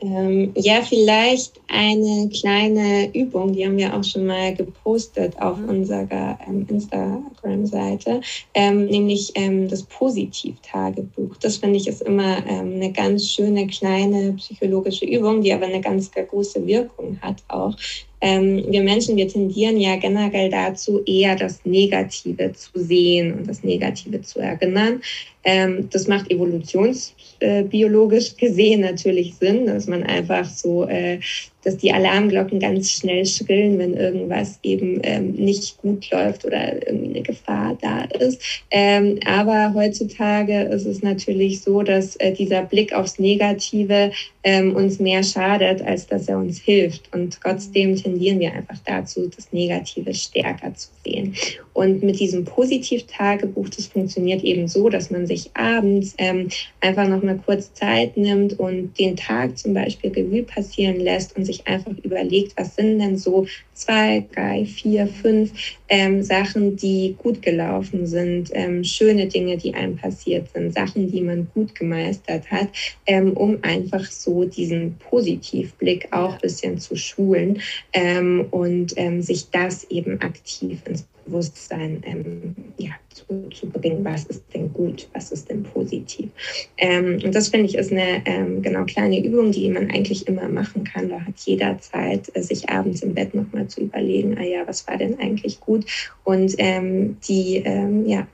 Ähm, 0.00 0.52
ja, 0.54 0.82
vielleicht 0.82 1.60
eine 1.68 2.28
kleine 2.28 3.14
Übung, 3.14 3.54
die 3.54 3.64
haben 3.64 3.78
wir 3.78 3.96
auch 3.96 4.04
schon 4.04 4.26
mal 4.26 4.54
gepostet 4.54 5.40
auf 5.40 5.58
mhm. 5.58 5.68
unserer 5.70 6.38
ähm, 6.46 6.66
Instagram-Seite, 6.68 8.20
ähm, 8.52 8.86
nämlich 8.86 9.32
ähm, 9.34 9.68
das 9.68 9.84
Positiv-Tagebuch. 9.84 11.36
Das 11.40 11.56
finde 11.56 11.78
ich 11.78 11.88
ist 11.88 12.02
immer 12.02 12.46
ähm, 12.46 12.74
eine 12.74 12.92
ganz 12.92 13.30
schöne 13.30 13.66
kleine 13.68 14.34
psychologische 14.34 15.06
Übung, 15.06 15.40
die 15.40 15.52
aber 15.52 15.66
eine 15.66 15.80
ganz, 15.80 16.10
ganz 16.10 16.28
große 16.28 16.66
Wirkung 16.66 17.18
hat 17.22 17.42
auch. 17.48 17.74
Ähm, 18.20 18.64
wir 18.68 18.82
Menschen, 18.82 19.16
wir 19.16 19.28
tendieren 19.28 19.78
ja 19.78 19.94
generell 19.96 20.50
dazu, 20.50 21.02
eher 21.04 21.36
das 21.36 21.64
Negative 21.64 22.52
zu 22.54 22.70
sehen 22.74 23.34
und 23.34 23.48
das 23.48 23.62
Negative 23.62 24.22
zu 24.22 24.40
erinnern. 24.40 25.00
Ähm, 25.44 25.88
das 25.90 26.08
macht 26.08 26.30
evolutionsbiologisch 26.30 28.36
gesehen 28.36 28.80
natürlich 28.80 29.34
Sinn, 29.34 29.66
dass 29.66 29.86
man 29.86 30.02
einfach 30.02 30.48
so 30.48 30.88
äh, 30.88 31.20
dass 31.66 31.78
die 31.78 31.92
Alarmglocken 31.92 32.60
ganz 32.60 32.92
schnell 32.92 33.26
schrillen, 33.26 33.76
wenn 33.80 33.94
irgendwas 33.94 34.60
eben 34.62 35.00
ähm, 35.02 35.32
nicht 35.32 35.78
gut 35.78 36.08
läuft 36.12 36.44
oder 36.44 36.86
irgendwie 36.86 37.10
eine 37.10 37.22
Gefahr 37.22 37.76
da 37.80 38.02
ist. 38.02 38.40
Ähm, 38.70 39.18
aber 39.26 39.74
heutzutage 39.74 40.62
ist 40.62 40.86
es 40.86 41.02
natürlich 41.02 41.62
so, 41.62 41.82
dass 41.82 42.14
äh, 42.16 42.32
dieser 42.32 42.62
Blick 42.62 42.92
aufs 42.92 43.18
Negative 43.18 44.12
ähm, 44.44 44.76
uns 44.76 45.00
mehr 45.00 45.24
schadet, 45.24 45.82
als 45.82 46.06
dass 46.06 46.28
er 46.28 46.38
uns 46.38 46.60
hilft. 46.60 47.12
Und 47.12 47.36
trotzdem 47.42 47.96
tendieren 47.96 48.38
wir 48.38 48.52
einfach 48.52 48.78
dazu, 48.84 49.28
das 49.34 49.52
Negative 49.52 50.14
stärker 50.14 50.72
zu 50.72 50.90
sehen. 51.04 51.34
Und 51.72 52.02
mit 52.02 52.20
diesem 52.20 52.44
Positiv-Tagebuch, 52.44 53.68
das 53.68 53.88
funktioniert 53.88 54.42
eben 54.44 54.68
so, 54.68 54.88
dass 54.88 55.10
man 55.10 55.26
sich 55.26 55.50
abends 55.54 56.14
ähm, 56.16 56.48
einfach 56.80 57.08
noch 57.08 57.22
mal 57.22 57.38
kurz 57.44 57.74
Zeit 57.74 58.16
nimmt 58.16 58.58
und 58.58 58.98
den 58.98 59.16
Tag 59.16 59.58
zum 59.58 59.74
Beispiel 59.74 60.10
Revue 60.12 60.44
passieren 60.44 61.00
lässt 61.00 61.36
und 61.36 61.44
sich 61.44 61.55
sich 61.56 61.66
einfach 61.66 61.92
überlegt, 62.02 62.56
was 62.56 62.76
sind 62.76 62.98
denn 62.98 63.16
so 63.16 63.46
zwei, 63.74 64.26
drei, 64.34 64.64
vier, 64.64 65.06
fünf 65.06 65.52
ähm, 65.88 66.22
Sachen, 66.22 66.76
die 66.76 67.16
gut 67.18 67.42
gelaufen 67.42 68.06
sind, 68.06 68.50
ähm, 68.52 68.84
schöne 68.84 69.26
Dinge, 69.26 69.56
die 69.56 69.74
einem 69.74 69.96
passiert 69.96 70.48
sind, 70.52 70.74
Sachen, 70.74 71.10
die 71.10 71.20
man 71.20 71.48
gut 71.54 71.74
gemeistert 71.74 72.50
hat, 72.50 72.68
ähm, 73.06 73.32
um 73.32 73.58
einfach 73.62 74.04
so 74.04 74.44
diesen 74.44 74.96
Positivblick 74.98 76.08
auch 76.12 76.34
ein 76.34 76.40
bisschen 76.40 76.78
zu 76.78 76.96
schulen 76.96 77.60
ähm, 77.92 78.46
und 78.50 78.94
ähm, 78.96 79.22
sich 79.22 79.50
das 79.50 79.84
eben 79.84 80.20
aktiv 80.20 80.80
ins 80.86 81.06
Bewusstsein 81.26 82.02
ähm, 82.04 82.54
ja, 82.78 82.92
zu, 83.12 83.48
zu, 83.50 83.66
bringen, 83.68 84.04
was 84.04 84.24
ist 84.24 84.44
denn 84.54 84.72
gut, 84.72 85.08
was 85.12 85.32
ist 85.32 85.50
denn 85.50 85.62
positiv. 85.62 86.30
Ähm, 86.78 87.20
und 87.24 87.34
das 87.34 87.48
finde 87.48 87.66
ich 87.66 87.74
ist 87.74 87.92
eine 87.92 88.22
ähm, 88.26 88.62
genau 88.62 88.84
kleine 88.84 89.24
Übung, 89.24 89.52
die 89.52 89.68
man 89.68 89.90
eigentlich 89.90 90.26
immer 90.28 90.48
machen 90.48 90.84
kann. 90.84 91.08
Da 91.08 91.20
hat 91.20 91.38
jeder 91.44 91.78
Zeit, 91.78 92.30
äh, 92.34 92.42
sich 92.42 92.68
abends 92.68 93.02
im 93.02 93.14
Bett 93.14 93.34
nochmal 93.34 93.66
zu 93.68 93.82
überlegen, 93.82 94.36
ah 94.38 94.44
ja, 94.44 94.66
was 94.66 94.86
war 94.86 94.96
denn 94.96 95.18
eigentlich 95.18 95.60
gut? 95.60 95.84
Und 96.24 96.54
ähm, 96.58 97.16
die 97.28 97.56
ähm, 97.64 98.06
ja, 98.06 98.26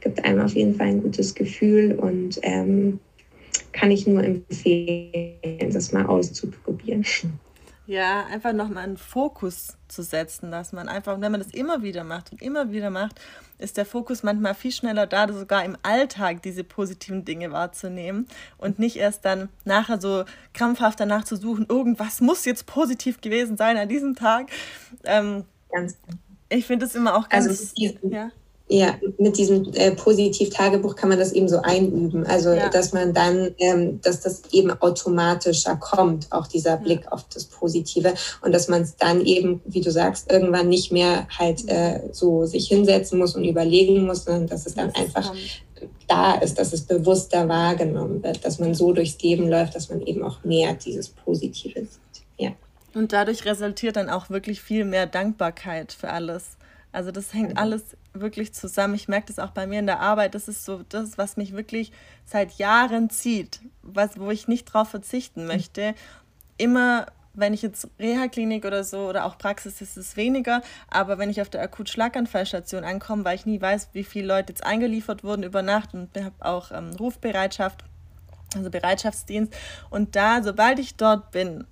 gibt 0.00 0.24
einem 0.24 0.40
auf 0.40 0.54
jeden 0.54 0.74
Fall 0.74 0.88
ein 0.88 1.02
gutes 1.02 1.34
Gefühl 1.34 1.92
und 1.92 2.38
ähm, 2.42 2.98
kann 3.72 3.90
ich 3.90 4.06
nur 4.06 4.22
empfehlen, 4.22 5.70
das 5.72 5.92
mal 5.92 6.06
auszuprobieren. 6.06 7.04
Ja, 7.90 8.24
einfach 8.26 8.52
nochmal 8.52 8.84
einen 8.84 8.96
Fokus 8.96 9.76
zu 9.88 10.04
setzen, 10.04 10.52
dass 10.52 10.70
man 10.70 10.88
einfach, 10.88 11.20
wenn 11.20 11.32
man 11.32 11.40
das 11.40 11.50
immer 11.50 11.82
wieder 11.82 12.04
macht 12.04 12.30
und 12.30 12.40
immer 12.40 12.70
wieder 12.70 12.88
macht, 12.88 13.20
ist 13.58 13.76
der 13.76 13.84
Fokus 13.84 14.22
manchmal 14.22 14.54
viel 14.54 14.70
schneller 14.70 15.08
da, 15.08 15.26
sogar 15.32 15.64
im 15.64 15.76
Alltag 15.82 16.40
diese 16.42 16.62
positiven 16.62 17.24
Dinge 17.24 17.50
wahrzunehmen 17.50 18.28
und 18.58 18.78
nicht 18.78 18.94
erst 18.94 19.24
dann 19.24 19.48
nachher 19.64 20.00
so 20.00 20.24
krampfhaft 20.54 21.00
danach 21.00 21.24
zu 21.24 21.34
suchen, 21.34 21.66
irgendwas 21.68 22.20
muss 22.20 22.44
jetzt 22.44 22.66
positiv 22.66 23.20
gewesen 23.22 23.56
sein 23.56 23.76
an 23.76 23.88
diesem 23.88 24.14
Tag. 24.14 24.50
Ähm, 25.02 25.42
ganz. 25.72 25.98
Ich 26.48 26.66
finde 26.66 26.86
es 26.86 26.94
immer 26.94 27.16
auch 27.16 27.28
ganz. 27.28 27.48
Also, 27.48 27.74
ja. 28.02 28.30
Ja, 28.72 28.94
mit 29.18 29.36
diesem 29.36 29.74
äh, 29.74 29.90
Positiv-Tagebuch 29.90 30.94
kann 30.94 31.08
man 31.08 31.18
das 31.18 31.32
eben 31.32 31.48
so 31.48 31.60
einüben. 31.60 32.24
Also, 32.24 32.52
ja. 32.52 32.68
dass 32.68 32.92
man 32.92 33.12
dann, 33.12 33.52
ähm, 33.58 34.00
dass 34.00 34.20
das 34.20 34.42
eben 34.52 34.70
automatischer 34.70 35.74
kommt, 35.74 36.30
auch 36.30 36.46
dieser 36.46 36.76
Blick 36.76 37.02
ja. 37.02 37.10
auf 37.10 37.24
das 37.34 37.46
Positive. 37.46 38.14
Und 38.42 38.52
dass 38.52 38.68
man 38.68 38.82
es 38.82 38.94
dann 38.94 39.26
eben, 39.26 39.60
wie 39.64 39.80
du 39.80 39.90
sagst, 39.90 40.30
irgendwann 40.30 40.68
nicht 40.68 40.92
mehr 40.92 41.26
halt 41.36 41.68
äh, 41.68 42.10
so 42.12 42.46
sich 42.46 42.68
hinsetzen 42.68 43.18
muss 43.18 43.34
und 43.34 43.42
überlegen 43.42 44.06
muss, 44.06 44.24
sondern 44.24 44.46
dass 44.46 44.66
es 44.66 44.76
dann 44.76 44.92
das 44.92 45.02
einfach 45.02 45.26
kommt. 45.26 45.90
da 46.06 46.34
ist, 46.34 46.56
dass 46.56 46.72
es 46.72 46.82
bewusster 46.82 47.48
wahrgenommen 47.48 48.22
wird, 48.22 48.44
dass 48.44 48.60
man 48.60 48.74
so 48.74 48.92
durchs 48.92 49.20
Leben 49.20 49.48
läuft, 49.48 49.74
dass 49.74 49.88
man 49.88 50.00
eben 50.02 50.22
auch 50.22 50.44
mehr 50.44 50.74
dieses 50.74 51.08
Positive 51.08 51.80
sieht. 51.80 52.22
Ja. 52.38 52.50
Und 52.94 53.12
dadurch 53.12 53.44
resultiert 53.44 53.96
dann 53.96 54.08
auch 54.08 54.30
wirklich 54.30 54.60
viel 54.60 54.84
mehr 54.84 55.06
Dankbarkeit 55.06 55.92
für 55.92 56.10
alles. 56.10 56.56
Also 56.92 57.12
das 57.12 57.32
hängt 57.32 57.56
alles 57.56 57.96
wirklich 58.12 58.52
zusammen. 58.52 58.94
Ich 58.94 59.08
merke 59.08 59.28
das 59.28 59.38
auch 59.38 59.50
bei 59.50 59.66
mir 59.66 59.78
in 59.78 59.86
der 59.86 60.00
Arbeit. 60.00 60.34
Das 60.34 60.48
ist 60.48 60.64
so 60.64 60.82
das, 60.88 61.18
was 61.18 61.36
mich 61.36 61.52
wirklich 61.52 61.92
seit 62.24 62.52
Jahren 62.54 63.10
zieht, 63.10 63.60
was, 63.82 64.18
wo 64.18 64.30
ich 64.30 64.48
nicht 64.48 64.64
drauf 64.64 64.88
verzichten 64.88 65.46
möchte. 65.46 65.94
Immer, 66.58 67.06
wenn 67.32 67.54
ich 67.54 67.62
jetzt 67.62 67.88
Reha-Klinik 68.00 68.64
oder 68.64 68.82
so 68.82 69.08
oder 69.08 69.24
auch 69.24 69.38
Praxis 69.38 69.80
ist 69.80 69.96
es 69.96 70.16
weniger, 70.16 70.62
aber 70.88 71.18
wenn 71.18 71.30
ich 71.30 71.40
auf 71.40 71.48
der 71.48 71.62
Akut-Schlaganfallstation 71.62 72.82
ankomme, 72.82 73.24
weil 73.24 73.36
ich 73.36 73.46
nie 73.46 73.60
weiß, 73.60 73.90
wie 73.92 74.04
viele 74.04 74.26
Leute 74.26 74.52
jetzt 74.52 74.64
eingeliefert 74.64 75.22
wurden 75.22 75.44
über 75.44 75.62
Nacht 75.62 75.94
und 75.94 76.10
habe 76.16 76.34
auch 76.40 76.72
ähm, 76.72 76.90
Rufbereitschaft, 76.98 77.84
also 78.56 78.68
Bereitschaftsdienst. 78.68 79.54
Und 79.90 80.16
da, 80.16 80.42
sobald 80.42 80.80
ich 80.80 80.96
dort 80.96 81.30
bin 81.30 81.66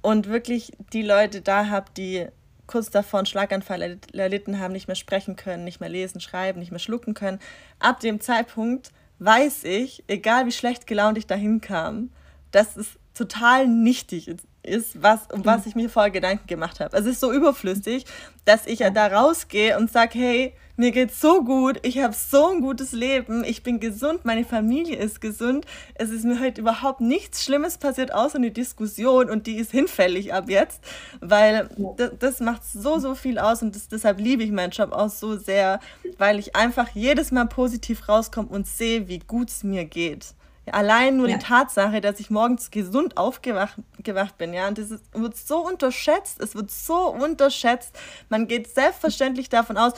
und 0.00 0.28
wirklich 0.28 0.72
die 0.94 1.02
Leute 1.02 1.42
da 1.42 1.66
habe, 1.68 1.90
die 1.94 2.26
kurz 2.66 2.90
davor 2.90 3.20
einen 3.20 3.26
Schlaganfall 3.26 3.98
erlitten 4.12 4.58
haben, 4.58 4.72
nicht 4.72 4.88
mehr 4.88 4.94
sprechen 4.94 5.36
können, 5.36 5.64
nicht 5.64 5.80
mehr 5.80 5.88
lesen, 5.88 6.20
schreiben, 6.20 6.60
nicht 6.60 6.70
mehr 6.70 6.78
schlucken 6.78 7.14
können. 7.14 7.40
Ab 7.78 8.00
dem 8.00 8.20
Zeitpunkt 8.20 8.92
weiß 9.18 9.64
ich, 9.64 10.04
egal 10.06 10.46
wie 10.46 10.52
schlecht 10.52 10.86
gelaunt 10.86 11.18
ich 11.18 11.26
dahin 11.26 11.60
kam, 11.60 12.10
dass 12.50 12.76
es 12.76 12.98
total 13.14 13.66
nichtig 13.66 14.28
ist, 14.62 15.02
was, 15.02 15.20
um 15.32 15.44
was 15.44 15.66
ich 15.66 15.74
mir 15.74 15.90
vorher 15.90 16.10
Gedanken 16.10 16.46
gemacht 16.46 16.80
habe. 16.80 16.96
Es 16.96 17.06
ist 17.06 17.20
so 17.20 17.32
überflüssig, 17.32 18.04
dass 18.44 18.66
ich 18.66 18.80
ja 18.80 18.90
da 18.90 19.08
rausgehe 19.08 19.76
und 19.76 19.90
sage, 19.90 20.18
hey, 20.18 20.54
mir 20.76 20.90
geht's 20.90 21.20
so 21.20 21.44
gut, 21.44 21.78
ich 21.82 21.98
habe 21.98 22.14
so 22.14 22.48
ein 22.48 22.60
gutes 22.60 22.92
Leben, 22.92 23.44
ich 23.44 23.62
bin 23.62 23.78
gesund, 23.78 24.24
meine 24.24 24.44
Familie 24.44 24.96
ist 24.96 25.20
gesund, 25.20 25.66
es 25.94 26.10
ist 26.10 26.24
mir 26.24 26.40
heute 26.40 26.62
überhaupt 26.62 27.00
nichts 27.00 27.44
Schlimmes 27.44 27.76
passiert, 27.76 28.14
außer 28.14 28.36
eine 28.36 28.50
Diskussion 28.50 29.28
und 29.28 29.46
die 29.46 29.56
ist 29.56 29.70
hinfällig 29.70 30.32
ab 30.32 30.48
jetzt, 30.48 30.82
weil 31.20 31.68
das, 31.96 32.12
das 32.18 32.40
macht 32.40 32.64
so, 32.64 32.98
so 32.98 33.14
viel 33.14 33.38
aus 33.38 33.62
und 33.62 33.76
das, 33.76 33.88
deshalb 33.88 34.18
liebe 34.18 34.42
ich 34.42 34.50
meinen 34.50 34.70
Job 34.70 34.92
auch 34.92 35.10
so 35.10 35.36
sehr, 35.36 35.78
weil 36.16 36.38
ich 36.38 36.56
einfach 36.56 36.88
jedes 36.94 37.32
Mal 37.32 37.46
positiv 37.46 38.08
rauskomme 38.08 38.48
und 38.48 38.66
sehe, 38.66 39.08
wie 39.08 39.18
gut 39.18 39.50
es 39.50 39.62
mir 39.62 39.84
geht 39.84 40.34
Allein 40.70 41.16
nur 41.16 41.28
ja. 41.28 41.36
die 41.36 41.44
Tatsache, 41.44 42.00
dass 42.00 42.20
ich 42.20 42.30
morgens 42.30 42.70
gesund 42.70 43.16
aufgewacht 43.16 43.76
gewacht 44.02 44.38
bin, 44.38 44.54
ja, 44.54 44.68
und 44.68 44.78
das 44.78 44.90
ist, 44.92 45.04
wird 45.12 45.36
so 45.36 45.58
unterschätzt, 45.66 46.40
es 46.40 46.54
wird 46.54 46.70
so 46.70 47.08
unterschätzt. 47.08 47.96
Man 48.28 48.46
geht 48.46 48.72
selbstverständlich 48.72 49.48
davon 49.48 49.76
aus, 49.76 49.94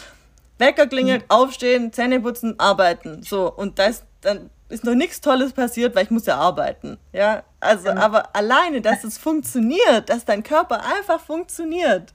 Wecker 0.58 0.86
klingelt, 0.86 1.22
mhm. 1.22 1.30
aufstehen, 1.30 1.92
Zähne 1.92 2.20
putzen, 2.20 2.58
arbeiten. 2.58 3.22
So, 3.22 3.52
und 3.52 3.78
das, 3.78 4.04
dann 4.20 4.50
ist 4.68 4.84
noch 4.84 4.94
nichts 4.94 5.20
Tolles 5.20 5.52
passiert, 5.52 5.94
weil 5.94 6.04
ich 6.04 6.10
muss 6.10 6.26
ja 6.26 6.36
arbeiten. 6.36 6.96
Ja, 7.12 7.42
also, 7.60 7.88
ja. 7.88 7.96
aber 7.96 8.34
alleine, 8.34 8.80
dass 8.80 9.04
es 9.04 9.18
funktioniert, 9.18 10.08
dass 10.08 10.24
dein 10.24 10.42
Körper 10.42 10.82
einfach 10.84 11.20
funktioniert, 11.20 12.14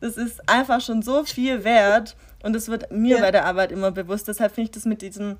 das 0.00 0.16
ist 0.16 0.48
einfach 0.48 0.80
schon 0.80 1.02
so 1.02 1.24
viel 1.24 1.64
wert. 1.64 2.16
Und 2.42 2.54
es 2.54 2.68
wird 2.68 2.92
mir 2.92 3.16
ja. 3.16 3.22
bei 3.22 3.30
der 3.30 3.46
Arbeit 3.46 3.72
immer 3.72 3.90
bewusst. 3.90 4.28
Deshalb 4.28 4.54
finde 4.54 4.68
ich 4.68 4.74
das 4.74 4.84
mit 4.84 5.00
diesem 5.00 5.38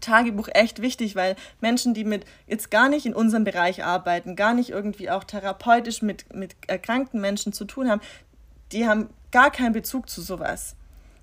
Tagebuch 0.00 0.48
echt 0.52 0.82
wichtig, 0.82 1.16
weil 1.16 1.36
Menschen, 1.60 1.94
die 1.94 2.04
mit 2.04 2.24
jetzt 2.46 2.70
gar 2.70 2.88
nicht 2.88 3.06
in 3.06 3.14
unserem 3.14 3.44
Bereich 3.44 3.84
arbeiten, 3.84 4.36
gar 4.36 4.54
nicht 4.54 4.70
irgendwie 4.70 5.10
auch 5.10 5.24
therapeutisch 5.24 6.02
mit, 6.02 6.34
mit 6.34 6.56
erkrankten 6.66 7.20
Menschen 7.20 7.52
zu 7.52 7.64
tun 7.64 7.90
haben, 7.90 8.00
die 8.72 8.86
haben 8.86 9.08
gar 9.30 9.50
keinen 9.50 9.72
Bezug 9.72 10.08
zu 10.08 10.20
sowas. 10.20 10.76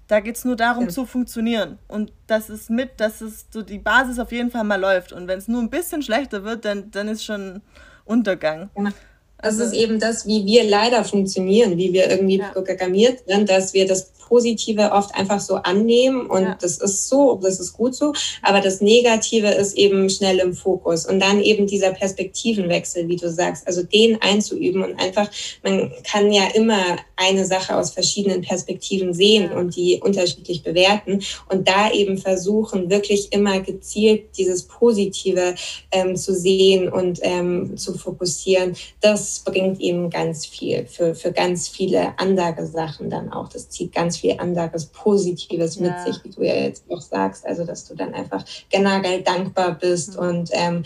Da 0.08 0.20
geht 0.20 0.36
es 0.36 0.46
nur 0.46 0.56
darum, 0.56 0.86
ja. 0.86 0.90
zu 0.90 1.06
funktionieren. 1.06 1.80
Und 1.88 2.12
das 2.28 2.50
ist 2.50 2.70
mit, 2.70 3.00
dass 3.00 3.22
es 3.22 3.48
so 3.50 3.64
die 3.64 3.80
Basis 3.80 4.20
auf 4.20 4.32
jeden 4.32 4.52
Fall 4.52 4.64
mal 4.64 4.80
läuft. 4.80 5.14
Und 5.14 5.28
wenn 5.28 5.40
es 5.40 5.48
nur 5.48 5.62
ein 5.62 5.70
bisschen 5.70 6.04
schlechter 6.04 6.44
wird, 6.44 6.66
dann, 6.66 6.92
dann 6.92 7.08
ist 7.08 7.26
schon 7.26 7.62
Untergang. 8.06 8.70
Ja. 8.78 8.92
Das 9.38 9.60
also, 9.60 9.64
ist 9.66 9.74
eben 9.74 10.00
das, 10.00 10.26
wie 10.26 10.46
wir 10.46 10.64
leider 10.64 11.04
funktionieren, 11.04 11.78
wie 11.78 11.92
wir 11.92 12.10
irgendwie 12.10 12.38
ja. 12.38 12.50
programmiert 12.50 13.28
sind, 13.28 13.50
dass 13.50 13.74
wir 13.74 13.88
das 13.88 14.12
Positive 14.28 14.92
oft 14.92 15.14
einfach 15.16 15.40
so 15.40 15.56
annehmen 15.56 16.28
und 16.28 16.44
ja. 16.44 16.58
das 16.60 16.78
ist 16.78 17.08
so, 17.10 17.40
das 17.42 17.60
ist 17.60 17.74
gut 17.74 17.96
so, 17.96 18.14
aber 18.42 18.62
das 18.62 18.82
Negative 18.82 19.48
ist 19.48 19.78
eben 19.78 20.10
schnell 20.10 20.40
im 20.40 20.54
Fokus 20.54 21.06
und 21.06 21.20
dann 21.20 21.42
eben 21.42 21.68
dieser 21.68 21.92
Perspektivenwechsel, 21.92 23.08
wie 23.08 23.16
du 23.16 23.32
sagst, 23.32 23.68
also 23.68 23.84
den 23.84 24.22
einzuüben 24.22 24.84
und 24.84 25.00
einfach, 25.00 25.30
man 25.64 25.92
kann 26.04 26.32
ja 26.32 26.48
immer 26.54 26.82
eine 27.16 27.46
Sache 27.46 27.76
aus 27.76 27.92
verschiedenen 27.92 28.42
Perspektiven 28.42 29.14
sehen 29.14 29.52
ja. 29.52 29.58
und 29.58 29.76
die 29.76 30.02
unterschiedlich 30.04 30.64
bewerten 30.64 31.22
und 31.50 31.68
da 31.68 31.92
eben 31.92 32.18
versuchen, 32.18 32.90
wirklich 32.90 33.32
immer 33.32 33.60
gezielt 33.60 34.38
dieses 34.38 34.64
Positive 34.64 35.56
ähm, 35.92 36.16
zu 36.16 36.34
sehen 36.34 36.90
und 36.90 37.20
ähm, 37.22 37.78
zu 37.78 37.98
fokussieren, 37.98 38.76
das 39.02 39.42
bringt 39.46 39.80
eben 39.80 40.10
ganz 40.10 40.46
viel 40.46 40.86
für, 40.86 41.16
für 41.16 41.32
ganz 41.32 41.68
viele 41.68 42.18
andere 42.18 42.66
Sachen 42.66 43.10
dann 43.10 43.32
auch. 43.32 43.50
Das 43.50 43.70
zieht 43.70 43.94
ganz 43.94 44.15
ganz 44.16 44.20
viel 44.20 44.40
anderes 44.40 44.86
Positives 44.88 45.80
mit 45.80 45.94
sich, 46.02 46.24
wie 46.24 46.30
du 46.30 46.44
ja 46.44 46.56
jetzt 46.56 46.86
auch 46.90 47.02
sagst. 47.02 47.46
Also, 47.46 47.66
dass 47.66 47.88
du 47.88 47.96
dann 47.96 48.14
einfach 48.14 48.44
generell 48.70 49.22
dankbar 49.22 49.74
bist 49.74 50.14
mhm. 50.14 50.28
und 50.28 50.50
ähm, 50.54 50.84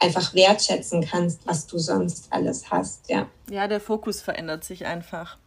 einfach 0.00 0.34
wertschätzen 0.34 1.04
kannst, 1.04 1.40
was 1.46 1.66
du 1.66 1.78
sonst 1.78 2.28
alles 2.30 2.70
hast. 2.70 3.08
Ja, 3.08 3.26
ja 3.50 3.66
der 3.66 3.80
Fokus 3.80 4.22
verändert 4.22 4.64
sich 4.64 4.86
einfach. 4.86 5.38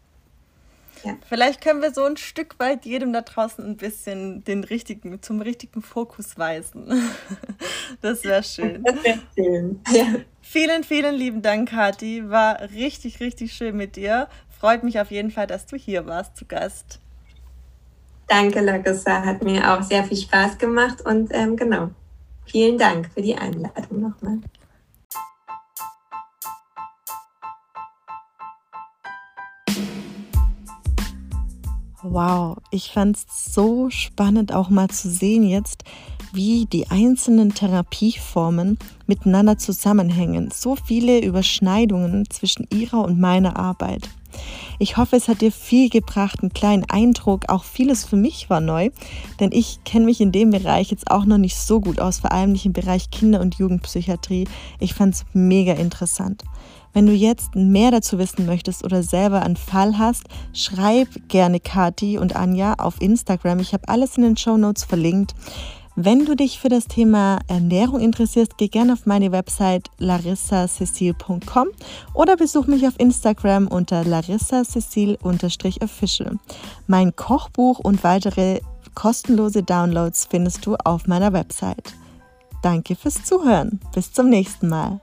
Ja. 1.03 1.17
Vielleicht 1.27 1.61
können 1.61 1.81
wir 1.81 1.91
so 1.93 2.03
ein 2.03 2.17
Stück 2.17 2.59
weit 2.59 2.85
jedem 2.85 3.11
da 3.11 3.21
draußen 3.21 3.65
ein 3.65 3.77
bisschen 3.77 4.43
den 4.43 4.63
richtigen, 4.63 5.19
zum 5.21 5.41
richtigen 5.41 5.81
Fokus 5.81 6.37
weisen. 6.37 6.87
Das 8.01 8.23
wäre 8.23 8.41
schön. 8.41 8.83
Das 8.83 9.03
wäre 9.03 9.19
schön. 9.35 9.81
Ja. 9.91 10.05
Vielen, 10.41 10.85
vielen 10.85 11.13
lieben 11.13 11.41
Dank, 11.41 11.69
Kathi. 11.69 12.29
War 12.29 12.61
richtig, 12.71 13.19
richtig 13.19 13.51
schön 13.51 13.75
mit 13.75 13.97
dir. 13.97 14.29
Freut 14.61 14.83
mich 14.83 14.99
auf 14.99 15.11
jeden 15.11 15.29
Fall, 15.31 15.45
dass 15.45 15.65
du 15.65 15.75
hier 15.75 16.05
warst 16.05 16.37
zu 16.37 16.45
Gast. 16.45 17.00
Danke, 18.31 18.61
Larissa. 18.61 19.25
Hat 19.25 19.43
mir 19.43 19.73
auch 19.73 19.83
sehr 19.83 20.05
viel 20.05 20.15
Spaß 20.15 20.57
gemacht 20.57 21.01
und 21.05 21.31
ähm, 21.33 21.57
genau. 21.57 21.89
Vielen 22.45 22.77
Dank 22.77 23.09
für 23.13 23.21
die 23.21 23.35
Einladung 23.35 23.99
nochmal. 23.99 24.39
Wow, 32.01 32.57
ich 32.71 32.93
fand 32.93 33.17
es 33.17 33.53
so 33.53 33.89
spannend 33.89 34.53
auch 34.53 34.69
mal 34.69 34.87
zu 34.87 35.09
sehen 35.09 35.43
jetzt, 35.43 35.83
wie 36.31 36.65
die 36.67 36.89
einzelnen 36.89 37.53
Therapieformen 37.53 38.79
miteinander 39.07 39.57
zusammenhängen. 39.57 40.51
So 40.53 40.77
viele 40.77 41.21
Überschneidungen 41.21 42.29
zwischen 42.29 42.65
ihrer 42.71 43.03
und 43.03 43.19
meiner 43.19 43.57
Arbeit. 43.57 44.07
Ich 44.79 44.97
hoffe, 44.97 45.15
es 45.15 45.27
hat 45.27 45.41
dir 45.41 45.51
viel 45.51 45.89
gebracht, 45.89 46.41
einen 46.41 46.53
kleinen 46.53 46.89
Eindruck. 46.89 47.49
Auch 47.49 47.63
vieles 47.63 48.05
für 48.05 48.15
mich 48.15 48.49
war 48.49 48.61
neu, 48.61 48.89
denn 49.39 49.51
ich 49.51 49.83
kenne 49.83 50.05
mich 50.05 50.21
in 50.21 50.31
dem 50.31 50.49
Bereich 50.49 50.91
jetzt 50.91 51.09
auch 51.11 51.25
noch 51.25 51.37
nicht 51.37 51.55
so 51.55 51.79
gut 51.79 51.99
aus, 51.99 52.19
vor 52.19 52.31
allem 52.31 52.51
nicht 52.51 52.65
im 52.65 52.73
Bereich 52.73 53.09
Kinder- 53.11 53.41
und 53.41 53.55
Jugendpsychiatrie. 53.55 54.47
Ich 54.79 54.93
fand 54.93 55.15
es 55.15 55.25
mega 55.33 55.73
interessant. 55.73 56.43
Wenn 56.93 57.05
du 57.05 57.13
jetzt 57.13 57.55
mehr 57.55 57.91
dazu 57.91 58.17
wissen 58.17 58.45
möchtest 58.45 58.83
oder 58.83 59.01
selber 59.01 59.43
einen 59.43 59.55
Fall 59.55 59.97
hast, 59.97 60.23
schreib 60.53 61.07
gerne 61.29 61.59
Kati 61.59 62.17
und 62.17 62.35
Anja 62.35 62.73
auf 62.73 63.01
Instagram. 63.01 63.59
Ich 63.59 63.73
habe 63.73 63.87
alles 63.87 64.17
in 64.17 64.23
den 64.23 64.35
Show 64.35 64.57
Notes 64.57 64.83
verlinkt. 64.83 65.33
Wenn 65.95 66.25
du 66.25 66.35
dich 66.35 66.59
für 66.59 66.69
das 66.69 66.87
Thema 66.87 67.39
Ernährung 67.47 67.99
interessierst, 67.99 68.57
geh 68.57 68.69
gerne 68.69 68.93
auf 68.93 69.05
meine 69.05 69.33
Website 69.33 69.91
larissacecil.com 69.97 71.67
oder 72.13 72.37
besuch 72.37 72.67
mich 72.67 72.87
auf 72.87 72.93
Instagram 72.97 73.67
unter 73.67 74.05
larissacecil-official. 74.05 76.39
Mein 76.87 77.13
Kochbuch 77.15 77.79
und 77.79 78.05
weitere 78.05 78.61
kostenlose 78.95 79.61
Downloads 79.63 80.27
findest 80.29 80.65
du 80.65 80.75
auf 80.75 81.07
meiner 81.07 81.33
Website. 81.33 81.93
Danke 82.61 82.95
fürs 82.95 83.23
Zuhören. 83.23 83.79
Bis 83.93 84.13
zum 84.13 84.29
nächsten 84.29 84.69
Mal. 84.69 85.01